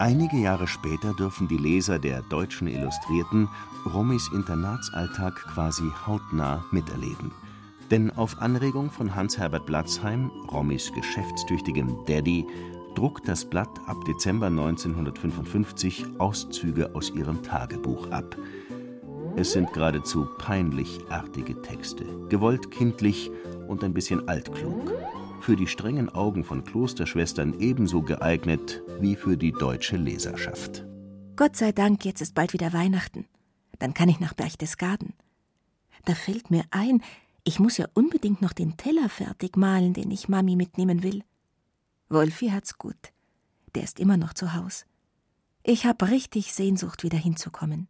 Einige 0.02 0.36
Jahre 0.36 0.66
später 0.66 1.14
dürfen 1.14 1.46
die 1.46 1.56
Leser 1.56 1.96
der 1.96 2.22
Deutschen 2.22 2.66
Illustrierten 2.66 3.48
Rommis 3.94 4.28
Internatsalltag 4.34 5.36
quasi 5.54 5.88
hautnah 6.04 6.64
miterleben. 6.72 7.30
Denn 7.88 8.10
auf 8.10 8.42
Anregung 8.42 8.90
von 8.90 9.14
Hans-Herbert 9.14 9.64
Blatzheim, 9.64 10.28
Rommis 10.50 10.92
geschäftstüchtigem 10.92 11.98
Daddy, 12.06 12.44
druckt 12.96 13.28
das 13.28 13.44
Blatt 13.44 13.70
ab 13.86 13.96
Dezember 14.04 14.48
1955 14.48 16.04
Auszüge 16.18 16.96
aus 16.96 17.10
ihrem 17.10 17.40
Tagebuch 17.44 18.10
ab. 18.10 18.36
Es 19.36 19.52
sind 19.52 19.72
geradezu 19.72 20.26
peinlich 20.38 20.98
artige 21.10 21.62
Texte, 21.62 22.04
gewollt 22.28 22.72
kindlich 22.72 23.30
und 23.68 23.84
ein 23.84 23.94
bisschen 23.94 24.28
altklug 24.28 24.92
für 25.42 25.56
die 25.56 25.66
strengen 25.66 26.08
Augen 26.08 26.44
von 26.44 26.64
Klosterschwestern 26.64 27.58
ebenso 27.60 28.02
geeignet 28.02 28.82
wie 29.00 29.16
für 29.16 29.36
die 29.36 29.52
deutsche 29.52 29.96
Leserschaft. 29.96 30.84
Gott 31.36 31.56
sei 31.56 31.72
Dank, 31.72 32.04
jetzt 32.04 32.20
ist 32.20 32.34
bald 32.34 32.52
wieder 32.52 32.72
Weihnachten. 32.72 33.26
Dann 33.78 33.94
kann 33.94 34.08
ich 34.08 34.20
nach 34.20 34.34
Berchtesgaden. 34.34 35.14
Da 36.04 36.14
fällt 36.14 36.50
mir 36.50 36.64
ein, 36.70 37.02
ich 37.44 37.58
muss 37.58 37.76
ja 37.76 37.86
unbedingt 37.94 38.40
noch 38.40 38.52
den 38.52 38.76
Teller 38.76 39.08
fertig 39.08 39.56
malen, 39.56 39.94
den 39.94 40.10
ich 40.10 40.28
Mami 40.28 40.54
mitnehmen 40.54 41.02
will. 41.02 41.24
Wolfi 42.08 42.50
hat's 42.50 42.78
gut. 42.78 43.12
Der 43.74 43.82
ist 43.82 43.98
immer 43.98 44.16
noch 44.16 44.34
zu 44.34 44.54
Haus. 44.54 44.86
Ich 45.64 45.86
hab 45.86 46.02
richtig 46.02 46.52
Sehnsucht, 46.52 47.02
wieder 47.02 47.18
hinzukommen. 47.18 47.88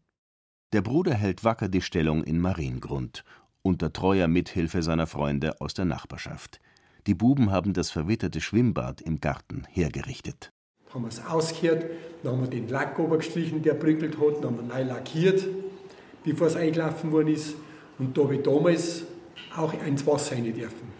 Der 0.72 0.80
Bruder 0.80 1.14
hält 1.14 1.44
wacker 1.44 1.68
die 1.68 1.82
Stellung 1.82 2.24
in 2.24 2.38
Mariengrund, 2.38 3.24
unter 3.62 3.92
treuer 3.92 4.28
Mithilfe 4.28 4.82
seiner 4.82 5.06
Freunde 5.06 5.60
aus 5.60 5.74
der 5.74 5.84
Nachbarschaft. 5.84 6.60
Die 7.08 7.14
Buben 7.14 7.50
haben 7.50 7.72
das 7.72 7.90
verwitterte 7.90 8.40
Schwimmbad 8.40 9.00
im 9.00 9.18
Garten 9.18 9.64
hergerichtet. 9.68 10.52
Haben 10.94 11.02
wir 11.02 11.08
es 11.08 11.24
ausgehört, 11.26 11.86
dann 12.22 12.34
haben 12.34 12.42
wir 12.42 12.48
den 12.48 12.68
Lack 12.68 12.96
obergestrichen, 13.00 13.60
der 13.60 13.74
brückelt 13.74 14.16
hat, 14.20 14.36
dann 14.44 14.56
haben 14.56 14.68
wir 14.68 14.74
neu 14.76 14.82
lackiert, 14.84 15.44
bevor 16.22 16.46
es 16.46 16.54
eingelaufen 16.54 17.10
worden 17.10 17.34
ist. 17.34 17.56
Und 17.98 18.16
da 18.16 18.22
habe 18.22 18.36
ich 18.36 18.42
damals 18.42 19.02
auch 19.56 19.72
ins 19.84 20.06
Wasser 20.06 20.36
rein 20.36 20.54
dürfen. 20.54 20.92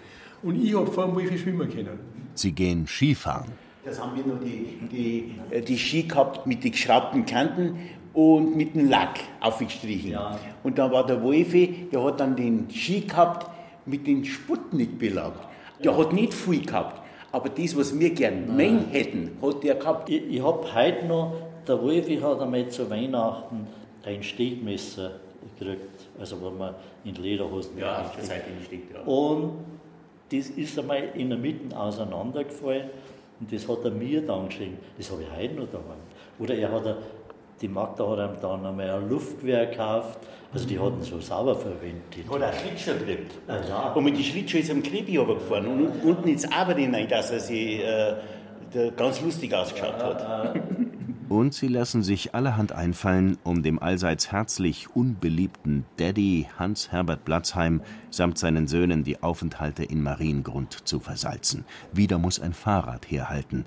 Und 0.42 0.60
ich 0.60 0.74
habe 0.74 0.90
vor 0.90 1.04
allem 1.04 1.14
Wolfi 1.14 1.38
schwimmen 1.38 1.70
können. 1.70 2.00
Sie 2.34 2.50
gehen 2.50 2.84
Skifahren. 2.88 3.52
Das 3.84 4.00
haben 4.00 4.16
wir 4.16 4.26
noch 4.26 4.40
die, 4.40 4.78
die, 4.90 5.34
äh, 5.54 5.60
die 5.60 5.78
Ski 5.78 6.02
gehabt 6.02 6.48
mit 6.48 6.64
den 6.64 6.72
geschraubten 6.72 7.24
Kanten 7.26 7.78
und 8.12 8.56
mit 8.56 8.74
dem 8.74 8.88
Lack 8.88 9.20
aufgestrichen. 9.38 10.10
Ja. 10.10 10.36
Und 10.64 10.78
da 10.78 10.90
war 10.90 11.06
der 11.06 11.22
Wolfi, 11.22 11.86
der 11.92 12.02
hat 12.02 12.18
dann 12.18 12.34
den 12.34 12.68
Ski 12.70 13.02
gehabt 13.02 13.48
mit 13.86 14.06
dem 14.08 14.24
Sputnik-Belag. 14.24 15.51
Der 15.84 15.96
hat 15.96 16.12
nicht 16.12 16.34
viel 16.34 16.64
gehabt, 16.64 17.02
aber 17.32 17.48
das, 17.48 17.76
was 17.76 17.98
wir 17.98 18.10
gern 18.10 18.56
Meng 18.56 18.86
hätten, 18.90 19.38
hat 19.42 19.62
der 19.64 19.74
gehabt. 19.74 20.08
Ich, 20.10 20.22
ich 20.28 20.42
habe 20.42 20.74
heute 20.74 21.06
noch, 21.06 21.34
der 21.66 21.80
Wolfi 21.80 22.16
hat 22.16 22.40
einmal 22.40 22.68
zu 22.68 22.88
Weihnachten 22.90 23.66
ein 24.04 24.22
Stegmesser 24.22 25.12
gekriegt, 25.58 26.08
also 26.18 26.40
wo 26.40 26.50
man 26.50 26.74
in 27.04 27.14
Lederhosen 27.14 27.78
Ja, 27.78 28.02
auf 28.02 28.16
der 28.16 28.24
Seite 28.24 28.44
steckt, 28.64 28.92
ja. 28.92 29.00
Und 29.02 29.64
das 30.30 30.50
ist 30.50 30.78
einmal 30.78 31.10
in 31.14 31.28
der 31.30 31.38
Mitte 31.38 31.76
auseinandergefallen 31.76 32.90
und 33.40 33.52
das 33.52 33.68
hat 33.68 33.84
er 33.84 33.90
mir 33.90 34.24
dann 34.24 34.48
geschenkt. 34.48 34.82
Das 34.96 35.10
habe 35.10 35.22
ich 35.22 35.36
heute 35.36 35.54
noch 35.54 35.68
daheim. 35.68 35.98
Oder 36.38 36.54
er 36.54 36.70
hat, 36.70 36.96
die 37.62 37.68
Magda 37.68 38.04
hat 38.08 38.18
ihm 38.18 38.40
dann 38.42 38.66
einmal 38.66 38.90
ein 38.90 39.08
Luftgewehr 39.08 39.66
gekauft, 39.66 40.18
also 40.52 40.66
die 40.66 40.78
hatten 40.78 41.00
so 41.02 41.18
sauber 41.20 41.54
verwendet. 41.54 42.02
Hat 42.30 42.42
auch 42.42 42.52
Schlittschuh 42.60 42.98
gekriegt. 42.98 43.32
Ah, 43.48 43.56
ja. 43.66 43.92
Und 43.92 44.04
mit 44.04 44.16
den 44.16 44.24
Schlittschuh 44.24 44.58
ist 44.58 44.68
er 44.68 44.74
am 44.74 44.82
Krebi 44.82 45.16
runtergefahren 45.16 45.66
und 45.66 45.86
unten- 45.86 46.08
unten 46.08 46.28
ins 46.28 46.50
Aberdeen 46.52 46.94
rein, 46.94 47.08
dass 47.08 47.30
er 47.30 47.40
sich 47.40 47.80
äh, 47.80 48.16
ganz 48.96 49.20
lustig 49.22 49.54
ausgeschaut 49.54 49.94
hat. 49.98 50.54
Und 51.28 51.54
sie 51.54 51.68
lassen 51.68 52.02
sich 52.02 52.34
allerhand 52.34 52.72
einfallen, 52.72 53.38
um 53.42 53.62
dem 53.62 53.78
allseits 53.78 54.30
herzlich 54.32 54.94
unbeliebten 54.94 55.86
Daddy 55.96 56.48
Hans-Herbert 56.58 57.24
Blatzheim 57.24 57.80
samt 58.10 58.36
seinen 58.36 58.66
Söhnen 58.66 59.02
die 59.04 59.22
Aufenthalte 59.22 59.82
in 59.84 60.02
Mariengrund 60.02 60.86
zu 60.86 61.00
versalzen. 61.00 61.64
Wieder 61.92 62.18
muss 62.18 62.38
ein 62.38 62.52
Fahrrad 62.52 63.10
herhalten. 63.10 63.64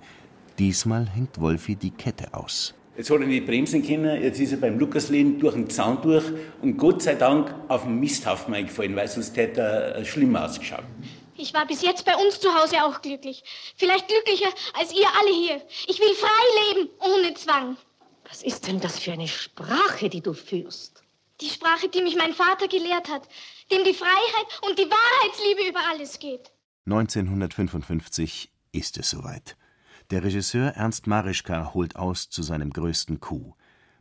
Diesmal 0.59 1.07
hängt 1.09 1.41
Wolfi 1.41 1.75
die 1.75 1.89
Kette 1.89 2.35
aus. 2.35 2.75
Jetzt 2.97 3.09
hat 3.09 3.19
er 3.19 3.27
nicht 3.27 3.45
bremsen 3.45 3.85
können, 3.85 4.23
jetzt 4.23 4.39
ist 4.39 4.53
er 4.53 4.57
beim 4.57 4.79
Lukaslehn 4.79 5.37
durch 5.37 5.53
den 5.53 5.69
Zaun 5.69 6.01
durch 6.01 6.23
und 6.61 6.77
Gott 6.77 7.01
sei 7.01 7.15
Dank 7.15 7.53
auf 7.67 7.83
den 7.83 7.99
Misthaufen 7.99 8.53
eingefallen, 8.53 8.95
weil 8.95 9.07
sonst 9.09 9.35
hätte 9.35 9.61
er 9.61 9.95
äh, 9.97 10.05
schlimm 10.05 10.35
ausgeschaut. 10.35 10.85
Ich 11.37 11.53
war 11.53 11.67
bis 11.67 11.81
jetzt 11.81 12.05
bei 12.05 12.15
uns 12.15 12.39
zu 12.39 12.53
Hause 12.53 12.85
auch 12.85 13.01
glücklich. 13.01 13.43
Vielleicht 13.75 14.07
glücklicher 14.07 14.47
als 14.79 14.93
ihr 14.93 15.07
alle 15.19 15.35
hier. 15.35 15.61
Ich 15.87 15.99
will 15.99 16.13
frei 16.13 16.73
leben, 16.73 16.89
ohne 17.01 17.33
Zwang. 17.33 17.75
Was 18.29 18.41
ist 18.41 18.67
denn 18.67 18.79
das 18.79 18.97
für 18.99 19.11
eine 19.11 19.27
Sprache, 19.27 20.07
die 20.07 20.21
du 20.21 20.33
führst? 20.33 21.03
Die 21.41 21.49
Sprache, 21.49 21.89
die 21.89 22.01
mich 22.01 22.15
mein 22.15 22.33
Vater 22.33 22.69
gelehrt 22.69 23.09
hat, 23.09 23.27
dem 23.69 23.83
die 23.83 23.93
Freiheit 23.93 24.61
und 24.69 24.79
die 24.79 24.89
Wahrheitsliebe 24.89 25.69
über 25.69 25.81
alles 25.91 26.17
geht. 26.19 26.51
1955 26.85 28.49
ist 28.71 28.97
es 28.97 29.09
soweit. 29.09 29.57
Der 30.11 30.23
Regisseur 30.23 30.73
Ernst 30.75 31.07
Marischka 31.07 31.73
holt 31.73 31.95
aus 31.95 32.29
zu 32.29 32.43
seinem 32.43 32.69
größten 32.69 33.19
Coup. 33.19 33.55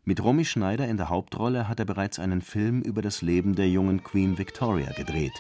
Mit 0.05 0.23
Romy 0.23 0.45
Schneider 0.45 0.87
in 0.87 0.99
der 0.99 1.09
Hauptrolle 1.09 1.67
hat 1.67 1.79
er 1.79 1.87
bereits 1.87 2.19
einen 2.19 2.43
Film 2.43 2.83
über 2.83 3.01
das 3.01 3.23
Leben 3.23 3.55
der 3.55 3.71
jungen 3.71 4.05
Queen 4.05 4.37
Victoria 4.37 4.93
gedreht. 4.93 5.33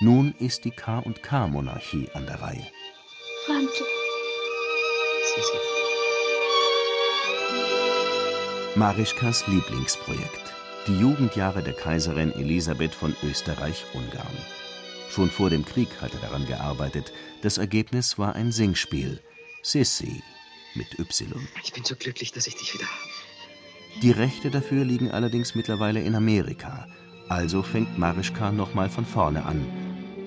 Nun 0.00 0.32
ist 0.38 0.64
die 0.64 0.70
K&K-Monarchie 0.70 2.10
an 2.14 2.26
der 2.26 2.40
Reihe. 2.40 2.64
Franzi. 3.46 3.82
Marischkas 8.76 9.48
Lieblingsprojekt. 9.48 10.54
Die 10.86 10.96
Jugendjahre 10.96 11.64
der 11.64 11.74
Kaiserin 11.74 12.30
Elisabeth 12.32 12.94
von 12.94 13.16
Österreich-Ungarn. 13.24 14.36
Schon 15.10 15.30
vor 15.30 15.50
dem 15.50 15.64
Krieg 15.64 15.88
hat 16.00 16.14
er 16.14 16.20
daran 16.20 16.46
gearbeitet. 16.46 17.12
Das 17.42 17.58
Ergebnis 17.58 18.16
war 18.16 18.36
ein 18.36 18.52
Singspiel. 18.52 19.20
Sissi 19.64 20.22
mit 20.74 20.98
Y. 20.98 21.48
Ich 21.64 21.72
bin 21.72 21.84
so 21.84 21.96
glücklich, 21.96 22.32
dass 22.32 22.46
ich 22.46 22.54
dich 22.54 22.74
wieder 22.74 22.84
habe. 22.84 24.00
Die 24.02 24.10
Rechte 24.10 24.50
dafür 24.50 24.84
liegen 24.84 25.10
allerdings 25.10 25.54
mittlerweile 25.54 26.02
in 26.02 26.14
Amerika. 26.14 26.86
Also 27.30 27.62
fängt 27.62 27.98
Marischka 27.98 28.52
nochmal 28.52 28.90
von 28.90 29.06
vorne 29.06 29.46
an 29.46 29.64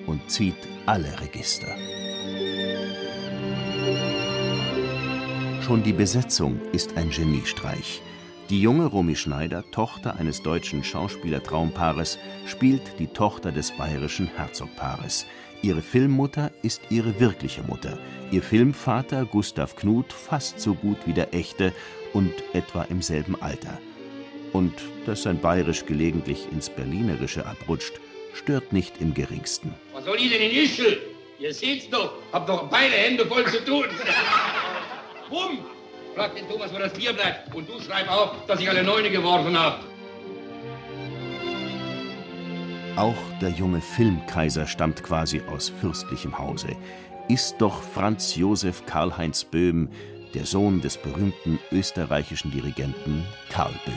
und 0.06 0.28
zieht 0.28 0.56
alle 0.86 1.20
Register. 1.20 1.68
Schon 5.62 5.84
die 5.84 5.92
Besetzung 5.92 6.60
ist 6.72 6.96
ein 6.96 7.10
Geniestreich. 7.10 8.02
Die 8.50 8.60
junge 8.60 8.86
Romy 8.86 9.14
Schneider, 9.14 9.62
Tochter 9.70 10.16
eines 10.16 10.42
deutschen 10.42 10.82
Schauspielertraumpaares, 10.82 12.18
spielt 12.46 12.98
die 12.98 13.06
Tochter 13.06 13.52
des 13.52 13.70
bayerischen 13.76 14.26
Herzogpaares. 14.26 15.26
Ihre 15.60 15.82
Filmmutter 15.82 16.52
ist 16.62 16.82
ihre 16.88 17.18
wirkliche 17.18 17.62
Mutter. 17.62 17.98
Ihr 18.30 18.42
Filmvater 18.42 19.24
Gustav 19.24 19.74
Knuth 19.74 20.12
fast 20.12 20.60
so 20.60 20.74
gut 20.74 20.98
wie 21.04 21.12
der 21.12 21.34
echte 21.34 21.72
und 22.12 22.32
etwa 22.52 22.82
im 22.84 23.02
selben 23.02 23.40
Alter. 23.42 23.78
Und 24.52 24.74
dass 25.04 25.24
sein 25.24 25.40
Bayerisch 25.40 25.84
gelegentlich 25.84 26.46
ins 26.52 26.70
Berlinerische 26.70 27.44
abrutscht, 27.44 27.94
stört 28.34 28.72
nicht 28.72 29.00
im 29.00 29.14
geringsten. 29.14 29.74
Was 29.92 30.04
soll 30.04 30.16
ich 30.18 30.30
denn 30.30 30.42
in 30.42 30.56
Ischl? 30.56 31.00
Ihr 31.40 31.52
seht's 31.52 31.90
doch, 31.90 32.12
hab 32.32 32.46
doch 32.46 32.68
beide 32.68 32.94
Hände 32.94 33.26
voll 33.26 33.44
zu 33.46 33.64
tun. 33.64 33.84
Bumm! 35.30 35.58
Frag 36.14 36.36
den 36.36 36.48
Thomas, 36.48 36.72
wo 36.72 36.78
das 36.78 36.92
Bier 36.92 37.12
bleibt. 37.12 37.52
Und 37.54 37.68
du 37.68 37.80
schreib 37.80 38.08
auf, 38.10 38.46
dass 38.46 38.60
ich 38.60 38.68
alle 38.68 38.82
Neune 38.84 39.10
geworfen 39.10 39.58
hab. 39.58 39.84
Auch 42.98 43.14
der 43.40 43.50
junge 43.50 43.80
Filmkaiser 43.80 44.66
stammt 44.66 45.04
quasi 45.04 45.40
aus 45.42 45.68
fürstlichem 45.68 46.36
Hause. 46.36 46.70
Ist 47.28 47.54
doch 47.58 47.80
Franz 47.80 48.34
Josef 48.34 48.86
Karl-Heinz 48.86 49.44
Böhm, 49.44 49.88
der 50.34 50.44
Sohn 50.44 50.80
des 50.80 50.96
berühmten 50.96 51.60
österreichischen 51.70 52.50
Dirigenten 52.50 53.24
Karl 53.50 53.72
Böhm. 53.84 53.94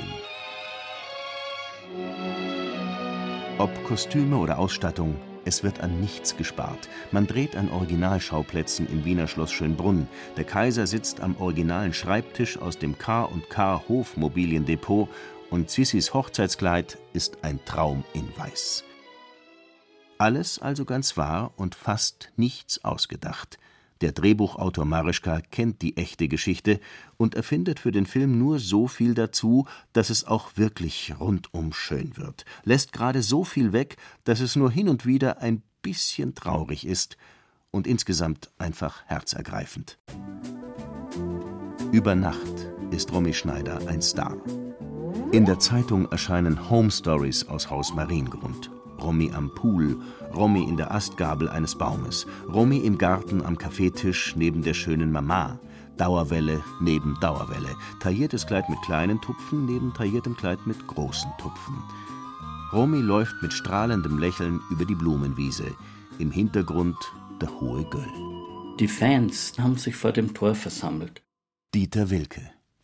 Ob 3.57 3.71
Kostüme 3.85 4.37
oder 4.37 4.59
Ausstattung, 4.59 5.15
es 5.45 5.63
wird 5.63 5.79
an 5.79 5.99
nichts 5.99 6.37
gespart. 6.37 6.87
Man 7.11 7.25
dreht 7.25 7.55
an 7.55 7.71
Originalschauplätzen 7.71 8.87
im 8.87 9.03
Wiener 9.03 9.27
Schloss 9.27 9.51
Schönbrunn. 9.51 10.07
Der 10.37 10.43
Kaiser 10.43 10.85
sitzt 10.85 11.21
am 11.21 11.35
originalen 11.37 11.93
Schreibtisch 11.93 12.59
aus 12.59 12.77
dem 12.77 12.99
K&K 12.99 13.81
Hofmobiliendepot 13.89 15.09
und 15.49 15.71
Sissis 15.71 16.13
Hochzeitskleid 16.13 16.99
ist 17.13 17.39
ein 17.41 17.59
Traum 17.65 18.03
in 18.13 18.29
Weiß. 18.37 18.83
Alles 20.21 20.59
also 20.59 20.85
ganz 20.85 21.17
wahr 21.17 21.51
und 21.55 21.73
fast 21.73 22.31
nichts 22.35 22.85
ausgedacht. 22.85 23.57
Der 24.01 24.11
Drehbuchautor 24.11 24.85
Marischka 24.85 25.41
kennt 25.49 25.81
die 25.81 25.97
echte 25.97 26.27
Geschichte 26.27 26.79
und 27.17 27.33
erfindet 27.33 27.79
für 27.79 27.91
den 27.91 28.05
Film 28.05 28.37
nur 28.37 28.59
so 28.59 28.87
viel 28.87 29.15
dazu, 29.15 29.65
dass 29.93 30.11
es 30.11 30.27
auch 30.27 30.57
wirklich 30.57 31.15
rundum 31.19 31.73
schön 31.73 32.17
wird. 32.17 32.45
Lässt 32.65 32.93
gerade 32.93 33.23
so 33.23 33.43
viel 33.43 33.73
weg, 33.73 33.97
dass 34.23 34.41
es 34.41 34.55
nur 34.55 34.69
hin 34.69 34.89
und 34.89 35.07
wieder 35.07 35.41
ein 35.41 35.63
bisschen 35.81 36.35
traurig 36.35 36.85
ist 36.85 37.17
und 37.71 37.87
insgesamt 37.87 38.51
einfach 38.59 39.01
herzergreifend. 39.07 39.97
Über 41.91 42.13
Nacht 42.13 42.69
ist 42.91 43.11
Romy 43.11 43.33
Schneider 43.33 43.79
ein 43.87 44.03
Star. 44.03 44.37
In 45.31 45.47
der 45.47 45.57
Zeitung 45.57 46.11
erscheinen 46.11 46.69
Home 46.69 46.91
Stories 46.91 47.47
aus 47.47 47.71
Haus 47.71 47.95
Mariengrund. 47.95 48.69
Romy 49.01 49.31
am 49.31 49.53
Pool, 49.53 49.97
Romy 50.33 50.63
in 50.63 50.77
der 50.77 50.93
Astgabel 50.93 51.49
eines 51.49 51.75
Baumes, 51.75 52.27
Romy 52.47 52.77
im 52.77 52.97
Garten 52.97 53.41
am 53.41 53.57
Kaffeetisch 53.57 54.35
neben 54.35 54.61
der 54.61 54.73
schönen 54.73 55.11
Mama, 55.11 55.59
Dauerwelle 55.97 56.63
neben 56.79 57.17
Dauerwelle, 57.19 57.75
tailliertes 57.99 58.47
Kleid 58.47 58.69
mit 58.69 58.81
kleinen 58.83 59.19
Tupfen 59.21 59.65
neben 59.65 59.93
tailliertem 59.93 60.35
Kleid 60.35 60.65
mit 60.65 60.87
großen 60.87 61.31
Tupfen. 61.39 61.75
Romy 62.73 62.99
läuft 62.99 63.35
mit 63.41 63.51
strahlendem 63.51 64.17
Lächeln 64.17 64.61
über 64.69 64.85
die 64.85 64.95
Blumenwiese, 64.95 65.75
im 66.19 66.31
Hintergrund 66.31 66.95
der 67.41 67.49
hohe 67.59 67.83
Göll. 67.89 68.11
Die 68.79 68.87
Fans 68.87 69.53
haben 69.59 69.77
sich 69.77 69.95
vor 69.95 70.11
dem 70.11 70.33
Tor 70.33 70.55
versammelt. 70.55 71.21
Dieter 71.73 72.09
Wilke, 72.09 72.41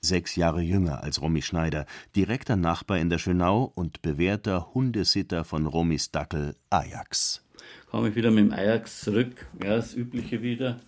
sechs 0.08 0.36
Jahre 0.36 0.62
jünger 0.62 1.04
als 1.04 1.22
Romy 1.22 1.42
Schneider, 1.42 1.86
direkter 2.16 2.56
Nachbar 2.56 2.98
in 2.98 3.10
der 3.10 3.18
Schönau 3.18 3.72
und 3.76 4.02
bewährter 4.02 4.74
Hundesitter 4.74 5.44
von 5.44 5.66
Romys 5.66 6.12
Dackel 6.12 6.56
Ajax. 6.70 7.44
Komme 7.92 8.10
ich 8.10 8.16
wieder 8.16 8.32
mit 8.32 8.46
dem 8.46 8.54
Ajax 8.54 9.02
zurück, 9.02 9.48
ja, 9.64 9.76
das 9.76 9.94
Übliche 9.94 10.42
wieder. 10.42 10.80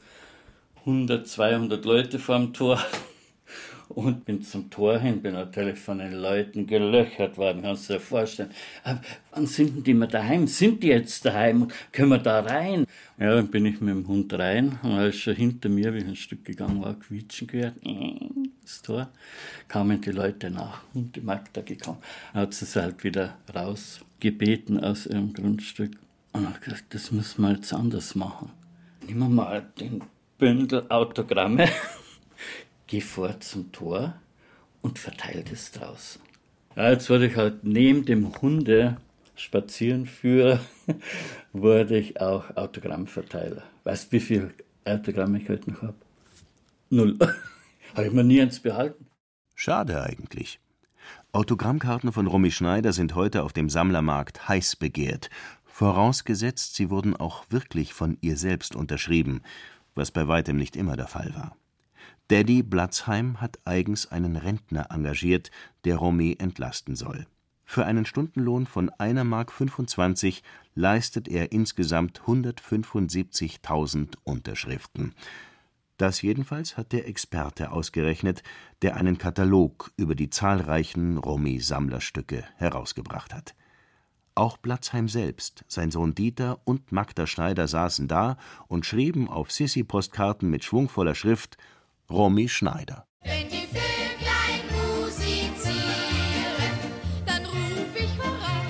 100, 0.80 1.28
200 1.28 1.86
Leute 1.86 2.20
vor 2.20 2.38
dem 2.38 2.54
Tor. 2.54 2.80
Und 3.90 4.24
bin 4.26 4.44
zum 4.44 4.70
Tor 4.70 5.00
hin, 5.00 5.22
bin 5.22 5.34
natürlich 5.34 5.80
von 5.80 5.98
den 5.98 6.14
Leuten 6.14 6.68
gelöchert 6.68 7.38
worden, 7.38 7.64
kannst 7.64 7.90
du 7.90 7.94
dir 7.94 8.00
vorstellen. 8.00 8.52
Aber 8.84 9.02
wann 9.32 9.48
sind 9.48 9.86
die 9.86 9.94
mal 9.94 10.08
daheim? 10.08 10.48
Sind 10.48 10.84
die 10.84 10.88
jetzt 10.88 11.26
daheim? 11.26 11.68
Können 11.92 12.10
wir 12.10 12.20
da 12.20 12.42
rein? 12.42 12.86
Ja, 13.18 13.36
dann 13.36 13.48
bin 13.48 13.66
ich 13.66 13.82
mit 13.82 13.94
dem 13.94 14.08
Hund 14.08 14.32
rein 14.34 14.80
und 14.84 14.92
als 14.92 15.18
schon 15.18 15.36
hinter 15.36 15.70
mir, 15.70 15.94
wie 15.94 16.00
ich 16.00 16.08
ein 16.08 16.16
Stück 16.16 16.46
gegangen 16.46 16.82
war, 16.82 16.94
quietschen 16.94 17.48
gehört, 17.48 17.76
das 18.62 18.82
Tor, 18.82 19.10
kamen 19.68 20.00
die 20.00 20.12
Leute 20.12 20.52
nach 20.52 20.82
und 20.94 21.16
die 21.16 21.22
Magda 21.22 21.62
gekommen. 21.62 21.98
Dann 22.34 22.44
hat 22.44 22.54
sie 22.54 22.66
es 22.66 22.76
halt 22.76 23.04
wieder 23.04 23.38
rausgebeten 23.54 24.84
aus 24.84 25.08
ihrem 25.08 25.34
Grundstück 25.34 25.92
und 26.34 26.48
hat 26.48 26.62
gesagt, 26.62 26.94
das 26.94 27.12
müssen 27.12 27.42
wir 27.42 27.54
jetzt 27.54 27.74
anders 27.74 28.16
machen. 28.16 28.52
Nehmen 29.08 29.20
wir 29.20 29.30
mal 29.30 29.66
den 29.80 30.04
Bündel 30.38 30.86
Autogramme, 30.90 31.68
geh 32.90 33.02
vor 33.02 33.40
zum 33.40 33.72
Tor 33.72 34.16
und 34.82 35.00
verteile 35.00 35.44
das 35.44 35.72
draußen. 35.72 36.22
Ja, 36.76 36.92
jetzt 36.92 37.10
wurde 37.10 37.28
ich 37.28 37.36
halt 37.36 37.64
neben 37.64 38.04
dem 38.06 38.42
Hunde 38.42 38.98
Spazierenführer 39.36 40.60
wurde 41.54 41.98
ich 41.98 42.20
auch 42.20 42.58
Autogrammverteiler. 42.58 43.64
Weißt 43.86 44.08
du, 44.08 44.12
wie 44.18 44.20
viel 44.20 44.54
Autogramme 44.84 45.40
ich 45.40 45.48
heute 45.48 45.72
noch 45.72 45.82
habe? 45.82 45.96
Null. 46.90 47.18
habe 47.96 48.08
ich 48.08 48.12
mir 48.12 48.24
nie 48.24 48.42
eins 48.42 48.60
behalten. 48.60 49.06
Schade 49.56 50.02
eigentlich. 50.04 50.60
Autogrammkarten 51.32 52.12
von 52.12 52.28
Romy 52.28 52.52
Schneider 52.52 52.92
sind 52.92 53.16
heute 53.16 53.44
auf 53.44 53.54
dem 53.54 53.70
Sammlermarkt 53.70 54.48
heiß 54.48 54.76
begehrt, 54.76 55.30
vorausgesetzt, 55.66 56.76
sie 56.76 56.90
wurden 56.90 57.16
auch 57.16 57.46
wirklich 57.50 57.94
von 57.94 58.18
ihr 58.22 58.36
selbst 58.36 58.76
unterschrieben, 58.76 59.42
was 59.96 60.12
bei 60.12 60.28
weitem 60.28 60.58
nicht 60.58 60.76
immer 60.76 60.98
der 60.98 61.08
Fall 61.08 61.34
war. 61.36 61.56
Daddy 62.30 62.62
Blatzheim 62.62 63.42
hat 63.42 63.58
eigens 63.66 64.12
einen 64.12 64.36
Rentner 64.36 64.92
engagiert, 64.92 65.50
der 65.84 65.96
Romy 65.96 66.36
entlasten 66.38 66.96
soll. 66.96 67.26
Für 67.66 67.88
einen 67.88 68.06
Stundenlohn 68.06 68.68
von 68.68 68.92
1,25 68.92 69.24
Mark 69.24 70.44
leistet 70.76 71.28
er 71.28 71.52
insgesamt 71.52 72.22
175.000 72.28 74.14
Unterschriften. 74.24 75.16
Das 75.98 76.22
jedenfalls 76.22 76.78
hat 76.78 76.92
der 76.92 77.08
Experte 77.08 77.72
ausgerechnet, 77.72 78.44
der 78.84 78.96
einen 78.96 79.18
Katalog 79.18 79.92
über 79.98 80.14
die 80.14 80.30
zahlreichen 80.30 81.18
Romy-Sammlerstücke 81.18 82.44
herausgebracht 82.58 83.34
hat. 83.34 83.56
Auch 84.36 84.58
Blatzheim 84.58 85.10
selbst, 85.10 85.66
sein 85.68 85.90
Sohn 85.90 86.14
Dieter 86.14 86.62
und 86.64 86.92
Magda 86.92 87.26
Schneider 87.26 87.68
saßen 87.68 88.08
da 88.08 88.38
und 88.68 88.86
schrieben 88.86 89.28
auf 89.28 89.52
Sissi-Postkarten 89.52 90.48
mit 90.48 90.64
schwungvoller 90.64 91.16
Schrift 91.16 91.58
Romy 92.12 92.50
Schneider. 92.50 93.06
Wenn 93.24 93.48
die 93.50 93.68
Vöglein 93.68 94.64
musizieren, 94.74 95.76
dann 97.28 97.46
ruf 97.46 97.96
ich 97.96 98.18
hurra, 98.18 98.64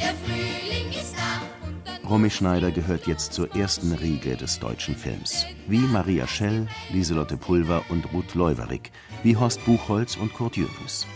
der 0.00 0.14
Frühling 0.24 0.90
ist 0.98 1.14
da. 1.14 2.08
Romy 2.08 2.30
Schneider 2.30 2.70
gehört 2.70 3.06
jetzt 3.06 3.34
zur 3.34 3.54
ersten 3.54 3.92
Riege 3.92 4.38
des 4.38 4.58
deutschen 4.60 4.96
Films. 4.96 5.44
Wie 5.68 5.80
Maria 5.80 6.26
Schell, 6.26 6.68
Lieselotte 6.90 7.36
Pulver 7.36 7.82
und 7.90 8.10
Ruth 8.14 8.34
Leuwerig, 8.34 8.90
wie 9.22 9.36
Horst 9.36 9.62
Buchholz 9.66 10.16
und 10.16 10.32
Kurt 10.32 10.56
Jürgens. 10.56 11.06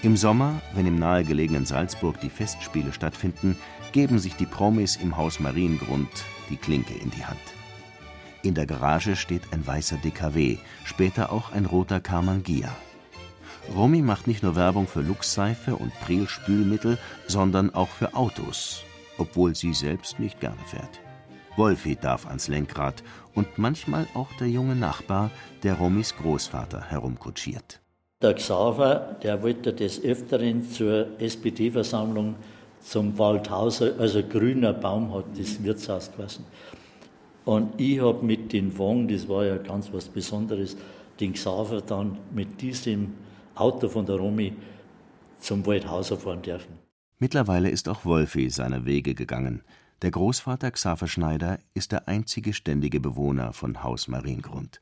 Im 0.00 0.16
Sommer, 0.16 0.62
wenn 0.72 0.86
im 0.86 0.98
nahegelegenen 0.98 1.66
Salzburg 1.66 2.18
die 2.20 2.30
Festspiele 2.30 2.94
stattfinden, 2.94 3.58
geben 3.92 4.18
sich 4.18 4.36
die 4.36 4.46
Promis 4.46 4.96
im 4.96 5.18
Haus 5.18 5.38
Mariengrund 5.38 6.24
die 6.48 6.56
Klinke 6.56 6.94
in 6.94 7.10
die 7.10 7.26
Hand. 7.26 7.40
In 8.44 8.54
der 8.54 8.66
Garage 8.66 9.16
steht 9.16 9.40
ein 9.52 9.66
weißer 9.66 9.96
DKW, 9.96 10.58
später 10.84 11.32
auch 11.32 11.52
ein 11.52 11.64
roter 11.64 11.98
Karmann 11.98 12.42
Gia. 12.42 12.76
Romy 13.74 14.02
macht 14.02 14.26
nicht 14.26 14.42
nur 14.42 14.54
Werbung 14.54 14.86
für 14.86 15.00
Lux-Seife 15.00 15.74
und 15.76 15.98
Priel-Spülmittel, 16.00 16.98
sondern 17.26 17.74
auch 17.74 17.88
für 17.88 18.14
Autos, 18.14 18.82
obwohl 19.16 19.54
sie 19.54 19.72
selbst 19.72 20.20
nicht 20.20 20.40
gerne 20.40 20.60
fährt. 20.66 21.00
Wolfi 21.56 21.96
darf 21.96 22.26
ans 22.26 22.48
Lenkrad 22.48 23.02
und 23.34 23.56
manchmal 23.56 24.06
auch 24.12 24.30
der 24.38 24.50
junge 24.50 24.76
Nachbar, 24.76 25.30
der 25.62 25.76
Romys 25.76 26.14
Großvater 26.14 26.82
herumkutschiert. 26.90 27.80
Der 28.20 28.34
Xaver, 28.34 29.16
der 29.22 29.42
wollte 29.42 29.72
des 29.72 30.04
Öfteren 30.04 30.70
zur 30.70 31.18
SPD-Versammlung 31.18 32.34
zum 32.82 33.18
Waldhauser, 33.18 33.92
also 33.98 34.22
grüner 34.22 34.74
Baum 34.74 35.14
hat 35.14 35.24
das 35.34 35.64
Wirtshaus 35.64 36.12
gewesen. 36.12 36.44
Und 37.44 37.78
ich 37.80 38.00
habe 38.00 38.24
mit 38.24 38.52
den 38.52 38.76
Wagen, 38.78 39.08
das 39.08 39.28
war 39.28 39.44
ja 39.44 39.56
ganz 39.58 39.92
was 39.92 40.08
Besonderes, 40.08 40.76
den 41.20 41.34
Xaver 41.34 41.80
dann 41.82 42.18
mit 42.34 42.60
diesem 42.60 43.12
Auto 43.54 43.88
von 43.88 44.06
der 44.06 44.16
Romy 44.16 44.54
zum 45.40 45.64
Waldhauser 45.66 46.16
fahren 46.16 46.42
dürfen. 46.42 46.78
Mittlerweile 47.18 47.70
ist 47.70 47.88
auch 47.88 48.04
Wolfi 48.04 48.50
seiner 48.50 48.86
Wege 48.86 49.14
gegangen. 49.14 49.62
Der 50.02 50.10
Großvater 50.10 50.70
Xaver 50.70 51.06
Schneider 51.06 51.58
ist 51.74 51.92
der 51.92 52.08
einzige 52.08 52.52
ständige 52.52 53.00
Bewohner 53.00 53.52
von 53.52 53.82
Haus 53.82 54.08
Mariengrund. 54.08 54.80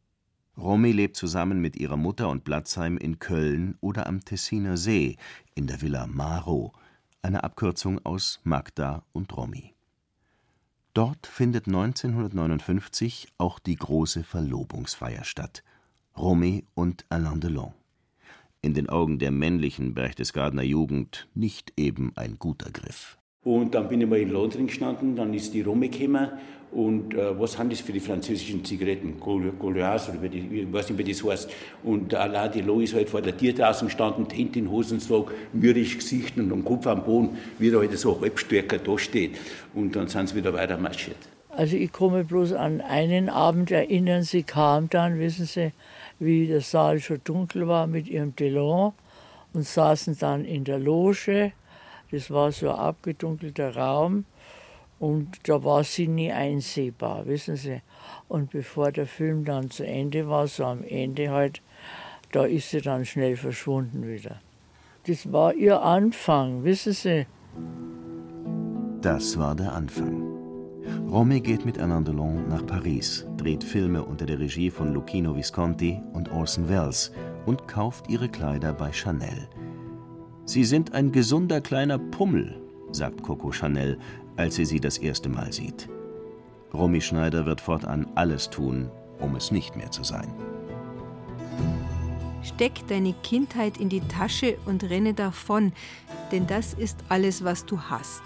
Romy 0.57 0.93
lebt 0.93 1.17
zusammen 1.17 1.61
mit 1.61 1.77
ihrer 1.77 1.97
Mutter 1.97 2.29
und 2.29 2.45
Blatzheim 2.45 2.97
in 2.99 3.19
Köln 3.19 3.77
oder 3.81 4.07
am 4.07 4.25
Tessiner 4.25 4.77
See 4.77 5.17
in 5.55 5.67
der 5.67 5.81
Villa 5.81 6.07
Maro, 6.07 6.73
eine 7.23 7.45
Abkürzung 7.45 8.05
aus 8.05 8.41
Magda 8.45 9.05
und 9.13 9.35
Romy. 9.37 9.72
Dort 10.95 11.27
findet 11.27 11.69
1959 11.69 13.29
auch 13.39 13.59
die 13.59 13.77
große 13.77 14.25
Verlobungsfeier 14.25 15.25
statt: 15.25 15.65
Romy 16.17 16.67
und 16.75 17.07
Alain 17.09 17.41
Delon. 17.41 17.73
In 18.61 18.75
den 18.75 18.91
Augen 18.91 19.19
der 19.19 19.31
männlichen 19.31 19.95
Berchtesgadener 19.95 20.63
Jugend 20.63 21.29
nicht 21.35 21.73
eben 21.77 22.13
ein 22.17 22.39
guter 22.39 22.71
Griff. 22.71 23.19
Und 23.45 23.75
dann 23.75 23.89
bin 23.89 24.01
ich 24.01 24.09
mal 24.09 24.21
in 24.21 24.31
London 24.31 24.67
gestanden, 24.67 25.17
dann 25.17 25.35
ist 25.35 25.53
die 25.53 25.63
Romy 25.63 25.89
gekommen 25.89 26.29
und 26.73 27.13
äh, 27.15 27.39
was 27.39 27.59
haben 27.59 27.69
das 27.69 27.81
für 27.81 27.93
die 27.93 28.01
französischen 28.01 28.65
Zigaretten? 28.65 29.21
Gauloise 29.21 30.13
oder 30.13 30.29
die, 30.29 30.63
ich 30.63 30.73
weiß 30.73 30.89
nicht, 30.89 30.99
wie 30.99 31.13
das 31.13 31.23
heißt. 31.23 31.51
Und 31.85 32.15
Alain 32.15 32.51
Delon 32.51 32.83
ist 32.83 32.95
halt 32.95 33.11
vor 33.11 33.21
der 33.21 33.37
Tür 33.37 33.53
draußen 33.53 33.89
gestanden, 33.89 34.27
Hände 34.31 34.59
in 34.59 34.71
Hosensack, 34.71 35.33
mürrisch 35.53 35.99
Gesicht 35.99 36.39
und 36.39 36.51
am 36.51 36.65
Kopf 36.65 36.87
am 36.87 37.05
Boden, 37.05 37.37
wie 37.59 37.69
er 37.69 37.79
halt 37.79 37.99
so 37.99 38.19
halbstärker 38.19 38.79
da 38.79 38.99
steht. 38.99 39.33
Und 39.75 39.95
dann 39.95 40.09
sind 40.09 40.31
sie 40.31 40.37
wieder 40.37 40.55
weiter 40.55 40.79
marschiert. 40.79 41.19
Also 41.51 41.77
ich 41.77 41.93
komme 41.93 42.25
bloß 42.25 42.55
an 42.55 42.81
einen 42.81 43.29
Abend 43.29 43.71
erinnern, 43.71 44.23
sie 44.23 44.43
kam 44.43 44.89
dann, 44.89 45.19
wissen 45.19 45.45
Sie, 45.45 45.73
wie 46.19 46.47
der 46.47 46.63
Saal 46.63 47.01
schon 47.01 47.21
dunkel 47.23 47.69
war 47.69 47.87
mit 47.87 48.09
ihrem 48.09 48.35
Delon 48.35 48.95
und 49.53 49.67
saßen 49.67 50.17
dann 50.19 50.47
in 50.47 50.65
der 50.65 50.79
Loge 50.79 51.53
das 52.13 52.31
war 52.31 52.53
so 52.53 52.71
ein 52.71 52.77
abgedunkelter 52.77 53.75
Raum 53.75 54.27
und 55.01 55.49
da 55.49 55.65
war 55.65 55.83
sie 55.83 56.07
nie 56.07 56.31
einsehbar, 56.31 57.27
wissen 57.27 57.57
Sie. 57.57 57.81
Und 58.29 58.51
bevor 58.51 58.93
der 58.93 59.07
Film 59.07 59.45
dann 59.45 59.71
zu 59.71 59.85
Ende 59.85 60.29
war, 60.29 60.47
so 60.47 60.65
am 60.65 60.85
Ende 60.85 61.31
halt, 61.31 61.63
da 62.31 62.45
ist 62.45 62.71
sie 62.71 62.81
dann 62.81 63.05
schnell 63.05 63.37
verschwunden 63.37 64.07
wieder. 64.07 64.41
Das 65.07 65.33
war 65.33 65.55
ihr 65.55 65.83
Anfang, 65.83 66.63
wissen 66.63 66.93
Sie. 66.93 67.27
Das 69.01 69.37
war 69.39 69.57
der 69.57 69.73
Anfang. 69.73 70.23
Romy 71.09 71.41
geht 71.41 71.65
mit 71.65 71.79
Alain 71.79 72.05
Delon 72.05 72.49
nach 72.49 72.65
Paris, 72.67 73.27
dreht 73.39 73.65
Filme 73.65 74.05
unter 74.05 74.27
der 74.27 74.39
Regie 74.39 74.71
von 74.71 74.93
Lucchino 74.93 75.35
Visconti 75.35 76.01
und 76.13 76.31
Orson 76.31 76.69
Welles 76.69 77.13
und 77.47 77.67
kauft 77.67 78.09
ihre 78.09 78.29
Kleider 78.29 78.73
bei 78.73 78.93
Chanel– 78.93 79.49
Sie 80.45 80.65
sind 80.65 80.93
ein 80.93 81.13
gesunder 81.13 81.61
kleiner 81.61 81.99
Pummel, 81.99 82.61
sagt 82.91 83.23
Coco 83.23 83.53
Chanel, 83.53 83.99
als 84.37 84.57
sie 84.57 84.65
sie 84.65 84.81
das 84.81 84.99
erste 84.99 85.29
Mal 85.29 85.53
sieht. 85.53 85.89
Romy 86.75 87.01
Schneider 87.01 87.47
wird 87.47 87.61
fortan 87.61 88.07
alles 88.15 88.51
tun, 88.51 88.91
um 89.21 89.37
es 89.37 89.51
nicht 89.51 89.77
mehr 89.77 89.91
zu 89.91 90.03
sein. 90.03 90.33
Steck 92.43 92.87
deine 92.89 93.15
Kindheit 93.23 93.79
in 93.79 93.89
die 93.89 94.01
Tasche 94.01 94.57
und 94.67 94.83
renne 94.85 95.15
davon, 95.15 95.73
denn 96.33 96.47
das 96.47 96.75
ist 96.75 96.99
alles, 97.09 97.45
was 97.45 97.65
du 97.67 97.81
hast, 97.81 98.23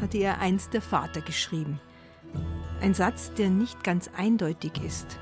hatte 0.00 0.18
ihr 0.18 0.38
einst 0.38 0.74
der 0.74 0.82
Vater 0.82 1.22
geschrieben. 1.22 1.80
Ein 2.82 2.92
Satz, 2.92 3.32
der 3.32 3.48
nicht 3.48 3.82
ganz 3.82 4.10
eindeutig 4.14 4.72
ist. 4.84 5.18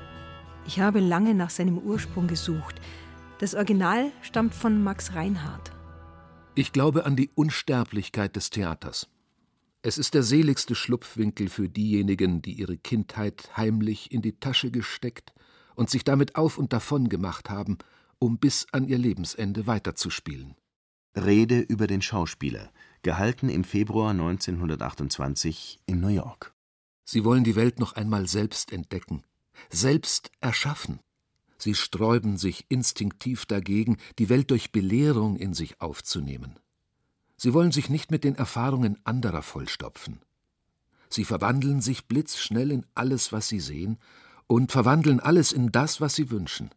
Ich 0.67 0.81
habe 0.81 0.99
lange 0.99 1.33
nach 1.33 1.49
seinem 1.49 1.77
Ursprung 1.77 2.27
gesucht. 2.27 2.81
Das 3.39 3.55
Original 3.55 4.11
stammt 4.21 4.53
von 4.53 4.83
Max 4.83 5.15
Reinhardt. 5.15 5.74
Ich 6.57 6.71
glaube 6.71 7.05
an 7.05 7.17
die 7.17 7.29
Unsterblichkeit 7.35 8.37
des 8.37 8.49
Theaters. 8.49 9.09
Es 9.81 9.97
ist 9.97 10.13
der 10.13 10.23
seligste 10.23 10.73
Schlupfwinkel 10.73 11.49
für 11.49 11.67
diejenigen, 11.67 12.41
die 12.41 12.53
ihre 12.53 12.77
Kindheit 12.77 13.49
heimlich 13.57 14.13
in 14.13 14.21
die 14.21 14.39
Tasche 14.39 14.71
gesteckt 14.71 15.33
und 15.75 15.89
sich 15.89 16.05
damit 16.05 16.37
auf 16.37 16.57
und 16.57 16.71
davon 16.71 17.09
gemacht 17.09 17.49
haben, 17.49 17.77
um 18.19 18.37
bis 18.37 18.67
an 18.71 18.87
ihr 18.87 18.97
Lebensende 18.97 19.67
weiterzuspielen. 19.67 20.55
Rede 21.17 21.59
über 21.59 21.87
den 21.87 22.01
Schauspieler, 22.01 22.71
gehalten 23.01 23.49
im 23.49 23.65
Februar 23.65 24.11
1928 24.11 25.81
in 25.85 25.99
New 25.99 26.07
York. 26.07 26.53
Sie 27.03 27.25
wollen 27.25 27.43
die 27.43 27.57
Welt 27.57 27.79
noch 27.79 27.93
einmal 27.93 28.27
selbst 28.27 28.71
entdecken, 28.71 29.23
selbst 29.69 30.31
erschaffen. 30.39 31.01
Sie 31.65 31.73
sträuben 31.73 32.37
sich 32.37 32.67
instinktiv 32.69 33.47
dagegen, 33.47 33.97
die 34.19 34.29
Welt 34.29 34.51
durch 34.51 34.71
Belehrung 34.71 35.35
in 35.35 35.55
sich 35.55 35.81
aufzunehmen. 35.81 36.59
Sie 37.37 37.55
wollen 37.55 37.71
sich 37.71 37.89
nicht 37.89 38.11
mit 38.11 38.23
den 38.23 38.35
Erfahrungen 38.35 38.99
anderer 39.03 39.41
vollstopfen. 39.41 40.21
Sie 41.09 41.25
verwandeln 41.25 41.81
sich 41.81 42.05
blitzschnell 42.05 42.69
in 42.69 42.85
alles, 42.93 43.31
was 43.31 43.47
sie 43.47 43.59
sehen, 43.59 43.97
und 44.45 44.71
verwandeln 44.71 45.19
alles 45.19 45.51
in 45.53 45.71
das, 45.71 45.99
was 45.99 46.13
sie 46.13 46.29
wünschen. 46.29 46.69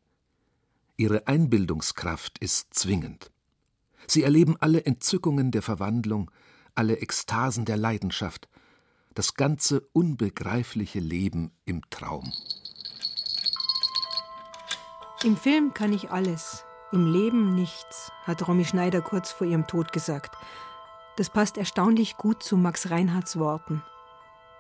Ihre 0.97 1.27
Einbildungskraft 1.27 2.39
ist 2.39 2.73
zwingend. 2.73 3.31
Sie 4.07 4.23
erleben 4.23 4.57
alle 4.59 4.87
Entzückungen 4.87 5.51
der 5.51 5.61
Verwandlung, 5.61 6.31
alle 6.75 6.97
Ekstasen 6.97 7.67
der 7.67 7.77
Leidenschaft, 7.77 8.49
das 9.13 9.35
ganze 9.35 9.83
unbegreifliche 9.93 11.01
Leben 11.01 11.51
im 11.67 11.83
Traum. 11.91 12.33
Im 15.25 15.37
Film 15.37 15.75
kann 15.75 15.93
ich 15.93 16.13
alles, 16.13 16.65
im 16.93 17.13
Leben 17.13 17.57
nichts, 17.57 18.13
hat 18.23 18.47
Romy 18.47 18.65
Schneider 18.65 19.01
kurz 19.01 19.33
vor 19.33 19.49
ihrem 19.49 19.67
Tod 19.67 19.93
gesagt. 19.93 20.37
Das 21.17 21.29
passt 21.29 21.59
erstaunlich 21.59 22.17
gut 22.17 22.41
zu 22.41 22.57
Max 22.57 22.91
Reinhardts 22.91 23.37
Worten. 23.37 23.83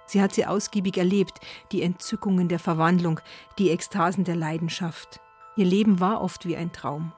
Sie 0.07 0.21
hat 0.21 0.35
sie 0.35 0.47
ausgiebig 0.47 0.99
erlebt, 0.99 1.39
die 1.71 1.83
Entzückungen 1.83 2.49
der 2.49 2.59
Verwandlung, 2.59 3.21
die 3.59 3.71
Ekstasen 3.71 4.25
der 4.25 4.35
Leidenschaft. 4.35 5.21
Ihr 5.55 5.67
Leben 5.67 6.01
war 6.01 6.21
oft 6.21 6.45
wie 6.45 6.57
ein 6.57 6.73
Traum. 6.73 7.13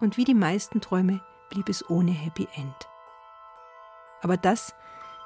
Und 0.00 0.18
wie 0.18 0.24
die 0.24 0.34
meisten 0.34 0.82
Träume 0.82 1.22
blieb 1.48 1.70
es 1.70 1.88
ohne 1.88 2.10
Happy 2.10 2.46
End. 2.56 2.74
Aber 4.20 4.36
das 4.36 4.74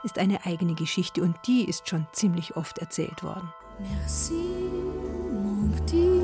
ist 0.05 0.21
eine 0.21 0.47
eigene 0.47 0.75
Geschichte 0.75 1.21
und 1.21 1.35
die 1.49 1.65
ist 1.65 1.89
schon 1.89 2.07
ziemlich 2.13 2.57
oft 2.57 2.79
erzählt 2.79 3.25
worden. 3.25 3.53
Merci, 3.81 4.35
mon 5.33 5.73
petit. 5.73 6.16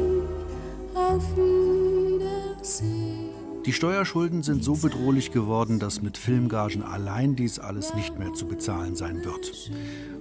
Die 3.65 3.73
Steuerschulden 3.73 4.43
sind 4.43 4.65
so 4.65 4.75
bedrohlich 4.75 5.31
geworden, 5.31 5.79
dass 5.79 6.03
mit 6.03 6.19
Filmgagen 6.19 6.83
allein 6.83 7.37
dies 7.37 7.59
alles 7.59 7.95
nicht 7.95 8.19
mehr 8.19 8.33
zu 8.33 8.47
bezahlen 8.47 8.97
sein 8.97 9.25
wird. 9.25 9.71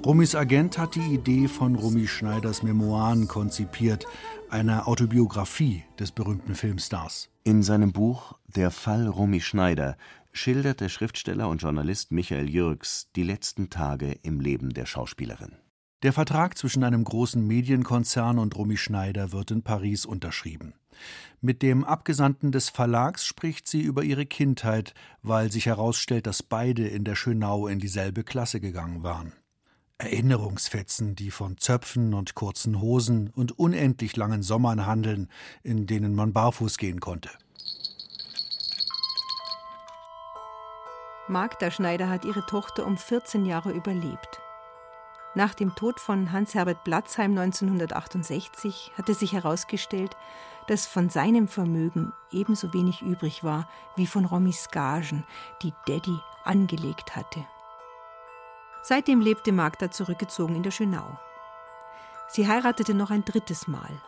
Rumis 0.05 0.35
Agent 0.35 0.77
hat 0.77 0.95
die 0.95 1.13
Idee 1.13 1.47
von 1.47 1.75
Rumi 1.75 2.07
Schneiders 2.07 2.61
Memoiren 2.61 3.27
konzipiert, 3.27 4.05
einer 4.49 4.87
Autobiografie 4.87 5.83
des 5.99 6.11
berühmten 6.11 6.55
Filmstars. 6.55 7.29
In 7.43 7.63
seinem 7.63 7.91
Buch 7.91 8.37
Der 8.47 8.69
Fall 8.69 9.07
Rumi 9.07 9.41
Schneider 9.41 9.97
schildert 10.31 10.79
der 10.79 10.89
Schriftsteller 10.89 11.49
und 11.49 11.61
Journalist 11.61 12.11
Michael 12.11 12.49
Jürgs 12.49 13.09
die 13.15 13.23
letzten 13.23 13.69
Tage 13.69 14.17
im 14.21 14.39
Leben 14.39 14.69
der 14.73 14.85
Schauspielerin. 14.85 15.55
Der 16.03 16.13
Vertrag 16.13 16.57
zwischen 16.57 16.83
einem 16.83 17.03
großen 17.03 17.45
Medienkonzern 17.45 18.39
und 18.39 18.55
Rumi 18.55 18.77
Schneider 18.77 19.31
wird 19.31 19.51
in 19.51 19.61
Paris 19.61 20.05
unterschrieben. 20.05 20.73
Mit 21.41 21.61
dem 21.61 21.83
Abgesandten 21.83 22.51
des 22.51 22.69
Verlags 22.69 23.23
spricht 23.23 23.67
sie 23.67 23.81
über 23.81 24.03
ihre 24.03 24.25
Kindheit, 24.25 24.95
weil 25.21 25.51
sich 25.51 25.67
herausstellt, 25.67 26.25
dass 26.25 26.41
beide 26.41 26.87
in 26.87 27.03
der 27.03 27.15
Schönau 27.15 27.67
in 27.67 27.77
dieselbe 27.77 28.23
Klasse 28.23 28.59
gegangen 28.59 29.03
waren. 29.03 29.33
Erinnerungsfetzen, 29.99 31.15
die 31.15 31.29
von 31.29 31.57
Zöpfen 31.57 32.15
und 32.15 32.33
kurzen 32.33 32.81
Hosen 32.81 33.29
und 33.29 33.59
unendlich 33.59 34.15
langen 34.15 34.41
Sommern 34.41 34.87
handeln, 34.87 35.29
in 35.61 35.85
denen 35.85 36.15
man 36.15 36.33
barfuß 36.33 36.79
gehen 36.79 36.99
konnte. 36.99 37.29
Magda 41.27 41.69
Schneider 41.69 42.09
hat 42.09 42.25
ihre 42.25 42.43
Tochter 42.47 42.87
um 42.87 42.97
14 42.97 43.45
Jahre 43.45 43.71
überlebt. 43.71 44.41
Nach 45.33 45.53
dem 45.53 45.75
Tod 45.75 46.01
von 46.01 46.33
Hans-Herbert 46.33 46.83
Platzheim 46.83 47.37
1968 47.37 48.91
hatte 48.97 49.13
sich 49.13 49.31
herausgestellt, 49.31 50.17
dass 50.67 50.85
von 50.85 51.09
seinem 51.09 51.47
Vermögen 51.47 52.11
ebenso 52.31 52.73
wenig 52.73 53.01
übrig 53.01 53.43
war 53.43 53.69
wie 53.95 54.07
von 54.07 54.25
Romys 54.25 54.69
Gagen, 54.71 55.25
die 55.61 55.73
Daddy 55.87 56.17
angelegt 56.43 57.15
hatte. 57.15 57.45
Seitdem 58.83 59.21
lebte 59.21 59.53
Magda 59.53 59.89
zurückgezogen 59.89 60.55
in 60.55 60.63
der 60.63 60.71
Schönau. 60.71 61.17
Sie 62.27 62.47
heiratete 62.47 62.93
noch 62.93 63.09
ein 63.09 63.23
drittes 63.23 63.67
Mal. 63.67 64.01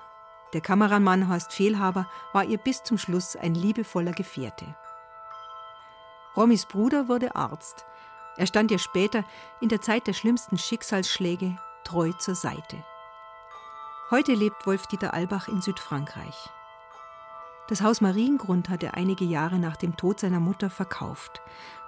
Der 0.51 0.61
Kameramann 0.61 1.29
Horst 1.29 1.53
Fehlhaber 1.53 2.07
war 2.33 2.43
ihr 2.43 2.57
bis 2.57 2.83
zum 2.83 2.97
Schluss 2.97 3.35
ein 3.35 3.55
liebevoller 3.55 4.11
Gefährte. 4.11 4.75
Romys 6.35 6.65
Bruder 6.65 7.07
wurde 7.07 7.35
Arzt. 7.35 7.85
Er 8.37 8.47
stand 8.47 8.71
ihr 8.71 8.79
später 8.79 9.23
in 9.61 9.69
der 9.69 9.81
Zeit 9.81 10.07
der 10.07 10.13
schlimmsten 10.13 10.57
Schicksalsschläge 10.57 11.57
treu 11.83 12.11
zur 12.13 12.35
Seite. 12.35 12.83
Heute 14.09 14.33
lebt 14.33 14.65
Wolf-Dieter 14.65 15.13
Albach 15.13 15.47
in 15.47 15.61
Südfrankreich. 15.61 16.49
Das 17.67 17.81
Haus 17.81 18.01
Mariengrund 18.01 18.69
hat 18.69 18.83
er 18.83 18.95
einige 18.95 19.23
Jahre 19.23 19.57
nach 19.57 19.77
dem 19.77 19.95
Tod 19.95 20.19
seiner 20.19 20.39
Mutter 20.39 20.69
verkauft. 20.69 21.41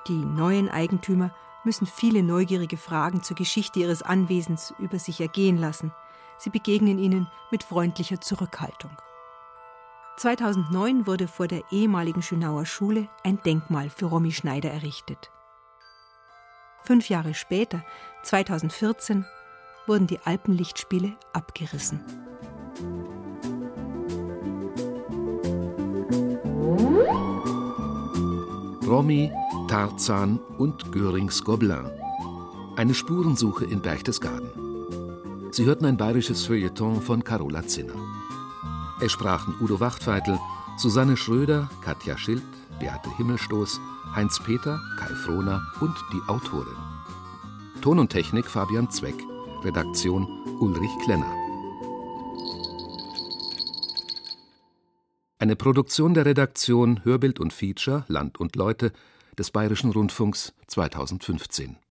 Die 0.08 0.14
neuen 0.14 0.70
Eigentümer 0.70 1.32
müssen 1.64 1.86
viele 1.86 2.24
neugierige 2.24 2.78
Fragen 2.78 3.24
zur 3.24 3.36
Geschichte 3.36 3.80
ihres 3.80 4.02
Anwesens 4.02 4.74
über 4.80 5.00
sich 5.00 5.20
ergehen 5.20 5.58
lassen. 5.58 5.92
Sie 6.38 6.50
begegnen 6.50 7.00
ihnen 7.00 7.28
mit 7.52 7.64
freundlicher 7.64 8.22
Zurückhaltung. 8.22 8.92
2009 10.18 11.08
wurde 11.08 11.28
vor 11.28 11.48
der 11.48 11.62
ehemaligen 11.72 12.22
Schönauer 12.22 12.66
Schule 12.66 13.10
ein 13.24 13.42
Denkmal 13.44 13.90
für 13.90 14.06
Romy 14.06 14.32
Schneider 14.32 14.72
errichtet. 14.72 15.32
Fünf 16.86 17.10
Jahre 17.10 17.34
später, 17.34 17.84
2014, 18.22 19.26
wurden 19.88 20.06
die 20.06 20.20
Alpenlichtspiele 20.20 21.14
abgerissen. 21.34 22.00
Romy, 28.88 29.32
Tarzan 29.68 30.40
und 30.60 30.92
Görings 30.92 31.44
Gobelin. 31.44 31.90
Eine 32.76 32.94
Spurensuche 32.94 33.66
in 33.66 33.82
Berchtesgaden. 33.82 34.52
Sie 35.50 35.66
hörten 35.66 35.86
ein 35.86 35.98
bayerisches 35.98 36.46
Feuilleton 36.46 37.02
von 37.02 37.24
Carola 37.24 37.66
Zinner. 37.66 37.96
Es 39.02 39.12
sprachen 39.12 39.56
Udo 39.60 39.80
Wachtfeitel, 39.80 40.38
Susanne 40.78 41.18
Schröder, 41.18 41.68
Katja 41.82 42.16
Schild, 42.16 42.44
Beate 42.80 43.10
Himmelstoß, 43.18 43.80
Heinz 44.16 44.40
Peter, 44.40 44.80
Kai 44.98 45.14
Frohner 45.14 45.62
und 45.82 45.94
die 46.14 46.22
Autorin. 46.30 46.78
Ton 47.82 48.00
und 48.00 48.10
Technik 48.10 48.46
Fabian 48.46 48.90
Zweck. 48.90 49.16
Redaktion 49.62 50.26
Ulrich 50.62 50.92
Klenner. 51.04 51.30
Eine 55.38 55.58
Produktion 55.58 56.14
der 56.14 56.26
Redaktion 56.26 57.04
Hörbild 57.04 57.42
und 57.42 57.52
Feature 57.52 58.06
Land 58.08 58.40
und 58.40 58.56
Leute 58.56 58.94
des 59.38 59.52
Bayerischen 59.52 59.92
Rundfunks 59.92 60.54
2015 60.68 61.76